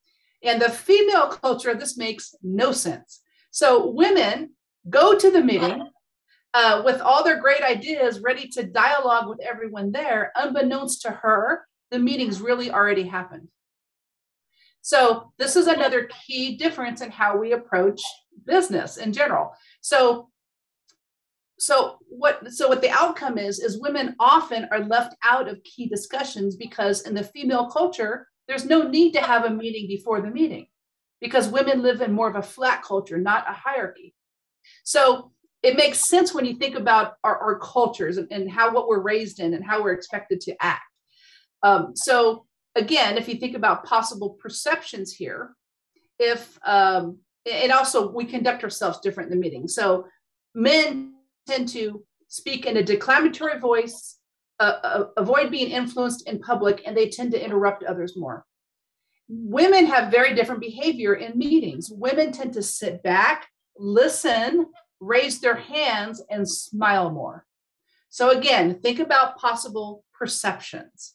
In 0.41 0.59
the 0.59 0.71
female 0.71 1.29
culture, 1.29 1.75
this 1.75 1.97
makes 1.97 2.35
no 2.43 2.73
sense. 2.73 3.21
So 3.51 3.91
women 3.91 4.55
go 4.89 5.17
to 5.17 5.31
the 5.31 5.43
meeting 5.43 5.91
uh, 6.55 6.83
with 6.85 7.03
all 7.03 7.23
their 7.23 7.39
great 7.39 7.63
ideas, 7.63 8.21
ready 8.21 8.49
to 8.49 8.65
dialogue 8.65 9.29
with 9.29 9.41
everyone 9.41 9.93
there. 9.93 10.33
Unbeknownst 10.37 11.03
to 11.03 11.11
her, 11.11 11.67
the 11.91 11.99
meetings 11.99 12.41
really 12.41 12.71
already 12.71 13.05
happened. 13.05 13.49
So 14.83 15.33
this 15.39 15.57
is 15.57 15.69
another 15.69 16.09
key 16.27 16.57
difference 16.57 17.01
in 17.01 17.11
how 17.11 17.39
we 17.39 17.53
approach 17.53 18.03
business 18.45 18.97
in 18.99 19.13
general. 19.13 19.53
So 19.81 20.29
so 21.63 21.99
what 22.09 22.51
so 22.51 22.69
what 22.69 22.83
the 22.83 22.91
outcome 22.91 23.39
is 23.39 23.61
is 23.61 23.81
women 23.81 24.17
often 24.19 24.67
are 24.73 24.81
left 24.81 25.15
out 25.23 25.49
of 25.49 25.63
key 25.63 25.87
discussions 25.87 26.57
because 26.57 27.03
in 27.03 27.15
the 27.15 27.23
female 27.23 27.71
culture 27.71 28.27
there's 28.49 28.65
no 28.65 28.83
need 28.83 29.13
to 29.13 29.21
have 29.21 29.45
a 29.45 29.51
meeting 29.51 29.87
before 29.87 30.21
the 30.21 30.31
meeting 30.31 30.67
because 31.21 31.47
women 31.49 31.81
live 31.81 32.01
in 32.01 32.13
more 32.13 32.29
of 32.29 32.35
a 32.35 32.43
flat 32.43 32.83
culture 32.83 33.17
not 33.17 33.49
a 33.49 33.53
hierarchy 33.53 34.13
so 34.83 35.31
it 35.63 35.77
makes 35.77 36.09
sense 36.09 36.35
when 36.35 36.45
you 36.45 36.57
think 36.57 36.75
about 36.75 37.15
our, 37.23 37.39
our 37.39 37.59
cultures 37.61 38.17
and, 38.17 38.51
how 38.51 38.75
what 38.75 38.89
we're 38.89 38.99
raised 38.99 39.39
in 39.39 39.55
and 39.55 39.65
how 39.65 39.81
we're 39.81 39.93
expected 39.93 40.41
to 40.41 40.57
act 40.61 40.83
um, 41.63 41.93
so 41.95 42.45
again 42.75 43.17
if 43.17 43.29
you 43.29 43.37
think 43.37 43.57
about 43.57 43.85
possible 43.85 44.31
perceptions 44.41 45.13
here 45.13 45.55
if 46.19 46.59
um, 46.67 47.19
and 47.51 47.73
also 47.73 48.11
we 48.11 48.25
conduct 48.25 48.63
ourselves 48.63 49.01
different 49.01 49.31
in 49.31 49.39
the 49.39 49.43
meeting 49.43 49.67
so 49.67 50.07
men 50.55 51.15
tend 51.47 51.69
to 51.69 52.05
speak 52.33 52.65
in 52.65 52.79
a 52.79 52.83
declamatory 52.83 53.59
voice, 53.59 54.19
uh, 54.59 54.79
uh, 54.83 55.05
avoid 55.19 55.51
being 55.51 55.71
influenced 55.71 56.27
in 56.27 56.39
public, 56.39 56.83
and 56.87 56.97
they 56.97 57.11
tend 57.11 57.31
to 57.31 57.45
interrupt 57.45 57.85
others 57.85 58.17
more. 58.17 58.47
Women 59.29 59.85
have 59.85 60.11
very 60.11 60.35
different 60.35 60.63
behavior 60.63 61.15
in 61.15 61.37
meetings. 61.37 61.91
Women 61.91 62.33
tend 62.33 62.55
to 62.55 62.63
sit 62.63 63.03
back, 63.03 63.49
listen, 63.77 64.65
raise 64.99 65.41
their 65.41 65.57
hands, 65.57 66.23
and 66.31 66.49
smile 66.49 67.11
more. 67.11 67.45
So, 68.09 68.31
again, 68.31 68.81
think 68.81 68.99
about 68.99 69.37
possible 69.37 70.03
perceptions. 70.19 71.15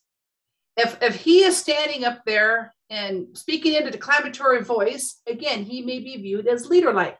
If, 0.77 1.01
if 1.01 1.15
he 1.15 1.43
is 1.43 1.57
standing 1.57 2.05
up 2.05 2.21
there 2.25 2.73
and 2.89 3.35
speaking 3.35 3.73
in 3.73 3.87
a 3.87 3.91
declamatory 3.91 4.63
voice, 4.63 5.21
again, 5.27 5.63
he 5.63 5.81
may 5.81 5.99
be 5.99 6.17
viewed 6.17 6.47
as 6.47 6.67
leader 6.67 6.93
like. 6.93 7.19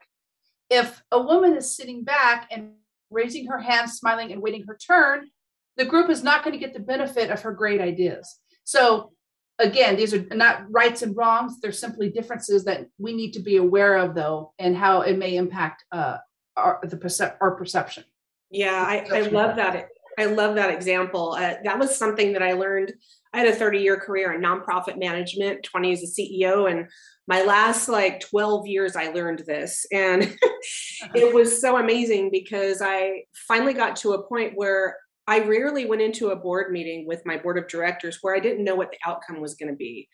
If 0.70 1.02
a 1.10 1.20
woman 1.20 1.56
is 1.56 1.76
sitting 1.76 2.04
back 2.04 2.48
and 2.50 2.72
raising 3.10 3.46
her 3.46 3.58
hand, 3.58 3.90
smiling, 3.90 4.32
and 4.32 4.40
waiting 4.40 4.64
her 4.68 4.76
turn, 4.76 5.28
the 5.76 5.84
group 5.84 6.08
is 6.08 6.22
not 6.22 6.44
going 6.44 6.52
to 6.52 6.58
get 6.58 6.72
the 6.72 6.80
benefit 6.80 7.30
of 7.30 7.42
her 7.42 7.52
great 7.52 7.80
ideas. 7.80 8.38
So, 8.64 9.12
again, 9.58 9.96
these 9.96 10.14
are 10.14 10.24
not 10.34 10.70
rights 10.70 11.02
and 11.02 11.16
wrongs. 11.16 11.60
They're 11.60 11.72
simply 11.72 12.10
differences 12.10 12.64
that 12.64 12.86
we 12.98 13.12
need 13.12 13.32
to 13.32 13.40
be 13.40 13.56
aware 13.56 13.96
of, 13.96 14.14
though, 14.14 14.52
and 14.58 14.76
how 14.76 15.00
it 15.02 15.18
may 15.18 15.36
impact 15.36 15.84
uh, 15.90 16.18
our 16.56 16.80
the 16.82 16.96
percep- 16.96 17.36
our 17.40 17.52
perception. 17.52 18.04
Yeah, 18.50 18.74
I, 18.74 19.06
I 19.12 19.20
love 19.22 19.56
that. 19.56 19.88
I 20.18 20.26
love 20.26 20.56
that 20.56 20.70
example. 20.70 21.32
Uh, 21.32 21.54
that 21.64 21.78
was 21.78 21.96
something 21.96 22.32
that 22.32 22.42
I 22.42 22.52
learned. 22.52 22.92
I 23.32 23.38
had 23.38 23.48
a 23.48 23.54
30 23.54 23.78
year 23.78 23.96
career 23.96 24.32
in 24.32 24.40
nonprofit 24.40 24.98
management, 24.98 25.62
20 25.62 25.92
as 25.92 26.02
a 26.02 26.06
CEO, 26.06 26.70
and 26.70 26.88
my 27.28 27.42
last 27.42 27.88
like 27.88 28.20
12 28.20 28.66
years 28.66 28.96
i 28.96 29.10
learned 29.10 29.40
this 29.40 29.86
and 29.92 30.22
uh-huh. 30.22 31.08
it 31.14 31.32
was 31.32 31.60
so 31.60 31.76
amazing 31.76 32.30
because 32.32 32.82
i 32.82 33.22
finally 33.46 33.74
got 33.74 33.94
to 33.94 34.12
a 34.12 34.26
point 34.26 34.54
where 34.56 34.96
i 35.28 35.38
rarely 35.38 35.84
went 35.84 36.02
into 36.02 36.30
a 36.30 36.36
board 36.36 36.72
meeting 36.72 37.06
with 37.06 37.24
my 37.24 37.36
board 37.36 37.58
of 37.58 37.68
directors 37.68 38.18
where 38.22 38.34
i 38.34 38.40
didn't 38.40 38.64
know 38.64 38.74
what 38.74 38.90
the 38.90 38.98
outcome 39.06 39.40
was 39.40 39.54
going 39.54 39.70
to 39.70 39.76
be 39.76 40.08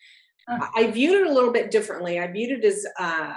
uh-huh. 0.47 0.67
i 0.75 0.91
viewed 0.91 1.21
it 1.21 1.27
a 1.27 1.33
little 1.33 1.51
bit 1.51 1.71
differently 1.71 2.19
i 2.19 2.27
viewed 2.27 2.51
it 2.51 2.65
as 2.65 2.85
uh, 2.99 3.33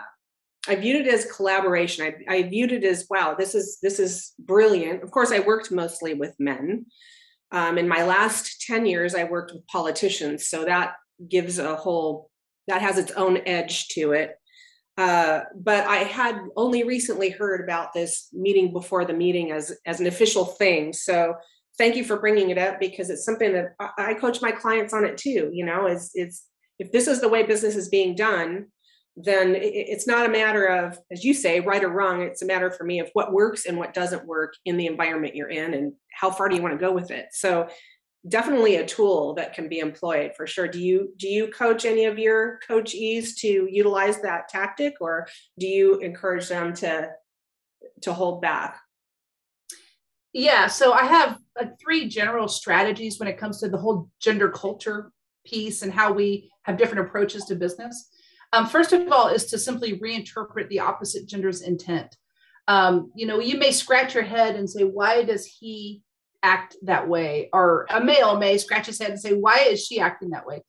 I 0.69 0.77
viewed 0.77 1.07
it 1.07 1.13
as 1.13 1.25
collaboration. 1.25 2.05
I, 2.05 2.37
I, 2.37 2.43
viewed 2.43 2.73
it 2.73 2.85
as 2.85 3.07
wow, 3.09 3.35
this 3.39 3.55
is 3.55 3.79
this 3.83 3.99
is 3.99 4.33
brilliant. 4.39 5.03
Of 5.03 5.11
course, 5.11 5.33
I 5.33 5.41
worked 5.41 5.73
mostly 5.73 6.15
with 6.15 6.35
men. 6.39 6.87
Um, 7.51 7.79
in 7.79 7.89
my 7.89 8.05
last 8.05 8.63
ten 8.67 8.85
years, 8.85 9.15
I 9.15 9.25
worked 9.25 9.53
with 9.53 9.67
politicians, 9.67 10.49
so 10.49 10.65
that 10.65 10.95
gives 11.29 11.59
a 11.59 11.75
whole 11.75 12.31
that 12.67 12.83
has 12.83 12.99
its 12.99 13.13
own 13.13 13.39
edge 13.47 13.89
to 13.89 14.13
it. 14.13 14.37
Uh, 14.99 15.43
but 15.55 15.87
I 15.87 15.99
had 15.99 16.39
only 16.57 16.83
recently 16.83 17.31
heard 17.31 17.63
about 17.63 17.95
this 17.95 18.29
meeting 18.33 18.73
before 18.73 19.05
the 19.05 19.15
meeting 19.15 19.53
as 19.53 19.77
as 19.87 20.01
an 20.01 20.07
official 20.07 20.45
thing. 20.45 20.93
So 20.93 21.35
thank 21.79 21.97
you 21.97 22.05
for 22.05 22.19
bringing 22.19 22.51
it 22.51 22.59
up 22.59 22.81
because 22.81 23.09
it's 23.09 23.25
something 23.25 23.53
that 23.53 23.75
I, 23.81 23.91
I 23.99 24.15
coach 24.15 24.43
my 24.43 24.51
clients 24.51 24.93
on 24.93 25.05
it 25.05 25.17
too. 25.17 25.51
You 25.53 25.65
know, 25.65 25.87
is 25.87 26.11
it's 26.15 26.47
if 26.79 26.93
this 26.93 27.09
is 27.09 27.21
the 27.21 27.29
way 27.29 27.45
business 27.45 27.77
is 27.77 27.89
being 27.89 28.15
done, 28.15 28.67
then 29.21 29.57
it's 29.57 30.07
not 30.07 30.27
a 30.27 30.31
matter 30.31 30.67
of, 30.67 30.99
as 31.11 31.25
you 31.25 31.35
say, 31.35 31.59
right 31.59 31.83
or 31.83 31.89
wrong. 31.89 32.23
It's 32.23 32.43
a 32.43 32.47
matter 32.47 32.71
for 32.71 32.85
me 32.85 33.01
of 33.01 33.11
what 33.15 33.33
works 33.33 33.67
and 33.67 33.77
what 33.77 33.93
doesn't 33.93 34.27
work 34.27 34.55
in 34.65 34.77
the 34.77 34.87
environment 34.87 35.35
you're 35.35 35.49
in, 35.49 35.75
and 35.75 35.93
how 36.13 36.31
far 36.31 36.49
do 36.49 36.55
you 36.55 36.63
want 36.63 36.75
to 36.75 36.85
go 36.85 36.93
with 36.93 37.11
it. 37.11 37.27
So 37.33 37.69
definitely 38.29 38.77
a 38.77 38.87
tool 38.87 39.35
that 39.35 39.55
can 39.55 39.69
be 39.69 39.79
employed 39.79 40.33
for 40.37 40.47
sure 40.47 40.67
do 40.67 40.81
you 40.81 41.15
do 41.19 41.29
you 41.29 41.49
coach 41.49 41.85
any 41.85 42.05
of 42.05 42.19
your 42.19 42.59
coachees 42.69 43.37
to 43.37 43.69
utilize 43.71 44.21
that 44.21 44.49
tactic 44.49 44.95
or 45.01 45.27
do 45.59 45.69
you 45.69 45.99
encourage 46.01 46.49
them 46.49 46.75
to 46.75 47.09
to 48.03 48.13
hold 48.13 48.43
back 48.43 48.81
yeah 50.33 50.67
so 50.67 50.93
i 50.93 51.05
have 51.05 51.39
uh, 51.61 51.67
three 51.81 52.09
general 52.09 52.49
strategies 52.49 53.21
when 53.21 53.29
it 53.29 53.39
comes 53.39 53.61
to 53.61 53.69
the 53.69 53.79
whole 53.79 54.11
gender 54.21 54.49
culture 54.49 55.13
piece 55.47 55.83
and 55.83 55.93
how 55.93 56.13
we 56.13 56.51
have 56.63 56.77
different 56.77 57.07
approaches 57.07 57.45
to 57.45 57.55
business 57.55 58.11
um, 58.53 58.67
first 58.67 58.93
of 58.93 59.11
all 59.13 59.29
is 59.29 59.47
to 59.47 59.59
simply 59.59 59.99
reinterpret 59.99 60.69
the 60.69 60.81
opposite 60.81 61.27
gender's 61.27 61.63
intent. 61.63 62.17
Um, 62.67 63.13
you 63.15 63.27
know 63.27 63.41
you 63.41 63.59
may 63.59 63.73
scratch 63.73 64.15
your 64.15 64.25
head 64.25 64.57
and 64.57 64.69
say 64.69 64.83
why 64.83 65.25
does 65.25 65.47
he 65.47 66.03
act 66.43 66.77
that 66.83 67.09
way? 67.09 67.49
Or 67.53 67.87
a 67.91 68.03
male 68.03 68.39
may 68.39 68.59
scratch 68.59 68.87
his 68.87 69.01
head 69.01 69.11
and 69.11 69.21
say 69.21 69.33
why 69.33 69.61
is 69.61 69.85
she 69.85 70.01
acting 70.01 70.31
that 70.31 70.47
way? 70.47 70.63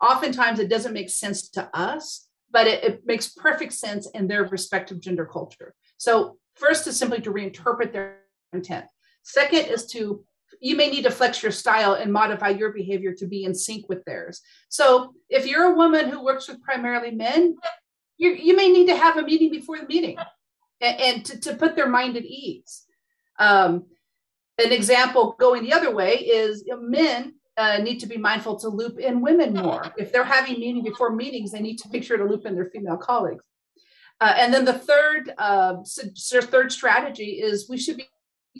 Oftentimes 0.00 0.58
it 0.58 0.70
doesn't 0.70 0.94
make 0.94 1.10
sense 1.10 1.48
to 1.50 1.68
us 1.76 2.28
but 2.52 2.66
it, 2.66 2.84
it 2.84 3.02
makes 3.06 3.32
perfect 3.32 3.72
sense 3.72 4.08
in 4.14 4.28
their 4.28 4.44
respective 4.44 5.00
gender 5.00 5.24
culture. 5.24 5.74
So 5.96 6.36
first 6.54 6.86
is 6.86 6.96
simply 6.98 7.20
to 7.22 7.32
reinterpret 7.32 7.92
their 7.92 8.18
intent. 8.52 8.84
Second 9.22 9.66
is 9.66 9.86
to 9.86 10.24
you 10.62 10.76
may 10.76 10.88
need 10.88 11.02
to 11.02 11.10
flex 11.10 11.42
your 11.42 11.50
style 11.50 11.94
and 11.94 12.12
modify 12.12 12.50
your 12.50 12.72
behavior 12.72 13.12
to 13.12 13.26
be 13.26 13.44
in 13.44 13.52
sync 13.52 13.88
with 13.88 14.04
theirs. 14.04 14.40
So 14.68 15.12
if 15.28 15.44
you're 15.44 15.72
a 15.72 15.74
woman 15.74 16.08
who 16.08 16.24
works 16.24 16.48
with 16.48 16.62
primarily 16.62 17.10
men, 17.10 17.56
you 18.16 18.30
you 18.30 18.54
may 18.56 18.68
need 18.68 18.86
to 18.86 18.96
have 18.96 19.16
a 19.16 19.22
meeting 19.22 19.50
before 19.50 19.78
the 19.78 19.86
meeting 19.86 20.16
and, 20.80 21.00
and 21.00 21.24
to, 21.24 21.40
to 21.40 21.54
put 21.54 21.74
their 21.74 21.88
mind 21.88 22.16
at 22.16 22.24
ease. 22.24 22.84
Um, 23.40 23.86
an 24.62 24.70
example 24.70 25.34
going 25.40 25.64
the 25.64 25.72
other 25.72 25.92
way 25.92 26.18
is 26.18 26.64
men 26.80 27.34
uh, 27.56 27.78
need 27.78 27.98
to 27.98 28.06
be 28.06 28.16
mindful 28.16 28.56
to 28.60 28.68
loop 28.68 29.00
in 29.00 29.20
women 29.20 29.54
more. 29.54 29.84
If 29.98 30.12
they're 30.12 30.22
having 30.22 30.60
meeting 30.60 30.84
before 30.84 31.10
meetings, 31.10 31.50
they 31.50 31.60
need 31.60 31.78
to 31.78 31.88
make 31.92 32.04
sure 32.04 32.16
to 32.16 32.24
loop 32.24 32.46
in 32.46 32.54
their 32.54 32.70
female 32.70 32.96
colleagues. 32.96 33.42
Uh, 34.20 34.34
and 34.38 34.54
then 34.54 34.64
the 34.64 34.78
third 34.78 35.32
uh, 35.38 35.74
third 36.52 36.70
strategy 36.70 37.42
is 37.42 37.68
we 37.68 37.78
should 37.78 37.96
be 37.96 38.06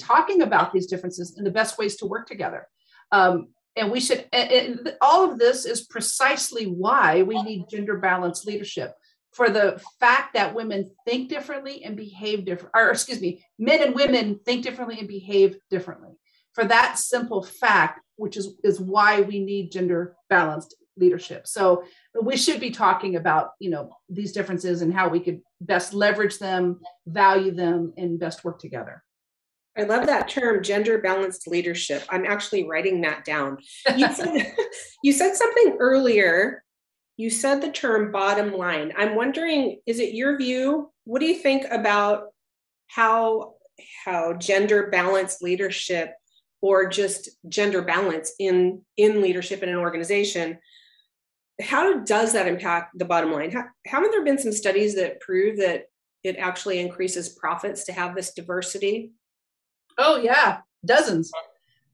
talking 0.00 0.42
about 0.42 0.72
these 0.72 0.86
differences 0.86 1.36
and 1.36 1.46
the 1.46 1.50
best 1.50 1.78
ways 1.78 1.96
to 1.96 2.06
work 2.06 2.26
together. 2.26 2.66
Um, 3.10 3.48
and 3.76 3.90
we 3.90 4.00
should, 4.00 4.26
and, 4.32 4.94
all 5.00 5.30
of 5.30 5.38
this 5.38 5.64
is 5.64 5.86
precisely 5.86 6.66
why 6.66 7.22
we 7.22 7.42
need 7.42 7.68
gender 7.70 7.96
balanced 7.96 8.46
leadership 8.46 8.94
for 9.32 9.48
the 9.48 9.82
fact 9.98 10.34
that 10.34 10.54
women 10.54 10.90
think 11.06 11.30
differently 11.30 11.84
and 11.84 11.96
behave 11.96 12.44
different, 12.44 12.72
or 12.74 12.90
excuse 12.90 13.20
me, 13.20 13.42
men 13.58 13.82
and 13.82 13.94
women 13.94 14.38
think 14.44 14.62
differently 14.62 14.98
and 14.98 15.08
behave 15.08 15.56
differently. 15.70 16.10
For 16.52 16.64
that 16.64 16.98
simple 16.98 17.42
fact, 17.42 18.00
which 18.16 18.36
is, 18.36 18.56
is 18.62 18.78
why 18.78 19.22
we 19.22 19.42
need 19.42 19.72
gender 19.72 20.14
balanced 20.28 20.76
leadership. 20.98 21.46
So 21.46 21.84
we 22.20 22.36
should 22.36 22.60
be 22.60 22.70
talking 22.70 23.16
about, 23.16 23.52
you 23.58 23.70
know, 23.70 23.90
these 24.10 24.32
differences 24.32 24.82
and 24.82 24.92
how 24.92 25.08
we 25.08 25.20
could 25.20 25.40
best 25.62 25.94
leverage 25.94 26.38
them, 26.38 26.80
value 27.06 27.52
them, 27.52 27.94
and 27.96 28.20
best 28.20 28.44
work 28.44 28.58
together. 28.58 29.02
I 29.76 29.84
love 29.84 30.06
that 30.06 30.28
term, 30.28 30.62
gender 30.62 30.98
balanced 30.98 31.48
leadership. 31.48 32.04
I'm 32.10 32.26
actually 32.26 32.68
writing 32.68 33.00
that 33.02 33.24
down. 33.24 33.58
You 33.96 34.12
said, 34.14 34.54
you 35.02 35.12
said 35.12 35.34
something 35.34 35.76
earlier. 35.78 36.62
You 37.16 37.30
said 37.30 37.60
the 37.60 37.70
term 37.70 38.12
bottom 38.12 38.52
line. 38.52 38.92
I'm 38.96 39.14
wondering, 39.14 39.80
is 39.86 40.00
it 40.00 40.14
your 40.14 40.36
view? 40.36 40.90
What 41.04 41.20
do 41.20 41.26
you 41.26 41.36
think 41.36 41.64
about 41.70 42.28
how 42.88 43.54
how 44.04 44.34
gender 44.34 44.88
balanced 44.90 45.42
leadership 45.42 46.14
or 46.60 46.88
just 46.88 47.30
gender 47.48 47.82
balance 47.82 48.32
in 48.38 48.82
in 48.96 49.22
leadership 49.22 49.62
in 49.62 49.68
an 49.68 49.76
organization 49.76 50.58
how 51.60 51.98
does 52.00 52.32
that 52.32 52.46
impact 52.46 52.96
the 52.98 53.04
bottom 53.04 53.32
line 53.32 53.50
how, 53.50 53.64
haven't 53.86 54.10
there 54.10 54.24
been 54.24 54.38
some 54.38 54.52
studies 54.52 54.94
that 54.94 55.20
prove 55.20 55.56
that 55.58 55.84
it 56.22 56.36
actually 56.36 56.78
increases 56.78 57.30
profits 57.30 57.84
to 57.84 57.92
have 57.92 58.14
this 58.14 58.32
diversity 58.32 59.10
Oh 59.98 60.16
yeah, 60.16 60.58
dozens. 60.84 61.30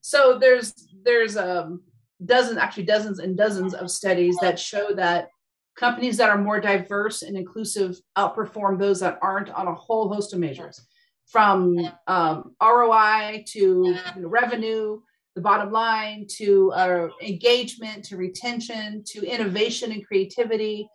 So 0.00 0.38
there's 0.38 0.74
there's 1.04 1.36
um 1.36 1.82
dozens 2.24 2.58
actually 2.58 2.84
dozens 2.84 3.18
and 3.18 3.36
dozens 3.36 3.74
of 3.74 3.90
studies 3.90 4.36
that 4.40 4.58
show 4.58 4.92
that 4.94 5.28
companies 5.76 6.16
that 6.16 6.28
are 6.28 6.38
more 6.38 6.60
diverse 6.60 7.22
and 7.22 7.36
inclusive 7.36 7.96
outperform 8.16 8.78
those 8.78 9.00
that 9.00 9.18
aren't 9.22 9.50
on 9.50 9.68
a 9.68 9.74
whole 9.74 10.08
host 10.08 10.32
of 10.32 10.40
measures 10.40 10.80
from 11.26 11.78
um, 12.06 12.54
ROI 12.60 13.44
to 13.46 13.58
you 13.58 14.22
know, 14.22 14.28
revenue, 14.28 15.00
the 15.34 15.40
bottom 15.40 15.70
line 15.70 16.26
to 16.28 16.72
uh, 16.72 17.08
engagement 17.22 18.04
to 18.06 18.16
retention 18.16 19.04
to 19.06 19.24
innovation 19.24 19.92
and 19.92 20.04
creativity. 20.06 20.88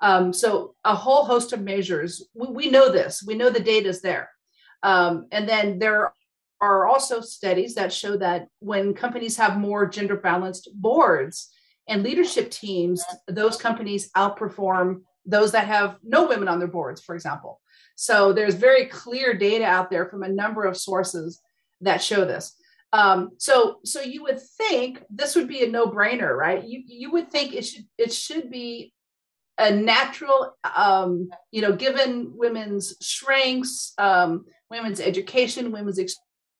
Um, 0.00 0.32
so 0.32 0.74
a 0.84 0.94
whole 0.94 1.24
host 1.24 1.52
of 1.52 1.62
measures. 1.62 2.28
We, 2.34 2.46
we 2.48 2.70
know 2.70 2.92
this. 2.92 3.24
We 3.26 3.34
know 3.34 3.50
the 3.50 3.60
data 3.60 3.88
is 3.88 4.00
there. 4.02 4.30
Um, 4.84 5.26
and 5.32 5.48
then 5.48 5.80
there 5.80 6.12
are 6.60 6.86
also 6.86 7.20
studies 7.20 7.74
that 7.74 7.92
show 7.92 8.16
that 8.16 8.48
when 8.60 8.94
companies 8.94 9.36
have 9.36 9.58
more 9.58 9.86
gender 9.86 10.16
balanced 10.16 10.68
boards 10.74 11.48
and 11.88 12.02
leadership 12.02 12.50
teams, 12.50 13.04
those 13.28 13.56
companies 13.56 14.10
outperform 14.16 15.02
those 15.24 15.52
that 15.52 15.66
have 15.66 15.96
no 16.02 16.26
women 16.26 16.48
on 16.48 16.58
their 16.58 16.68
boards, 16.68 17.02
for 17.02 17.14
example. 17.14 17.60
So 17.96 18.32
there's 18.32 18.54
very 18.54 18.86
clear 18.86 19.34
data 19.34 19.64
out 19.64 19.90
there 19.90 20.06
from 20.06 20.22
a 20.22 20.28
number 20.28 20.64
of 20.64 20.76
sources 20.76 21.40
that 21.80 22.02
show 22.02 22.24
this. 22.24 22.54
Um, 22.92 23.30
so 23.38 23.80
so 23.84 24.00
you 24.00 24.22
would 24.22 24.40
think 24.40 25.02
this 25.10 25.36
would 25.36 25.48
be 25.48 25.62
a 25.62 25.68
no-brainer, 25.68 26.34
right? 26.34 26.64
You 26.64 26.82
you 26.86 27.10
would 27.12 27.30
think 27.30 27.54
it 27.54 27.66
should 27.66 27.84
it 27.98 28.12
should 28.12 28.50
be 28.50 28.94
a 29.58 29.70
natural, 29.70 30.56
um, 30.76 31.28
you 31.50 31.60
know, 31.60 31.72
given 31.72 32.32
women's 32.34 32.94
strengths, 33.04 33.92
um, 33.98 34.44
women's 34.70 35.00
education, 35.00 35.72
women's 35.72 35.98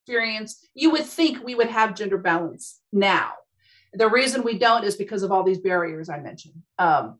experience, 0.09 0.65
you 0.73 0.89
would 0.89 1.05
think 1.05 1.43
we 1.43 1.53
would 1.53 1.69
have 1.69 1.95
gender 1.95 2.17
balance 2.17 2.79
now. 2.91 3.31
The 3.93 4.09
reason 4.09 4.43
we 4.43 4.57
don't 4.57 4.83
is 4.83 4.95
because 4.95 5.21
of 5.21 5.31
all 5.31 5.43
these 5.43 5.59
barriers 5.59 6.09
I 6.09 6.19
mentioned. 6.19 6.55
Um, 6.79 7.19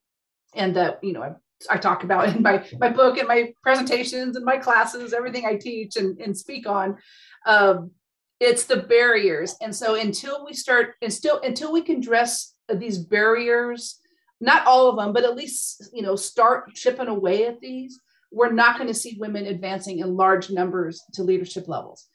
and 0.56 0.76
that, 0.76 1.04
you 1.04 1.14
know, 1.14 1.22
I, 1.22 1.34
I 1.70 1.78
talk 1.78 2.04
about 2.04 2.36
in 2.36 2.42
my, 2.42 2.66
my 2.80 2.90
book 2.90 3.20
and 3.20 3.28
my 3.28 3.54
presentations 3.62 4.36
and 4.36 4.44
my 4.44 4.58
classes, 4.58 5.14
everything 5.14 5.46
I 5.46 5.56
teach 5.56 5.98
and, 5.98 6.20
and 6.20 6.36
speak 6.36 6.68
on. 6.68 6.98
Um, 7.46 7.92
it's 8.40 8.66
the 8.66 8.78
barriers. 8.78 9.56
And 9.62 9.76
so 9.76 9.94
until 9.94 10.44
we 10.44 10.54
start, 10.54 10.96
and 11.04 11.14
still 11.14 11.40
until 11.42 11.72
we 11.72 11.82
can 11.82 12.00
dress 12.00 12.56
these 12.74 12.98
barriers, 12.98 14.00
not 14.42 14.66
all 14.66 14.90
of 14.90 14.96
them, 14.96 15.14
but 15.14 15.26
at 15.26 15.36
least, 15.36 15.92
you 15.94 16.02
know, 16.02 16.16
start 16.16 16.74
chipping 16.74 17.08
away 17.08 17.46
at 17.46 17.60
these, 17.60 18.00
we're 18.32 18.52
not 18.52 18.78
going 18.78 18.88
to 18.88 18.94
see 18.94 19.18
women 19.20 19.46
advancing 19.46 20.00
in 20.00 20.16
large 20.16 20.50
numbers 20.50 21.04
to 21.14 21.24
leadership 21.24 21.68
levels 21.68 22.09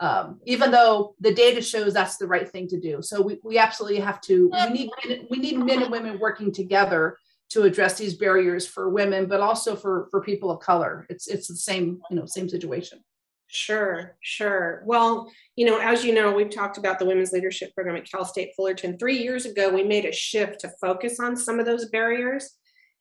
um, 0.00 0.40
even 0.44 0.70
though 0.70 1.14
the 1.20 1.34
data 1.34 1.60
shows 1.60 1.92
that's 1.92 2.16
the 2.16 2.26
right 2.26 2.48
thing 2.48 2.68
to 2.68 2.80
do. 2.80 3.02
So 3.02 3.20
we, 3.20 3.38
we 3.42 3.58
absolutely 3.58 4.00
have 4.00 4.20
to, 4.22 4.50
we 4.50 4.70
need, 4.70 4.90
we 5.30 5.38
need 5.38 5.58
men 5.58 5.82
and 5.82 5.90
women 5.90 6.18
working 6.18 6.52
together 6.52 7.18
to 7.50 7.62
address 7.62 7.98
these 7.98 8.14
barriers 8.14 8.66
for 8.66 8.90
women, 8.90 9.26
but 9.26 9.40
also 9.40 9.74
for, 9.74 10.08
for 10.10 10.20
people 10.22 10.50
of 10.50 10.60
color. 10.60 11.06
It's, 11.08 11.26
it's 11.26 11.48
the 11.48 11.56
same, 11.56 12.00
you 12.10 12.16
know, 12.16 12.26
same 12.26 12.48
situation. 12.48 13.00
Sure, 13.48 14.16
sure. 14.20 14.82
Well, 14.84 15.32
you 15.56 15.64
know, 15.64 15.78
as 15.78 16.04
you 16.04 16.12
know, 16.12 16.30
we've 16.32 16.50
talked 16.50 16.76
about 16.76 16.98
the 16.98 17.06
Women's 17.06 17.32
Leadership 17.32 17.74
Program 17.74 17.96
at 17.96 18.08
Cal 18.08 18.24
State 18.24 18.52
Fullerton. 18.54 18.98
Three 18.98 19.18
years 19.18 19.46
ago, 19.46 19.70
we 19.70 19.82
made 19.82 20.04
a 20.04 20.12
shift 20.12 20.60
to 20.60 20.70
focus 20.80 21.18
on 21.18 21.34
some 21.34 21.58
of 21.58 21.64
those 21.64 21.86
barriers. 21.86 22.58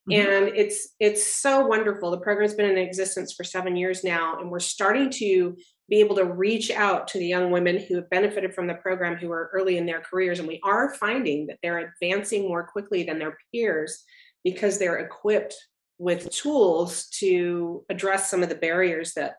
Mm-hmm. 0.10 0.22
And 0.22 0.56
it's 0.56 0.96
it's 1.02 1.28
so 1.28 1.66
wonderful. 1.66 2.12
The 2.12 2.20
program's 2.20 2.54
been 2.54 2.70
in 2.70 2.78
existence 2.78 3.34
for 3.34 3.44
seven 3.44 3.76
years 3.76 4.06
now, 4.06 4.40
and 4.40 4.50
we're 4.50 4.60
starting 4.60 5.10
to 5.10 5.58
be 5.90 6.00
able 6.00 6.16
to 6.16 6.26
reach 6.26 6.70
out 6.70 7.08
to 7.08 7.18
the 7.18 7.28
young 7.28 7.50
women 7.52 7.78
who 7.78 7.96
have 7.96 8.10
benefited 8.10 8.54
from 8.54 8.68
the 8.68 8.74
program 8.76 9.16
who 9.16 9.32
are 9.32 9.50
early 9.54 9.78
in 9.78 9.86
their 9.86 10.02
careers. 10.02 10.40
And 10.40 10.48
we 10.48 10.60
are 10.64 10.94
finding 10.96 11.48
that 11.48 11.60
they're 11.64 11.80
advancing 11.80 12.48
more 12.48 12.68
quickly 12.68 13.04
than 13.04 13.20
their 13.20 13.38
peers 13.52 14.04
because 14.44 14.78
they're 14.78 14.98
equipped 14.98 15.56
with 15.98 16.30
tools 16.30 17.08
to 17.08 17.86
address 17.90 18.30
some 18.30 18.44
of 18.44 18.50
the 18.50 18.56
barriers 18.56 19.14
that 19.14 19.36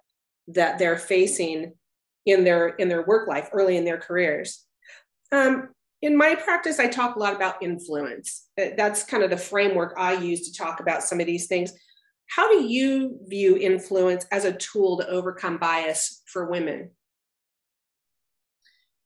that 0.49 0.79
they're 0.79 0.99
facing 0.99 1.75
in 2.25 2.45
their 2.45 2.69
in 2.69 2.89
their 2.89 3.05
work 3.05 3.29
life 3.29 3.49
early 3.53 3.77
in 3.77 3.85
their 3.85 3.99
careers. 3.99 4.65
Um, 5.31 5.69
in 6.01 6.17
my 6.17 6.35
practice, 6.37 6.79
I 6.79 6.87
talk 6.87 7.17
a 7.17 7.19
lot 7.19 7.35
about 7.35 7.63
influence. 7.63 8.49
Uh, 8.61 8.67
that's 8.77 9.05
kind 9.05 9.23
of 9.23 9.31
the 9.31 9.37
framework 9.37 9.95
I 9.99 10.15
use 10.15 10.49
to 10.49 10.57
talk 10.57 10.81
about 10.81 11.03
some 11.03 11.21
of 11.21 11.27
these 11.27 11.47
things. 11.47 11.73
How 12.29 12.51
do 12.51 12.63
you 12.63 13.19
view 13.27 13.57
influence 13.57 14.27
as 14.31 14.45
a 14.45 14.53
tool 14.53 14.99
to 14.99 15.09
overcome 15.09 15.59
bias 15.59 16.23
for 16.27 16.51
women? 16.51 16.91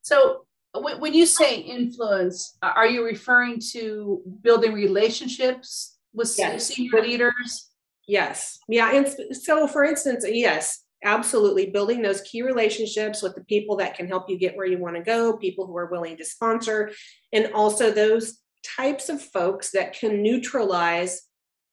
So, 0.03 0.47
when 0.75 1.15
you 1.15 1.27
say 1.27 1.57
influence, 1.57 2.57
uh, 2.63 2.73
are 2.75 2.87
you 2.87 3.05
referring 3.05 3.61
to 3.73 4.23
building 4.43 4.73
relationships 4.73 5.99
with 6.13 6.35
yes. 6.39 6.67
senior 6.67 7.03
leaders? 7.03 7.71
Yes. 8.09 8.59
Yeah. 8.69 8.93
And 8.93 9.37
so, 9.37 9.67
for 9.67 9.85
instance, 9.85 10.25
yes, 10.27 10.83
absolutely 11.05 11.71
building 11.71 12.03
those 12.03 12.23
key 12.23 12.43
relationships 12.43 13.23
with 13.23 13.35
the 13.35 13.45
people 13.45 13.77
that 13.77 13.95
can 13.95 14.09
help 14.09 14.29
you 14.29 14.39
get 14.39 14.57
where 14.57 14.67
you 14.67 14.79
want 14.79 14.97
to 14.97 15.03
go, 15.03 15.37
people 15.37 15.67
who 15.67 15.77
are 15.77 15.91
willing 15.91 16.17
to 16.17 16.25
sponsor, 16.25 16.91
and 17.33 17.53
also 17.55 17.91
those 17.91 18.39
types 18.65 19.09
of 19.09 19.21
folks 19.21 19.73
that 19.73 19.93
can 19.93 20.23
neutralize 20.23 21.23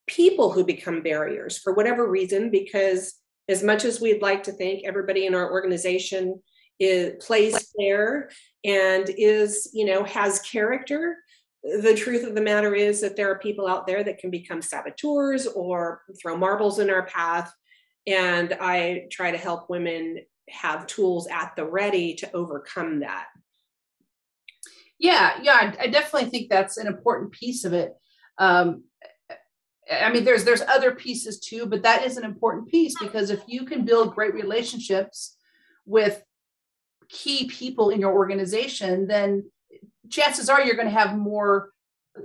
people 0.10 0.52
who 0.52 0.66
become 0.66 1.04
barriers 1.04 1.58
for 1.58 1.74
whatever 1.74 2.10
reason, 2.10 2.50
because 2.50 3.14
as 3.48 3.64
much 3.64 3.86
as 3.86 4.02
we'd 4.02 4.22
like 4.22 4.44
to 4.44 4.52
think 4.52 4.82
everybody 4.86 5.26
in 5.28 5.36
our 5.36 5.52
organization 5.52 6.42
is 6.80 7.24
plays 7.24 7.72
fair 7.78 8.30
and 8.66 9.10
is, 9.18 9.70
you 9.74 9.86
know, 9.86 10.04
has 10.04 10.40
character, 10.40 11.18
the 11.64 11.94
truth 11.96 12.26
of 12.26 12.36
the 12.36 12.42
matter 12.42 12.74
is 12.74 13.02
that 13.02 13.16
there 13.16 13.30
are 13.30 13.38
people 13.40 13.68
out 13.68 13.86
there 13.86 14.04
that 14.04 14.18
can 14.18 14.32
become 14.32 14.62
saboteurs 14.62 15.46
or 15.46 16.02
throw 16.22 16.38
marbles 16.38 16.80
in 16.80 16.90
our 16.90 17.06
path. 17.06 17.54
And 18.08 18.56
I 18.60 19.08
try 19.12 19.32
to 19.32 19.38
help 19.38 19.70
women 19.70 20.20
have 20.50 20.88
tools 20.88 21.28
at 21.28 21.56
the 21.56 21.66
ready 21.66 22.16
to 22.16 22.32
overcome 22.34 23.02
that. 23.02 23.26
Yeah, 24.98 25.40
yeah, 25.42 25.76
I 25.80 25.88
definitely 25.88 26.30
think 26.30 26.50
that's 26.50 26.78
an 26.78 26.88
important 26.88 27.32
piece 27.32 27.66
of 27.66 27.74
it. 27.74 27.94
Um, 28.38 28.84
I 29.92 30.12
mean, 30.12 30.24
there's 30.24 30.44
there's 30.44 30.62
other 30.62 30.94
pieces 30.94 31.40
too, 31.40 31.66
but 31.66 31.84
that 31.84 32.06
is 32.06 32.18
an 32.18 32.24
important 32.24 32.68
piece 32.68 32.96
because 33.00 33.30
if 33.30 33.42
you 33.48 33.66
can 33.66 33.86
build 33.86 34.14
great 34.14 34.34
relationships 34.34 35.36
with 35.86 36.24
key 37.10 37.48
people 37.48 37.90
in 37.90 38.00
your 38.00 38.14
organization, 38.14 39.08
then 39.08 39.50
chances 40.10 40.50
are 40.50 40.62
you're 40.62 40.76
going 40.76 40.88
to 40.88 40.94
have 40.94 41.18
more 41.18 41.72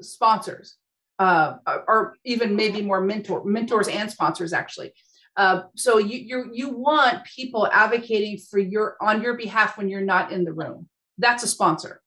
sponsors 0.01 0.77
uh, 1.19 1.55
or 1.67 2.17
even 2.25 2.57
maybe 2.57 2.83
more 2.83 3.01
mentor 3.01 3.45
mentors 3.45 3.89
and 3.89 4.11
sponsors 4.11 4.53
actually. 4.53 4.93
Uh, 5.37 5.63
so 5.75 5.99
you 5.99 6.19
you 6.19 6.51
you 6.53 6.69
want 6.71 7.25
people 7.25 7.69
advocating 7.73 8.39
for 8.39 8.59
your 8.59 8.97
on 9.01 9.23
your 9.23 9.35
behalf 9.35 9.77
when 9.77 9.89
you're 9.89 10.01
not 10.01 10.33
in 10.33 10.45
the 10.45 10.53
room. 10.53 10.89
That's 11.19 11.43
a 11.43 11.49
sponsor. 11.49 12.01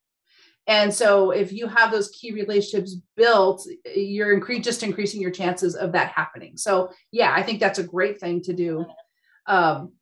And 0.68 0.94
so 0.94 1.32
if 1.32 1.54
you 1.54 1.68
have 1.68 1.92
those 1.92 2.10
key 2.10 2.32
relationships 2.32 2.98
built, 3.16 3.66
you're 3.96 4.40
incre- 4.40 4.64
just 4.64 4.84
increasing 4.84 5.22
your 5.22 5.32
chances 5.32 5.76
of 5.76 5.94
that 5.94 6.10
happening. 6.10 6.58
So 6.58 6.92
yeah, 7.12 7.34
I 7.34 7.42
think 7.42 7.60
that's 7.60 7.80
a 7.80 7.84
great 7.84 8.20
thing 8.20 8.42
to 8.44 8.54
do. 8.54 8.86
Um, 9.46 9.94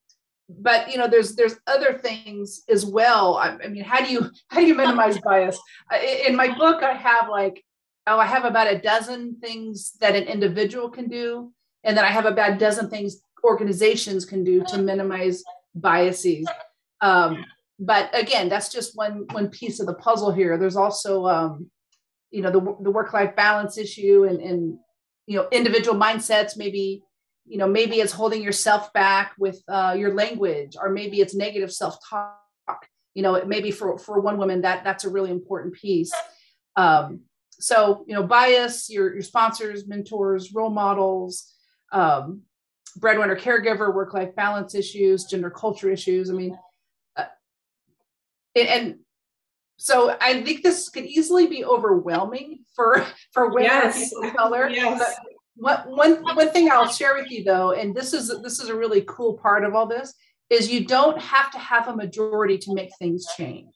but 0.49 0.91
you 0.91 0.97
know, 0.97 1.07
there's 1.07 1.35
there's 1.35 1.55
other 1.67 1.93
things 1.93 2.63
as 2.67 2.85
well. 2.85 3.35
I, 3.35 3.57
I 3.63 3.67
mean, 3.67 3.83
how 3.83 4.03
do 4.03 4.11
you 4.11 4.29
how 4.49 4.59
do 4.59 4.65
you 4.65 4.75
minimize 4.75 5.19
bias? 5.23 5.59
In 6.27 6.35
my 6.35 6.55
book, 6.55 6.83
I 6.83 6.93
have 6.93 7.29
like 7.29 7.63
oh, 8.07 8.19
I 8.19 8.25
have 8.25 8.45
about 8.45 8.71
a 8.71 8.79
dozen 8.79 9.37
things 9.39 9.93
that 9.99 10.15
an 10.15 10.23
individual 10.23 10.89
can 10.89 11.07
do, 11.07 11.51
and 11.83 11.97
then 11.97 12.05
I 12.05 12.09
have 12.09 12.25
about 12.25 12.53
a 12.53 12.57
dozen 12.57 12.89
things 12.89 13.21
organizations 13.43 14.25
can 14.25 14.43
do 14.43 14.63
to 14.65 14.79
minimize 14.79 15.43
biases. 15.75 16.47
Um, 17.01 17.45
but 17.79 18.09
again, 18.17 18.49
that's 18.49 18.69
just 18.69 18.95
one 18.95 19.25
one 19.31 19.49
piece 19.49 19.79
of 19.79 19.87
the 19.87 19.93
puzzle 19.95 20.31
here. 20.31 20.57
There's 20.57 20.77
also 20.77 21.25
um, 21.25 21.69
you 22.31 22.41
know 22.41 22.51
the 22.51 22.61
the 22.81 22.91
work 22.91 23.13
life 23.13 23.35
balance 23.35 23.77
issue 23.77 24.25
and 24.29 24.39
and 24.39 24.77
you 25.27 25.37
know 25.37 25.47
individual 25.51 25.97
mindsets 25.97 26.57
maybe 26.57 27.03
you 27.45 27.57
know 27.57 27.67
maybe 27.67 27.97
it's 27.97 28.13
holding 28.13 28.41
yourself 28.41 28.93
back 28.93 29.33
with 29.37 29.61
uh, 29.67 29.95
your 29.97 30.13
language 30.13 30.75
or 30.79 30.89
maybe 30.89 31.19
it's 31.19 31.35
negative 31.35 31.71
self-talk. 31.71 32.37
You 33.13 33.23
know 33.23 33.43
maybe 33.45 33.71
for 33.71 33.97
for 33.97 34.19
one 34.19 34.37
woman 34.37 34.61
that 34.61 34.83
that's 34.83 35.05
a 35.05 35.09
really 35.09 35.31
important 35.31 35.75
piece. 35.75 36.13
Um, 36.77 37.21
so 37.51 38.05
you 38.07 38.15
know 38.15 38.23
bias 38.23 38.89
your 38.89 39.13
your 39.13 39.21
sponsors 39.21 39.87
mentors 39.87 40.53
role 40.53 40.69
models 40.69 41.53
um, 41.91 42.41
breadwinner 42.97 43.35
caregiver 43.35 43.93
work 43.93 44.13
life 44.13 44.35
balance 44.35 44.75
issues 44.75 45.25
gender 45.25 45.49
culture 45.49 45.89
issues. 45.89 46.29
I 46.29 46.33
mean 46.33 46.57
and, 48.55 48.95
so 49.77 50.15
i 50.21 50.41
think 50.41 50.63
this 50.63 50.87
could 50.87 51.05
easily 51.05 51.47
be 51.47 51.65
overwhelming 51.65 52.59
for 52.73 53.05
for 53.33 53.49
women 53.49 53.63
yes. 53.63 54.13
of 54.23 54.33
color 54.33 54.69
yes. 54.69 54.99
But 55.57 55.85
what, 55.85 55.89
one 55.89 56.35
one 56.35 56.49
thing 56.51 56.71
i'll 56.71 56.87
share 56.87 57.13
with 57.13 57.29
you 57.29 57.43
though 57.43 57.71
and 57.71 57.93
this 57.93 58.13
is 58.13 58.33
this 58.41 58.61
is 58.61 58.69
a 58.69 58.75
really 58.75 59.03
cool 59.05 59.33
part 59.33 59.65
of 59.65 59.75
all 59.75 59.85
this 59.85 60.13
is 60.49 60.71
you 60.71 60.85
don't 60.85 61.19
have 61.19 61.51
to 61.51 61.57
have 61.57 61.89
a 61.89 61.95
majority 61.95 62.57
to 62.59 62.73
make 62.73 62.95
things 62.97 63.25
change 63.35 63.73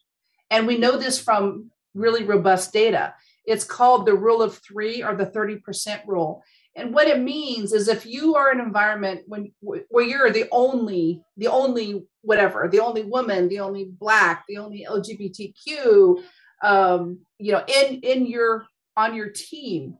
and 0.50 0.66
we 0.66 0.78
know 0.78 0.98
this 0.98 1.20
from 1.20 1.70
really 1.94 2.24
robust 2.24 2.72
data 2.72 3.14
it's 3.50 3.64
called 3.64 4.06
the 4.06 4.14
rule 4.14 4.44
of 4.44 4.60
three 4.60 5.02
or 5.02 5.16
the 5.16 5.26
30% 5.26 6.06
rule. 6.06 6.44
And 6.76 6.94
what 6.94 7.08
it 7.08 7.20
means 7.20 7.74
is 7.74 7.88
if 7.88 8.06
you 8.06 8.36
are 8.36 8.52
an 8.52 8.60
environment 8.60 9.22
when 9.28 9.52
where 9.60 10.06
you're 10.06 10.32
the 10.32 10.48
only, 10.52 11.22
the 11.36 11.48
only 11.48 12.06
whatever, 12.22 12.70
the 12.72 12.80
only 12.80 13.04
woman, 13.04 13.50
the 13.50 13.60
only 13.60 13.86
black, 13.86 14.46
the 14.48 14.58
only 14.58 14.86
LGBTQ, 14.90 16.24
um, 16.64 17.20
you 17.38 17.52
know, 17.52 17.64
in 17.68 18.00
in 18.02 18.26
your 18.26 18.66
on 18.96 19.16
your 19.16 19.30
team. 19.30 19.98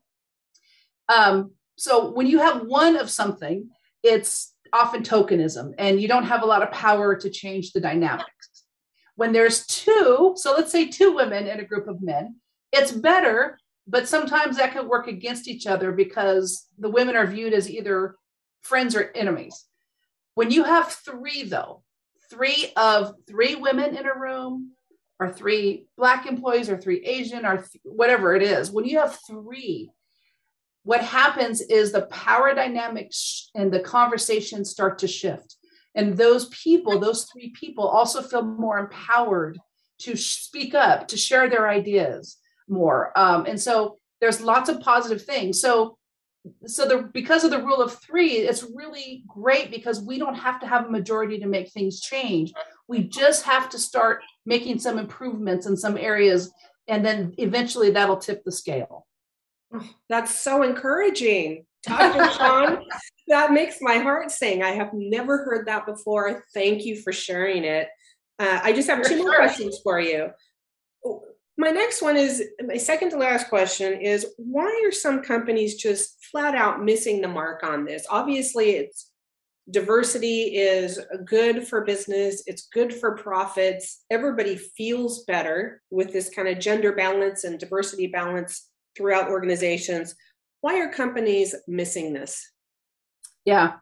Um, 1.08 1.52
so 1.78 2.12
when 2.12 2.28
you 2.28 2.40
have 2.40 2.64
one 2.66 2.96
of 2.98 3.10
something, 3.10 3.70
it's 4.04 4.54
often 4.72 5.02
tokenism, 5.02 5.74
and 5.78 6.00
you 6.00 6.08
don't 6.08 6.26
have 6.26 6.44
a 6.44 6.46
lot 6.46 6.62
of 6.62 6.72
power 6.72 7.16
to 7.16 7.30
change 7.30 7.72
the 7.72 7.82
dynamics. 7.82 8.66
When 9.16 9.34
there's 9.34 9.66
two, 9.66 10.34
so 10.36 10.54
let's 10.54 10.72
say 10.72 10.88
two 10.88 11.14
women 11.14 11.48
in 11.48 11.60
a 11.60 11.66
group 11.66 11.88
of 11.88 12.02
men, 12.02 12.36
it's 12.72 12.92
better, 12.92 13.58
but 13.90 14.08
sometimes 14.08 14.58
that 14.58 14.74
can 14.74 14.88
work 14.88 15.08
against 15.08 15.48
each 15.48 15.66
other 15.66 15.92
because 15.92 16.68
the 16.78 16.90
women 16.90 17.16
are 17.16 17.26
viewed 17.26 17.54
as 17.54 17.70
either 17.70 18.16
friends 18.62 18.96
or 18.96 19.12
enemies. 19.16 19.66
When 20.36 20.52
you 20.52 20.64
have 20.64 20.92
three, 20.92 21.44
though, 21.44 21.84
three 22.30 22.72
of 22.78 23.16
three 23.28 23.56
women 23.56 23.98
in 23.98 24.06
a 24.06 24.14
room, 24.14 24.74
or 25.20 25.30
three 25.30 25.88
black 25.98 26.28
employees, 26.28 26.70
or 26.70 26.78
three 26.78 27.04
Asian, 27.04 27.46
or 27.46 27.58
th- 27.58 27.82
whatever 27.84 28.36
it 28.36 28.44
is, 28.44 28.72
when 28.72 28.86
you 28.86 29.00
have 29.00 29.20
three, 29.28 29.90
what 30.84 31.04
happens 31.04 31.60
is 31.62 31.92
the 31.92 32.04
power 32.04 32.54
dynamics 32.54 33.50
and 33.56 33.72
the 33.72 33.82
conversations 33.82 34.70
start 34.70 35.00
to 35.00 35.08
shift. 35.08 35.56
And 35.96 36.16
those 36.16 36.48
people, 36.50 37.00
those 37.00 37.26
three 37.26 37.50
people, 37.60 37.88
also 37.88 38.22
feel 38.22 38.44
more 38.44 38.78
empowered 38.78 39.60
to 40.02 40.16
speak 40.16 40.76
up, 40.76 41.08
to 41.10 41.18
share 41.18 41.50
their 41.50 41.68
ideas, 41.68 42.38
more. 42.70 43.18
Um, 43.18 43.46
and 43.46 43.60
so 43.60 43.98
there's 44.22 44.42
lots 44.42 44.70
of 44.70 44.80
positive 44.82 45.24
things. 45.24 45.62
So 45.62 45.98
so 46.66 46.88
the 46.88 47.10
because 47.14 47.44
of 47.44 47.52
the 47.52 47.62
rule 47.62 47.82
of 47.82 48.00
three, 48.02 48.32
it's 48.32 48.64
really 48.64 49.24
great 49.28 49.72
because 49.72 50.02
we 50.02 50.18
don't 50.18 50.36
have 50.36 50.60
to 50.62 50.68
have 50.68 50.86
a 50.86 50.92
majority 50.92 51.40
to 51.40 51.48
make 51.48 51.72
things 51.72 52.00
change. 52.00 52.54
We 52.88 53.04
just 53.04 53.44
have 53.44 53.70
to 53.70 53.78
start 53.80 54.22
making 54.46 54.80
some 54.80 54.98
improvements 54.98 55.66
in 55.66 55.76
some 55.76 55.98
areas, 55.98 56.52
and 56.88 57.06
then 57.06 57.34
eventually 57.38 57.92
that'll 57.92 58.18
tip 58.18 58.44
the 58.44 58.52
scale. 58.52 59.06
Oh, 59.74 59.88
that's 60.08 60.34
so 60.34 60.64
encouraging. 60.64 61.66
Dr. 61.84 62.32
Shawn, 62.34 62.86
that 63.28 63.52
makes 63.52 63.78
my 63.82 63.98
heart 64.00 64.32
sing. 64.32 64.64
I 64.64 64.72
have 64.72 64.94
never 64.94 65.44
heard 65.44 65.68
that 65.68 65.86
before. 65.86 66.44
Thank 66.54 66.86
you 66.86 67.02
for 67.02 67.14
sharing 67.14 67.64
it. 67.64 67.90
Uh, 68.38 68.60
I 68.64 68.74
just 68.74 68.90
have 68.90 69.04
two 69.04 69.18
more 69.18 69.36
questions 69.36 69.80
for 69.84 70.00
you 70.00 70.30
my 71.60 71.72
next 71.72 72.02
one 72.02 72.16
is 72.16 72.42
my 72.66 72.78
second 72.78 73.10
to 73.10 73.18
last 73.18 73.50
question 73.50 74.00
is 74.00 74.26
why 74.38 74.82
are 74.86 74.94
some 74.94 75.22
companies 75.22 75.76
just 75.76 76.26
flat 76.32 76.56
out 76.56 76.82
missing 76.82 77.20
the 77.20 77.28
mark 77.28 77.64
on 77.64 77.84
this? 77.84 78.08
Obviously, 78.10 78.78
it's 78.78 79.12
diversity 79.70 80.56
is 80.56 81.02
good 81.26 81.68
for 81.68 81.84
business, 81.84 82.44
it's 82.48 82.70
good 82.74 82.94
for 82.94 83.18
profits. 83.18 84.06
Everybody 84.10 84.56
feels 84.56 85.26
better 85.26 85.82
with 85.92 86.14
this 86.14 86.30
kind 86.30 86.48
of 86.48 86.60
gender 86.60 86.94
balance 86.94 87.44
and 87.44 87.60
diversity 87.60 88.08
balance 88.08 88.70
throughout 88.96 89.28
organizations. 89.28 90.16
Why 90.62 90.80
are 90.80 90.90
companies 90.90 91.54
missing 91.68 92.14
this? 92.14 92.42
Yeah. 93.44 93.74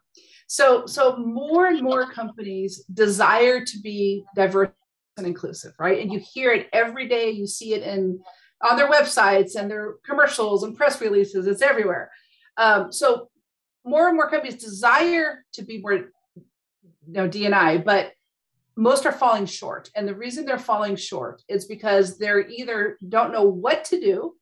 So 0.48 0.86
so 0.86 1.16
more 1.18 1.66
and 1.66 1.80
more 1.80 2.10
companies 2.10 2.84
desire 2.92 3.64
to 3.64 3.80
be 3.80 4.24
diverse 4.34 4.70
and 5.18 5.26
inclusive, 5.26 5.72
right? 5.78 6.00
And 6.00 6.12
you 6.12 6.20
hear 6.20 6.52
it 6.52 6.68
every 6.72 7.08
day. 7.08 7.30
You 7.30 7.46
see 7.46 7.74
it 7.74 7.82
in 7.82 8.20
on 8.60 8.76
their 8.76 8.90
websites 8.90 9.54
and 9.54 9.70
their 9.70 9.94
commercials 10.04 10.62
and 10.62 10.76
press 10.76 11.00
releases. 11.00 11.46
It's 11.46 11.62
everywhere. 11.62 12.10
Um, 12.56 12.92
so 12.92 13.28
more 13.84 14.08
and 14.08 14.16
more 14.16 14.28
companies 14.28 14.62
desire 14.62 15.44
to 15.52 15.62
be 15.62 15.80
more, 15.80 15.92
you 15.94 16.04
know, 17.06 17.28
DNI, 17.28 17.84
but 17.84 18.12
most 18.76 19.06
are 19.06 19.12
falling 19.12 19.46
short. 19.46 19.90
And 19.94 20.06
the 20.06 20.14
reason 20.14 20.44
they're 20.44 20.58
falling 20.58 20.96
short 20.96 21.42
is 21.48 21.64
because 21.66 22.18
they're 22.18 22.48
either 22.48 22.98
don't 23.08 23.32
know 23.32 23.44
what 23.44 23.84
to 23.86 24.00
do, 24.00 24.34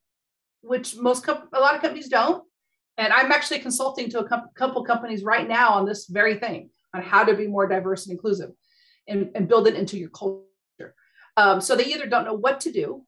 which 0.63 0.97
most 0.97 1.27
a 1.29 1.61
lot 1.61 1.75
of 1.75 1.83
companies 1.83 2.09
don't. 2.09 2.43
And 2.99 3.13
I'm 3.13 3.33
actually 3.33 3.61
consulting 3.61 4.09
to 4.11 4.21
a 4.21 4.49
couple 4.55 4.85
companies 4.85 5.23
right 5.23 5.47
now 5.47 5.71
on 5.71 5.85
this 5.85 6.07
very 6.07 6.39
thing 6.39 6.71
on 6.95 7.03
how 7.03 7.25
to 7.25 7.35
be 7.35 7.47
more 7.47 7.67
diverse 7.67 8.07
and 8.07 8.13
inclusive 8.13 8.51
and, 9.07 9.31
and 9.35 9.49
build 9.49 9.69
it 9.69 9.75
into 9.75 9.99
your 9.99 10.09
culture 10.11 10.43
um, 11.37 11.61
so 11.61 11.77
they 11.77 11.85
either 11.87 12.07
don't 12.07 12.25
know 12.25 12.35
what 12.35 12.61
to 12.61 12.73
do 12.73 13.03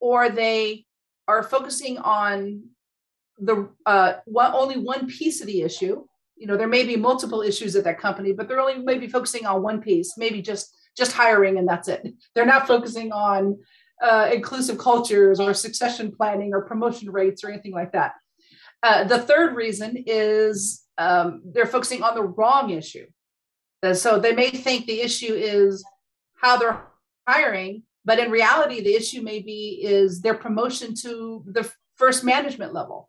or 0.00 0.30
they 0.30 0.84
are 1.28 1.42
focusing 1.42 1.98
on 1.98 2.62
the 3.38 3.68
uh, 3.86 4.14
one, 4.26 4.52
only 4.54 4.78
one 4.78 5.06
piece 5.06 5.40
of 5.40 5.46
the 5.46 5.62
issue. 5.62 6.04
You 6.36 6.46
know, 6.46 6.56
there 6.56 6.68
may 6.68 6.84
be 6.84 6.96
multiple 6.96 7.42
issues 7.42 7.76
at 7.76 7.84
that 7.84 8.00
company, 8.00 8.32
but 8.32 8.48
they're 8.48 8.60
only 8.60 8.78
maybe 8.78 9.08
focusing 9.08 9.46
on 9.46 9.62
one 9.62 9.80
piece, 9.80 10.16
maybe 10.16 10.42
just 10.42 10.76
just 10.96 11.12
hiring 11.12 11.56
and 11.56 11.66
that's 11.66 11.88
it. 11.88 12.06
They're 12.34 12.44
not 12.44 12.66
focusing 12.66 13.12
on 13.12 13.58
uh, 14.02 14.28
inclusive 14.32 14.76
cultures 14.76 15.40
or 15.40 15.54
succession 15.54 16.12
planning 16.12 16.52
or 16.52 16.62
promotion 16.62 17.10
rates 17.10 17.42
or 17.42 17.50
anything 17.50 17.72
like 17.72 17.92
that. 17.92 18.12
Uh, 18.82 19.04
the 19.04 19.20
third 19.20 19.54
reason 19.54 20.04
is 20.06 20.84
um, 20.98 21.40
they're 21.46 21.66
focusing 21.66 22.02
on 22.02 22.14
the 22.14 22.22
wrong 22.22 22.70
issue. 22.70 23.06
So 23.94 24.18
they 24.18 24.34
may 24.34 24.50
think 24.50 24.86
the 24.86 25.00
issue 25.00 25.32
is 25.32 25.84
how 26.34 26.56
they're 26.56 26.84
hiring 27.26 27.82
but 28.04 28.18
in 28.18 28.30
reality 28.30 28.80
the 28.80 28.94
issue 28.94 29.22
may 29.22 29.40
be 29.40 29.80
is 29.82 30.20
their 30.20 30.34
promotion 30.34 30.94
to 30.94 31.44
the 31.46 31.70
first 31.96 32.24
management 32.24 32.72
level 32.72 33.08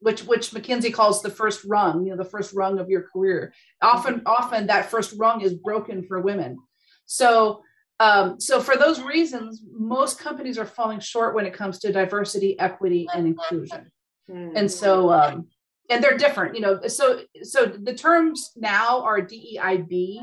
which 0.00 0.24
which 0.24 0.50
mckinsey 0.50 0.92
calls 0.92 1.22
the 1.22 1.30
first 1.30 1.64
rung 1.64 2.04
you 2.04 2.10
know 2.10 2.16
the 2.16 2.24
first 2.28 2.54
rung 2.54 2.78
of 2.78 2.88
your 2.88 3.02
career. 3.12 3.52
Often 3.82 4.22
often 4.26 4.66
that 4.66 4.90
first 4.90 5.14
rung 5.18 5.40
is 5.40 5.54
broken 5.54 6.04
for 6.04 6.20
women. 6.20 6.58
So 7.06 7.62
um, 7.98 8.38
so 8.38 8.60
for 8.60 8.76
those 8.76 9.00
reasons 9.00 9.62
most 9.72 10.18
companies 10.18 10.58
are 10.58 10.66
falling 10.66 11.00
short 11.00 11.34
when 11.34 11.46
it 11.46 11.54
comes 11.54 11.78
to 11.80 11.92
diversity 11.92 12.58
equity 12.58 13.08
and 13.14 13.26
inclusion. 13.26 13.90
Mm-hmm. 14.30 14.56
and 14.56 14.70
so 14.70 15.12
um, 15.12 15.46
and 15.88 16.02
they're 16.02 16.18
different 16.18 16.56
you 16.56 16.60
know 16.60 16.80
so 16.88 17.22
so 17.44 17.64
the 17.66 17.94
terms 17.94 18.50
now 18.56 19.02
are 19.02 19.20
deib 19.20 20.18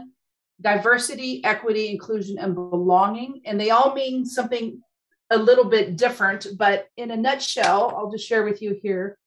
diversity, 0.64 1.44
equity, 1.44 1.90
inclusion, 1.90 2.38
and 2.40 2.56
belonging. 2.56 3.42
And 3.46 3.60
they 3.60 3.70
all 3.70 3.94
mean 3.94 4.26
something 4.26 4.82
a 5.30 5.38
little 5.38 5.66
bit 5.66 5.98
different, 5.98 6.48
but 6.58 6.88
in 6.98 7.12
a 7.12 7.18
nutshell, 7.18 7.94
I'll 7.96 8.12
just 8.12 8.28
share 8.28 8.44
with 8.44 8.62
you 8.62 8.78
here. 8.82 9.18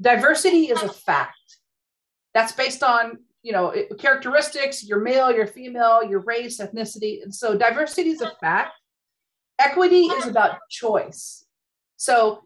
Diversity 0.00 0.64
is 0.68 0.82
a 0.82 0.88
fact. 0.88 1.36
That's 2.34 2.52
based 2.52 2.82
on 2.82 3.18
you 3.42 3.52
know 3.52 3.72
characteristics, 3.98 4.84
your 4.84 5.00
male, 5.00 5.32
your 5.32 5.46
female, 5.46 6.02
your 6.02 6.20
race, 6.20 6.60
ethnicity. 6.60 7.22
And 7.22 7.34
so 7.34 7.56
diversity 7.56 8.10
is 8.10 8.20
a 8.20 8.32
fact. 8.40 8.72
Equity 9.58 10.02
is 10.02 10.26
about 10.26 10.58
choice. 10.68 11.46
So 11.96 12.42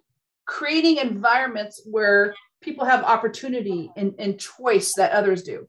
creating 0.47 0.99
environments 0.99 1.83
where 1.85 2.35
people 2.61 2.85
have 2.85 3.03
opportunity 3.03 3.91
and, 3.97 4.15
and 4.19 4.39
choice 4.39 4.95
that 4.97 5.13
others 5.13 5.43
do. 5.43 5.69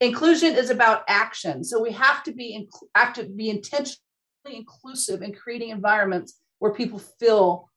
Inclusion 0.00 0.54
is 0.54 0.70
about 0.70 1.04
action. 1.08 1.64
So 1.64 1.82
we 1.82 1.92
have 1.92 2.22
to 2.24 2.32
be 2.32 2.54
in, 2.54 2.68
have 2.94 3.14
to 3.14 3.24
be 3.24 3.48
intentionally 3.48 3.98
inclusive 4.44 5.22
in 5.22 5.32
creating 5.32 5.70
environments 5.70 6.38
where 6.58 6.72
people 6.72 6.98
feel 6.98 7.70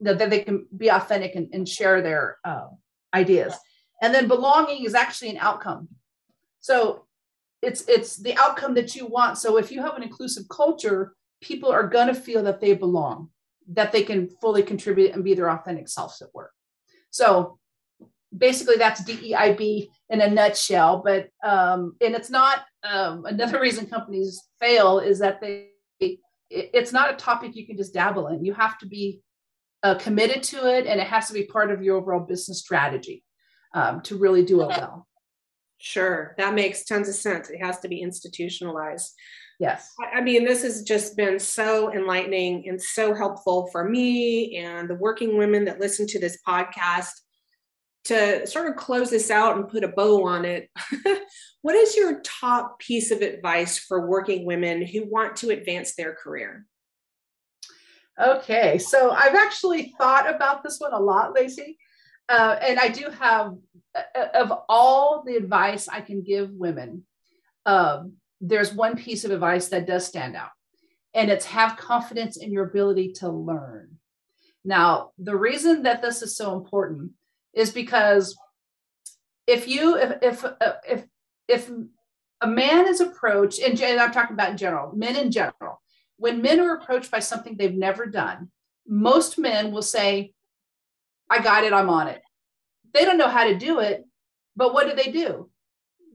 that, 0.00 0.18
that 0.18 0.30
they 0.30 0.40
can 0.40 0.66
be 0.76 0.88
authentic 0.88 1.34
and, 1.34 1.48
and 1.52 1.68
share 1.68 2.02
their 2.02 2.38
uh, 2.44 2.68
ideas. 3.14 3.54
And 4.00 4.14
then 4.14 4.28
belonging 4.28 4.84
is 4.84 4.94
actually 4.94 5.30
an 5.30 5.38
outcome. 5.38 5.88
So 6.60 7.06
it's 7.60 7.86
it's 7.88 8.16
the 8.16 8.36
outcome 8.36 8.74
that 8.74 8.96
you 8.96 9.06
want. 9.06 9.38
So 9.38 9.56
if 9.58 9.70
you 9.70 9.82
have 9.82 9.94
an 9.94 10.02
inclusive 10.02 10.48
culture, 10.48 11.14
people 11.40 11.70
are 11.70 11.86
going 11.86 12.08
to 12.08 12.14
feel 12.14 12.42
that 12.42 12.60
they 12.60 12.74
belong, 12.74 13.30
that 13.72 13.92
they 13.92 14.02
can 14.02 14.28
fully 14.40 14.62
contribute 14.62 15.12
and 15.12 15.22
be 15.22 15.34
their 15.34 15.50
authentic 15.50 15.88
selves 15.88 16.20
at 16.22 16.34
work. 16.34 16.52
So 17.10 17.58
basically 18.36 18.76
that's 18.76 19.02
DEIB 19.02 19.88
in 20.10 20.20
a 20.20 20.30
nutshell. 20.30 21.02
But 21.04 21.28
um, 21.44 21.96
and 22.00 22.14
it's 22.14 22.30
not 22.30 22.64
um, 22.82 23.24
another 23.24 23.60
reason 23.60 23.86
companies 23.86 24.42
fail 24.60 24.98
is 24.98 25.18
that 25.20 25.40
they 25.40 25.68
it's 26.54 26.92
not 26.92 27.10
a 27.10 27.16
topic 27.16 27.56
you 27.56 27.66
can 27.66 27.76
just 27.76 27.94
dabble 27.94 28.28
in. 28.28 28.44
You 28.44 28.52
have 28.52 28.78
to 28.78 28.86
be 28.86 29.22
uh, 29.82 29.94
committed 29.94 30.42
to 30.44 30.66
it, 30.66 30.86
and 30.86 31.00
it 31.00 31.06
has 31.06 31.28
to 31.28 31.32
be 31.32 31.44
part 31.44 31.70
of 31.70 31.82
your 31.82 31.96
overall 31.96 32.20
business 32.20 32.60
strategy 32.60 33.24
um, 33.74 34.02
to 34.02 34.18
really 34.18 34.44
do 34.44 34.60
it 34.62 34.68
well. 34.68 35.06
Sure, 35.78 36.34
that 36.38 36.54
makes 36.54 36.84
tons 36.84 37.08
of 37.08 37.14
sense. 37.14 37.50
It 37.50 37.58
has 37.58 37.80
to 37.80 37.88
be 37.88 38.02
institutionalized. 38.02 39.12
Yes. 39.58 39.92
I 40.12 40.20
mean, 40.20 40.44
this 40.44 40.62
has 40.62 40.82
just 40.82 41.16
been 41.16 41.38
so 41.38 41.92
enlightening 41.92 42.68
and 42.68 42.82
so 42.82 43.14
helpful 43.14 43.68
for 43.70 43.88
me 43.88 44.56
and 44.56 44.90
the 44.90 44.96
working 44.96 45.38
women 45.38 45.64
that 45.66 45.78
listen 45.78 46.06
to 46.08 46.18
this 46.18 46.38
podcast 46.46 47.12
to 48.04 48.46
sort 48.46 48.68
of 48.68 48.76
close 48.76 49.10
this 49.10 49.30
out 49.30 49.56
and 49.56 49.68
put 49.68 49.84
a 49.84 49.88
bow 49.88 50.26
on 50.26 50.44
it, 50.44 50.70
what 51.62 51.74
is 51.74 51.96
your 51.96 52.20
top 52.20 52.78
piece 52.78 53.10
of 53.10 53.22
advice 53.22 53.78
for 53.78 54.08
working 54.08 54.44
women 54.44 54.84
who 54.84 55.04
want 55.08 55.36
to 55.36 55.50
advance 55.50 55.94
their 55.94 56.14
career? 56.14 56.66
Okay, 58.20 58.78
so 58.78 59.10
I've 59.10 59.34
actually 59.34 59.94
thought 59.98 60.32
about 60.32 60.62
this 60.62 60.78
one 60.78 60.92
a 60.92 61.00
lot, 61.00 61.34
Lacey. 61.34 61.78
Uh, 62.28 62.56
and 62.60 62.78
I 62.78 62.88
do 62.88 63.08
have, 63.10 63.54
uh, 63.94 64.26
of 64.34 64.52
all 64.68 65.22
the 65.24 65.36
advice 65.36 65.88
I 65.88 66.00
can 66.00 66.22
give 66.22 66.50
women, 66.50 67.04
um, 67.66 68.14
there's 68.40 68.72
one 68.72 68.96
piece 68.96 69.24
of 69.24 69.30
advice 69.30 69.68
that 69.68 69.86
does 69.86 70.06
stand 70.06 70.36
out, 70.36 70.50
and 71.14 71.30
it's 71.30 71.46
have 71.46 71.76
confidence 71.76 72.36
in 72.36 72.52
your 72.52 72.64
ability 72.64 73.12
to 73.14 73.28
learn. 73.28 73.98
Now, 74.64 75.10
the 75.18 75.36
reason 75.36 75.84
that 75.84 76.02
this 76.02 76.22
is 76.22 76.36
so 76.36 76.56
important 76.56 77.12
is 77.54 77.70
because 77.70 78.36
if 79.46 79.68
you 79.68 79.96
if 79.96 80.18
if 80.22 80.44
uh, 80.44 80.74
if 80.88 81.04
if 81.48 81.70
a 82.40 82.46
man 82.46 82.86
is 82.86 83.00
approached 83.00 83.60
and 83.60 83.80
i'm 84.00 84.12
talking 84.12 84.34
about 84.34 84.50
in 84.50 84.56
general 84.56 84.92
men 84.94 85.16
in 85.16 85.30
general 85.30 85.80
when 86.16 86.42
men 86.42 86.60
are 86.60 86.76
approached 86.76 87.10
by 87.10 87.18
something 87.18 87.56
they've 87.56 87.74
never 87.74 88.06
done 88.06 88.50
most 88.86 89.38
men 89.38 89.72
will 89.72 89.82
say 89.82 90.32
i 91.30 91.40
got 91.40 91.64
it 91.64 91.72
i'm 91.72 91.88
on 91.88 92.08
it. 92.08 92.22
They 92.92 93.04
don't 93.04 93.18
know 93.18 93.28
how 93.28 93.44
to 93.44 93.58
do 93.58 93.80
it 93.80 94.04
but 94.54 94.74
what 94.74 94.86
do 94.86 94.94
they 94.94 95.10
do? 95.10 95.50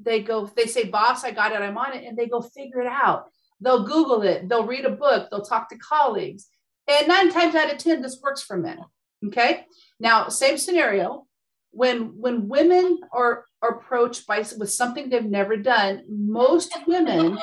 They 0.01 0.21
go 0.21 0.45
they 0.45 0.67
say 0.67 0.85
boss 0.85 1.23
i 1.23 1.31
got 1.31 1.51
it 1.51 1.61
i'm 1.61 1.77
on 1.77 1.93
it 1.93 2.05
and 2.05 2.17
they 2.17 2.27
go 2.27 2.41
figure 2.41 2.81
it 2.81 2.87
out. 2.87 3.29
They'll 3.59 3.83
google 3.83 4.21
it 4.21 4.47
they'll 4.47 4.67
read 4.67 4.85
a 4.85 4.91
book 4.91 5.29
they'll 5.29 5.41
talk 5.41 5.69
to 5.69 5.77
colleagues 5.77 6.47
and 6.87 7.07
nine 7.07 7.31
times 7.31 7.55
out 7.55 7.71
of 7.71 7.77
ten 7.77 8.01
this 8.01 8.19
works 8.21 8.41
for 8.41 8.57
men 8.57 8.79
okay? 9.25 9.65
Now 9.99 10.29
same 10.29 10.57
scenario. 10.57 11.25
When 11.71 12.19
when 12.19 12.47
women 12.47 12.99
are, 13.11 13.45
are 13.61 13.69
approached 13.69 14.25
by 14.27 14.43
with 14.57 14.71
something 14.71 15.09
they've 15.09 15.23
never 15.23 15.57
done 15.57 16.03
most 16.09 16.75
women 16.87 17.37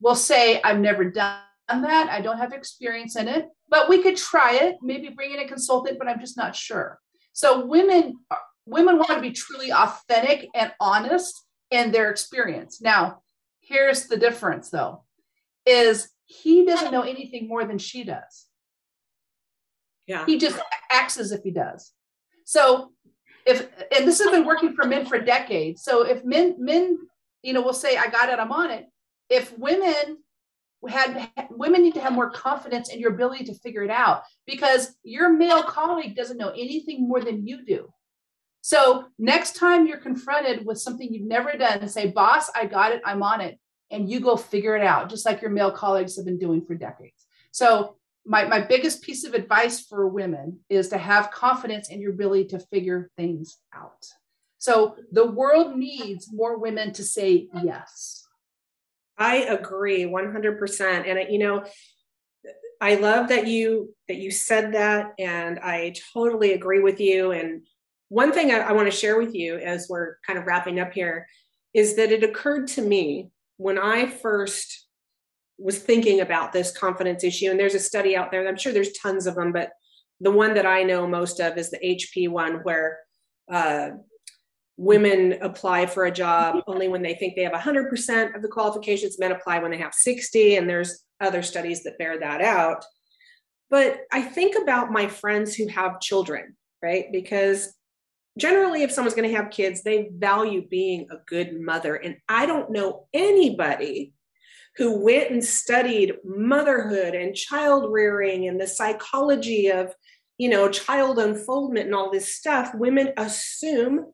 will 0.00 0.14
say 0.14 0.60
i've 0.62 0.78
never 0.78 1.10
done 1.10 1.40
that. 1.68 2.08
I 2.10 2.20
don't 2.20 2.38
have 2.38 2.52
experience 2.52 3.16
in 3.16 3.26
it. 3.28 3.48
But 3.68 3.88
we 3.88 4.02
could 4.02 4.16
try 4.16 4.54
it 4.54 4.76
maybe 4.82 5.08
bring 5.08 5.32
in 5.32 5.40
a 5.40 5.48
consultant 5.48 5.98
but 5.98 6.08
i'm 6.08 6.20
just 6.20 6.36
not 6.36 6.54
sure. 6.54 6.98
So 7.32 7.66
women 7.66 8.18
women 8.66 8.98
want 8.98 9.10
to 9.10 9.20
be 9.20 9.32
truly 9.32 9.72
authentic 9.72 10.48
and 10.54 10.72
honest 10.80 11.44
in 11.70 11.92
their 11.92 12.10
experience. 12.10 12.80
Now 12.80 13.22
here's 13.60 14.06
the 14.06 14.16
difference 14.16 14.70
though 14.70 15.04
is 15.64 16.08
he 16.26 16.64
doesn't 16.64 16.92
know 16.92 17.02
anything 17.02 17.48
more 17.48 17.64
than 17.64 17.78
she 17.78 18.04
does 18.04 18.46
yeah. 20.06 20.24
He 20.26 20.38
just 20.38 20.58
acts 20.90 21.18
as 21.18 21.32
if 21.32 21.42
he 21.42 21.50
does. 21.50 21.92
So 22.44 22.92
if 23.44 23.68
and 23.96 24.06
this 24.06 24.18
has 24.18 24.30
been 24.30 24.46
working 24.46 24.74
for 24.74 24.86
men 24.86 25.06
for 25.06 25.18
decades. 25.18 25.82
So 25.82 26.02
if 26.02 26.24
men 26.24 26.56
men 26.58 26.98
you 27.42 27.52
know 27.52 27.62
will 27.62 27.72
say 27.72 27.96
i 27.96 28.08
got 28.08 28.28
it 28.28 28.38
i'm 28.38 28.52
on 28.52 28.70
it. 28.70 28.86
If 29.28 29.56
women 29.58 30.18
had 30.88 31.30
women 31.50 31.82
need 31.82 31.94
to 31.94 32.00
have 32.00 32.12
more 32.12 32.30
confidence 32.30 32.92
in 32.92 33.00
your 33.00 33.14
ability 33.14 33.44
to 33.44 33.54
figure 33.54 33.82
it 33.82 33.90
out 33.90 34.22
because 34.46 34.94
your 35.02 35.32
male 35.32 35.62
colleague 35.62 36.14
doesn't 36.14 36.36
know 36.36 36.50
anything 36.50 37.08
more 37.08 37.20
than 37.20 37.46
you 37.46 37.64
do. 37.64 37.88
So 38.60 39.06
next 39.18 39.56
time 39.56 39.86
you're 39.86 39.98
confronted 39.98 40.66
with 40.66 40.78
something 40.78 41.12
you've 41.12 41.26
never 41.26 41.52
done 41.52 41.88
say 41.88 42.10
boss 42.10 42.50
i 42.54 42.66
got 42.66 42.92
it 42.92 43.00
i'm 43.04 43.22
on 43.22 43.40
it 43.40 43.58
and 43.90 44.10
you 44.10 44.20
go 44.20 44.36
figure 44.36 44.76
it 44.76 44.82
out 44.82 45.08
just 45.08 45.24
like 45.24 45.40
your 45.40 45.50
male 45.50 45.70
colleagues 45.70 46.16
have 46.16 46.24
been 46.24 46.38
doing 46.38 46.64
for 46.64 46.74
decades. 46.74 47.26
So 47.52 47.96
my, 48.26 48.44
my 48.44 48.60
biggest 48.60 49.02
piece 49.02 49.24
of 49.24 49.34
advice 49.34 49.80
for 49.80 50.06
women 50.08 50.60
is 50.68 50.88
to 50.88 50.98
have 50.98 51.30
confidence 51.30 51.90
in 51.90 52.00
your 52.00 52.12
ability 52.12 52.46
to 52.46 52.58
figure 52.58 53.10
things 53.16 53.58
out. 53.74 54.06
So 54.58 54.96
the 55.12 55.26
world 55.26 55.76
needs 55.76 56.32
more 56.32 56.58
women 56.58 56.92
to 56.94 57.04
say 57.04 57.48
yes. 57.62 58.26
I 59.16 59.36
agree 59.36 60.04
100%. 60.04 61.08
And 61.08 61.32
you 61.32 61.38
know, 61.38 61.64
I 62.80 62.96
love 62.96 63.28
that 63.28 63.46
you 63.46 63.94
that 64.08 64.16
you 64.16 64.30
said 64.30 64.74
that 64.74 65.14
and 65.18 65.58
I 65.60 65.94
totally 66.12 66.52
agree 66.52 66.80
with 66.80 67.00
you 67.00 67.32
and 67.32 67.62
one 68.08 68.32
thing 68.32 68.52
I, 68.52 68.58
I 68.58 68.72
want 68.72 68.86
to 68.86 68.96
share 68.96 69.18
with 69.18 69.34
you 69.34 69.56
as 69.56 69.88
we're 69.88 70.16
kind 70.26 70.38
of 70.38 70.46
wrapping 70.46 70.78
up 70.78 70.92
here 70.92 71.26
is 71.74 71.96
that 71.96 72.12
it 72.12 72.22
occurred 72.22 72.68
to 72.68 72.82
me 72.82 73.30
when 73.56 73.78
I 73.78 74.06
first 74.06 74.85
was 75.58 75.78
thinking 75.78 76.20
about 76.20 76.52
this 76.52 76.76
confidence 76.76 77.24
issue. 77.24 77.50
And 77.50 77.58
there's 77.58 77.74
a 77.74 77.80
study 77.80 78.16
out 78.16 78.30
there 78.30 78.46
i'm 78.46 78.56
sure 78.56 78.72
there's 78.72 78.92
tons 78.92 79.26
of 79.26 79.34
them 79.34 79.52
but 79.52 79.70
the 80.20 80.30
one 80.30 80.54
that 80.54 80.66
i 80.66 80.82
know 80.82 81.06
most 81.06 81.40
of 81.40 81.58
is 81.58 81.70
the 81.70 81.78
hp 81.78 82.28
one 82.28 82.60
where 82.62 82.98
uh, 83.50 83.90
women 84.76 85.38
apply 85.40 85.86
for 85.86 86.04
a 86.04 86.10
job 86.10 86.62
only 86.66 86.88
when 86.88 87.02
they 87.02 87.14
think 87.14 87.34
they 87.34 87.44
have 87.44 87.52
100% 87.52 88.34
of 88.34 88.42
the 88.42 88.48
qualifications. 88.48 89.18
Men 89.18 89.32
apply 89.32 89.60
when 89.60 89.70
they 89.70 89.78
have 89.78 89.94
60 89.94 90.56
and 90.56 90.68
there's 90.68 91.04
other 91.20 91.42
studies 91.42 91.82
that 91.84 91.96
bear 91.96 92.18
that 92.20 92.42
out. 92.42 92.84
But 93.70 94.00
i 94.12 94.22
think 94.22 94.54
about 94.60 94.92
my 94.92 95.08
friends 95.08 95.54
who 95.54 95.66
have 95.68 96.00
children 96.00 96.56
right? 96.82 97.10
Because 97.10 97.74
generally 98.38 98.82
if 98.82 98.92
someone's 98.92 99.14
going 99.14 99.28
to 99.28 99.36
have 99.36 99.50
kids 99.50 99.82
they 99.82 100.10
value 100.12 100.66
being 100.68 101.06
a 101.10 101.16
good 101.26 101.60
mother. 101.60 101.96
And 101.96 102.16
i 102.28 102.46
don't 102.46 102.70
know 102.70 103.06
anybody 103.12 104.12
who 104.76 105.02
went 105.02 105.30
and 105.30 105.44
studied 105.44 106.14
motherhood 106.24 107.14
and 107.14 107.34
child 107.34 107.90
rearing 107.90 108.46
and 108.46 108.60
the 108.60 108.66
psychology 108.66 109.70
of 109.70 109.94
you 110.38 110.48
know 110.48 110.68
child 110.68 111.18
unfoldment 111.18 111.86
and 111.86 111.94
all 111.94 112.10
this 112.10 112.34
stuff 112.34 112.74
women 112.74 113.12
assume 113.16 114.06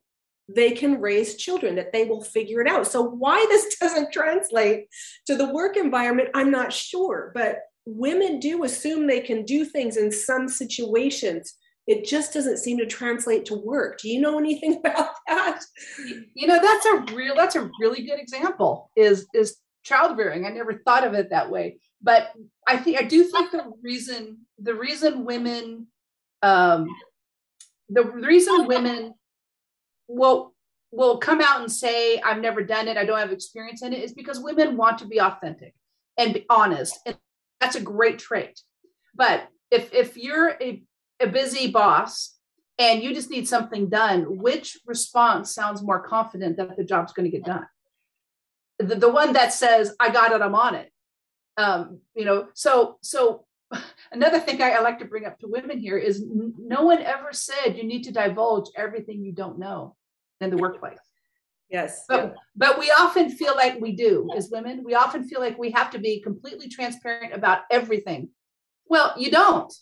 they 0.49 0.73
can 0.73 1.01
raise 1.01 1.37
children 1.37 1.77
that 1.77 1.93
they 1.93 2.05
will 2.05 2.23
figure 2.23 2.61
it 2.61 2.69
out. 2.69 2.87
So 2.87 3.03
why 3.03 3.45
this 3.49 3.77
doesn't 3.81 4.13
translate 4.13 4.89
to 5.27 5.37
the 5.37 5.53
work 5.53 5.77
environment 5.77 6.31
i'm 6.35 6.51
not 6.51 6.73
sure. 6.73 7.33
But 7.35 7.61
women 7.87 8.39
do 8.39 8.65
assume 8.65 9.07
they 9.07 9.21
can 9.21 9.45
do 9.45 9.65
things 9.65 9.97
in 9.97 10.11
some 10.13 10.49
situations. 10.49 11.55
It 11.89 12.05
just 12.05 12.33
doesn't 12.33 12.59
seem 12.59 12.79
to 12.79 12.87
translate 12.87 13.45
to 13.47 13.55
work. 13.55 13.99
Do 13.99 14.09
you 14.09 14.21
know 14.21 14.39
anything 14.39 14.77
about 14.85 15.15
that? 15.27 15.61
You 16.35 16.47
know 16.47 16.61
that's 16.61 16.87
a 16.87 17.15
real 17.15 17.35
that's 17.35 17.57
a 17.57 17.71
really 17.81 18.07
good 18.07 18.21
example 18.21 18.91
is 18.97 19.27
is 19.35 19.57
child 19.83 20.16
rearing. 20.16 20.47
I 20.47 20.51
never 20.51 20.74
thought 20.74 21.07
of 21.07 21.14
it 21.14 21.30
that 21.30 21.51
way. 21.51 21.78
But 22.01 22.33
I 22.66 22.76
think 22.76 22.99
I 22.99 23.05
do 23.05 23.24
think 23.24 23.51
the 23.51 23.72
reason 23.83 24.39
the 24.59 24.74
reason 24.74 25.24
women 25.24 25.87
um 26.43 26.89
the 27.89 28.05
reason 28.05 28.66
women 28.66 29.14
will 30.09 30.55
will 30.91 31.16
come 31.16 31.41
out 31.41 31.61
and 31.61 31.72
say, 31.72 32.20
I've 32.20 32.41
never 32.41 32.62
done 32.62 32.87
it, 32.87 32.99
I 32.99 33.05
don't 33.05 33.18
have 33.18 33.33
experience 33.33 33.83
in 33.83 33.95
it, 33.95 34.03
is 34.03 34.12
because 34.12 34.39
women 34.39 34.76
want 34.76 34.99
to 34.99 35.07
be 35.07 35.20
authentic 35.20 35.74
and 36.18 36.35
be 36.35 36.45
honest. 36.51 36.99
And 37.07 37.16
that's 37.61 37.76
a 37.76 37.80
great 37.80 38.18
trait. 38.18 38.61
But 39.14 39.49
if 39.70 39.93
if 39.93 40.16
you're 40.16 40.51
a, 40.61 40.83
a 41.20 41.26
busy 41.26 41.70
boss 41.70 42.37
and 42.78 43.03
you 43.03 43.14
just 43.14 43.30
need 43.30 43.49
something 43.49 43.89
done, 43.89 44.39
which 44.39 44.78
response 44.87 45.55
sounds 45.55 45.83
more 45.83 46.01
confident 46.01 46.57
that 46.57 46.76
the 46.76 46.85
job's 46.85 47.12
going 47.12 47.30
to 47.30 47.37
get 47.37 47.47
done? 47.47 47.66
The, 48.89 48.97
the 48.97 49.11
one 49.11 49.33
that 49.35 49.53
says, 49.53 49.95
I 50.01 50.11
got 50.11 50.33
it, 50.33 50.43
I'm 50.43 50.55
on 50.55 50.74
it. 50.74 50.93
Um, 51.57 52.01
you 52.14 52.24
know, 52.24 52.49
so 52.55 52.97
so 53.03 53.45
another 54.12 54.41
thing 54.41 54.62
I, 54.62 54.72
I, 54.72 54.80
like 54.80 54.99
to 55.01 55.05
bring 55.05 55.26
up 55.26 55.39
to 55.41 55.49
women 55.49 55.78
here 55.78 55.99
is 55.99 56.22
n- 56.22 56.55
no 56.59 56.83
one 56.83 57.03
ever 57.03 57.33
said 57.33 57.76
you 57.76 57.85
need 57.85 58.05
to 58.05 58.12
divulge 58.12 58.70
everything 58.76 59.22
you 59.22 59.33
don't 59.33 59.59
know 59.59 59.97
in 60.41 60.51
the 60.51 60.57
workplace. 60.57 60.99
Yes. 61.70 62.05
But, 62.09 62.24
yeah. 62.24 62.30
but 62.55 62.78
we 62.78 62.91
often 62.91 63.30
feel 63.30 63.55
like 63.57 63.80
we 63.80 63.93
do 63.93 64.28
as 64.37 64.51
women. 64.51 64.83
We 64.85 64.95
often 64.95 65.24
feel 65.24 65.41
like 65.41 65.57
we 65.57 65.70
have 65.70 65.91
to 65.93 65.99
be 65.99 66.20
completely 66.20 66.68
transparent 66.68 67.33
about 67.33 67.61
everything. 67.70 68.28
Well, 68.87 69.14
you 69.16 69.30
don't. 69.30 69.72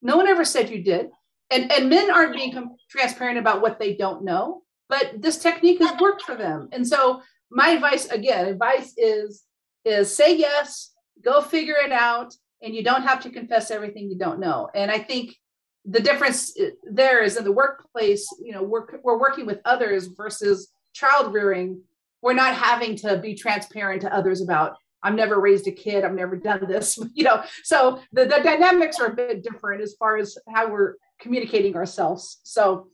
No 0.00 0.16
one 0.16 0.28
ever 0.28 0.44
said 0.44 0.70
you 0.70 0.82
did. 0.82 1.10
And, 1.50 1.70
and 1.72 1.90
men 1.90 2.10
aren't 2.10 2.34
being 2.34 2.76
transparent 2.88 3.38
about 3.38 3.62
what 3.62 3.78
they 3.78 3.94
don't 3.94 4.24
know, 4.24 4.62
but 4.88 5.20
this 5.20 5.38
technique 5.38 5.80
has 5.80 5.98
worked 6.00 6.22
for 6.22 6.34
them. 6.34 6.68
And 6.72 6.86
so 6.86 7.20
my 7.50 7.70
advice, 7.70 8.06
again, 8.06 8.46
advice 8.46 8.94
is, 8.96 9.44
is 9.84 10.14
say 10.14 10.36
yes, 10.36 10.92
go 11.22 11.40
figure 11.40 11.76
it 11.84 11.92
out, 11.92 12.34
and 12.62 12.74
you 12.74 12.82
don't 12.82 13.02
have 13.02 13.20
to 13.22 13.30
confess 13.30 13.70
everything 13.70 14.08
you 14.08 14.18
don't 14.18 14.40
know. 14.40 14.68
And 14.74 14.90
I 14.90 14.98
think 14.98 15.36
the 15.84 16.00
difference 16.00 16.58
eh, 16.58 16.70
there 16.84 17.22
is 17.22 17.36
in 17.36 17.44
the 17.44 17.52
workplace, 17.52 18.26
you 18.42 18.52
know, 18.52 18.62
we're, 18.62 18.86
we're 19.02 19.18
working 19.18 19.46
with 19.46 19.60
others 19.64 20.06
versus 20.06 20.70
child 20.92 21.32
rearing. 21.32 21.82
We're 22.22 22.32
not 22.32 22.54
having 22.54 22.96
to 22.96 23.18
be 23.18 23.34
transparent 23.34 24.02
to 24.02 24.14
others 24.14 24.40
about, 24.40 24.76
I've 25.02 25.14
never 25.14 25.38
raised 25.38 25.68
a 25.68 25.72
kid, 25.72 26.04
I've 26.04 26.14
never 26.14 26.36
done 26.36 26.66
this, 26.66 26.98
you 27.14 27.24
know. 27.24 27.42
So 27.62 28.00
the, 28.12 28.24
the 28.24 28.40
dynamics 28.42 28.98
are 28.98 29.06
a 29.06 29.14
bit 29.14 29.42
different 29.42 29.82
as 29.82 29.94
far 29.98 30.16
as 30.16 30.38
how 30.52 30.70
we're 30.70 30.94
communicating 31.20 31.76
ourselves. 31.76 32.40
So 32.44 32.88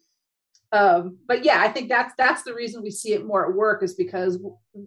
um, 0.73 1.19
but 1.27 1.45
yeah, 1.45 1.61
I 1.61 1.69
think 1.69 1.89
that's 1.89 2.15
that's 2.17 2.45
the 2.45 2.55
reason 2.55 2.83
we 2.83 2.91
see 2.91 3.13
it 3.13 3.27
more 3.27 3.49
at 3.49 3.55
work 3.55 3.83
is 3.83 3.95
because 3.95 4.39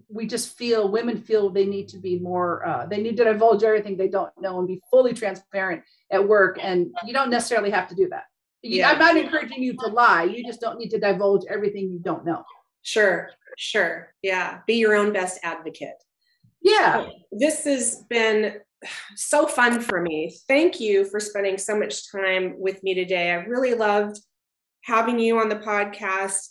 we 0.08 0.26
just 0.26 0.58
feel 0.58 0.90
women 0.90 1.18
feel 1.18 1.50
they 1.50 1.66
need 1.66 1.90
to 1.90 1.98
be 1.98 2.20
more 2.20 2.66
uh, 2.66 2.86
they 2.86 3.02
need 3.02 3.18
to 3.18 3.26
divulge 3.26 3.64
everything 3.64 3.98
they 3.98 4.08
don't 4.08 4.32
know 4.40 4.60
and 4.60 4.68
be 4.68 4.82
fully 4.90 5.14
transparent 5.14 5.84
at 6.10 6.26
work, 6.26 6.58
and 6.62 6.94
you 7.06 7.14
don't 7.14 7.30
necessarily 7.30 7.70
have 7.70 7.90
to 7.90 7.96
do 7.96 8.08
that. 8.10 8.24
Yeah. 8.62 8.92
I'm 8.92 9.00
not 9.00 9.18
encouraging 9.18 9.62
you 9.62 9.74
to 9.74 9.88
lie. 9.88 10.24
You 10.24 10.46
just 10.46 10.62
don't 10.62 10.80
need 10.80 10.90
to 10.92 11.00
divulge 11.00 11.44
everything 11.50 11.92
you 11.92 12.00
don't 12.00 12.26
know. 12.26 12.46
Sure, 12.82 13.30
sure, 13.58 14.14
yeah. 14.22 14.60
Be 14.66 14.76
your 14.76 14.96
own 14.96 15.12
best 15.12 15.40
advocate. 15.44 16.02
Yeah, 16.62 17.08
this 17.34 17.66
has 17.66 18.06
been 18.10 18.56
so 19.16 19.48
fun 19.48 19.82
for 19.82 20.02
me. 20.02 20.34
Thank 20.48 20.80
you 20.80 21.04
for 21.04 21.20
spending 21.20 21.58
so 21.58 21.78
much 21.78 22.10
time 22.10 22.56
with 22.58 22.82
me 22.84 22.94
today. 22.94 23.32
I 23.32 23.36
really 23.36 23.74
loved 23.74 24.20
having 24.84 25.20
you 25.20 25.40
on 25.40 25.50
the 25.50 25.56
podcast. 25.56 26.48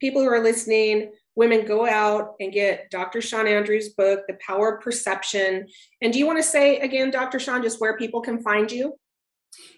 People 0.00 0.22
who 0.22 0.28
are 0.28 0.42
listening, 0.42 1.12
women, 1.36 1.66
go 1.66 1.86
out 1.86 2.34
and 2.40 2.52
get 2.52 2.90
Dr. 2.90 3.20
Shawn 3.20 3.46
Andrews' 3.46 3.90
book, 3.90 4.22
The 4.26 4.38
Power 4.44 4.76
of 4.76 4.82
Perception. 4.82 5.66
And 6.00 6.12
do 6.12 6.18
you 6.18 6.26
want 6.26 6.38
to 6.38 6.42
say 6.42 6.78
again, 6.80 7.10
Dr. 7.10 7.38
Shawn, 7.38 7.62
just 7.62 7.80
where 7.80 7.96
people 7.96 8.20
can 8.20 8.42
find 8.42 8.70
you? 8.70 8.94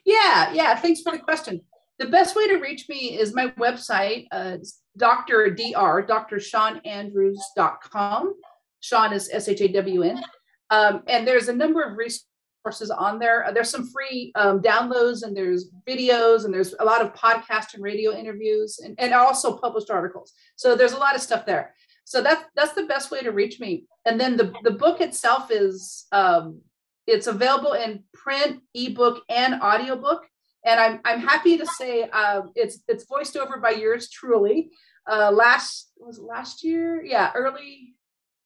Yeah, 0.04 0.52
yeah. 0.52 0.76
Thanks 0.76 1.02
for 1.02 1.12
the 1.12 1.18
question. 1.18 1.60
The 1.98 2.06
best 2.06 2.34
way 2.36 2.48
to 2.48 2.56
reach 2.56 2.88
me 2.88 3.18
is 3.18 3.34
my 3.34 3.48
website, 3.58 4.26
uh, 4.32 4.56
Dr. 4.96 5.50
Dr. 5.50 6.36
DrShawnAndrews.com. 6.36 8.34
Shawn 8.80 9.12
is 9.12 9.30
S 9.32 9.48
H 9.48 9.60
A 9.60 9.68
W 9.68 10.02
N. 10.02 10.22
Um, 10.70 11.02
and 11.08 11.26
there's 11.26 11.48
a 11.48 11.54
number 11.54 11.82
of 11.82 11.96
resources 11.96 12.26
resources 12.64 12.90
on 12.90 13.18
there. 13.18 13.44
Uh, 13.44 13.52
there's 13.52 13.70
some 13.70 13.88
free 13.88 14.32
um, 14.34 14.60
downloads 14.60 15.22
and 15.22 15.36
there's 15.36 15.70
videos 15.86 16.44
and 16.44 16.52
there's 16.54 16.74
a 16.80 16.84
lot 16.84 17.02
of 17.02 17.14
podcast 17.14 17.74
and 17.74 17.82
radio 17.82 18.12
interviews 18.12 18.78
and, 18.82 18.94
and 18.98 19.12
also 19.12 19.56
published 19.56 19.90
articles. 19.90 20.32
So 20.56 20.74
there's 20.74 20.92
a 20.92 20.98
lot 20.98 21.14
of 21.14 21.20
stuff 21.20 21.46
there. 21.46 21.74
So 22.04 22.22
that's 22.22 22.44
that's 22.54 22.74
the 22.74 22.84
best 22.84 23.10
way 23.10 23.20
to 23.22 23.32
reach 23.32 23.60
me. 23.60 23.86
And 24.04 24.20
then 24.20 24.36
the 24.36 24.52
the 24.62 24.72
book 24.72 25.00
itself 25.00 25.50
is 25.50 26.06
um, 26.12 26.60
it's 27.06 27.26
available 27.26 27.72
in 27.72 28.04
print, 28.12 28.60
ebook, 28.74 29.22
and 29.28 29.60
audiobook. 29.60 30.26
And 30.66 30.78
I'm 30.78 31.00
I'm 31.04 31.20
happy 31.20 31.56
to 31.56 31.66
say 31.66 32.08
uh, 32.12 32.42
it's 32.54 32.80
it's 32.88 33.06
voiced 33.06 33.36
over 33.36 33.58
by 33.58 33.70
yours 33.70 34.10
truly. 34.10 34.70
Uh, 35.10 35.30
last 35.30 35.92
was 35.96 36.18
last 36.18 36.62
year, 36.62 37.02
yeah, 37.04 37.30
early 37.34 37.94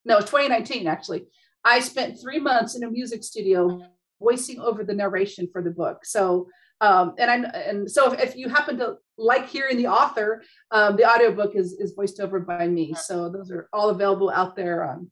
no 0.05 0.21
2019 0.21 0.87
actually. 0.87 1.25
I 1.65 1.81
spent 1.81 2.21
three 2.21 2.39
months 2.39 2.77
in 2.77 2.85
a 2.85 2.91
music 2.91 3.25
studio 3.25 3.83
voicing 4.21 4.61
over 4.61 4.85
the 4.85 4.95
narration 4.95 5.49
for 5.53 5.63
the 5.63 5.71
book. 5.71 6.05
So 6.05 6.49
um, 6.81 7.15
and 7.19 7.31
I 7.31 7.49
and 7.59 7.91
so 7.91 8.13
if, 8.13 8.21
if, 8.21 8.37
you 8.37 8.49
happen 8.49 8.79
to 8.79 8.97
like 9.17 9.49
hearing 9.49 9.77
the 9.77 9.89
author, 9.89 10.45
um, 10.71 10.97
the 10.97 11.05
audiobook 11.05 11.57
is 11.57 11.73
is 11.73 11.93
voiced 11.93 12.21
over 12.21 12.39
by 12.41 12.69
me. 12.69 12.95
So 12.95 13.29
those 13.29 13.51
are 13.51 13.69
all 13.73 13.91
available 13.91 14.31
out 14.31 14.55
there 14.55 14.85
on, 14.85 15.11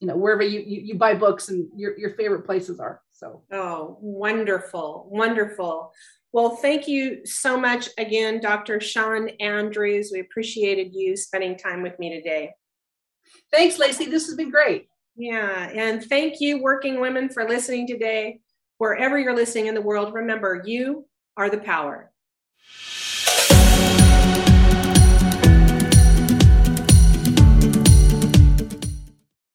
you 0.00 0.08
know, 0.08 0.16
wherever 0.16 0.42
you 0.42 0.60
you, 0.60 0.80
you 0.80 0.94
buy 0.94 1.14
books 1.14 1.50
and 1.50 1.68
your 1.76 1.98
your 1.98 2.10
favorite 2.10 2.46
places 2.46 2.80
are. 2.80 3.02
So 3.12 3.42
oh, 3.52 3.98
wonderful, 4.00 5.06
wonderful. 5.10 5.92
Well, 6.32 6.56
thank 6.56 6.88
you 6.88 7.24
so 7.26 7.60
much 7.60 7.90
again, 7.98 8.40
Dr. 8.40 8.80
Shawn 8.80 9.28
Andrews. 9.40 10.10
We 10.12 10.20
appreciated 10.20 10.94
you 10.94 11.16
spending 11.16 11.56
time 11.56 11.82
with 11.82 11.98
me 11.98 12.14
today. 12.14 12.52
Thanks, 13.52 13.78
Lacey. 13.78 14.06
This 14.06 14.26
has 14.26 14.36
been 14.36 14.50
great. 14.50 14.88
Yeah. 15.16 15.70
And 15.72 16.04
thank 16.04 16.40
you, 16.40 16.62
working 16.62 17.00
women, 17.00 17.28
for 17.28 17.48
listening 17.48 17.86
today. 17.86 18.40
Wherever 18.78 19.18
you're 19.18 19.36
listening 19.36 19.66
in 19.66 19.74
the 19.74 19.80
world, 19.80 20.12
remember 20.12 20.62
you 20.66 21.06
are 21.36 21.48
the 21.48 21.58
power. 21.58 22.10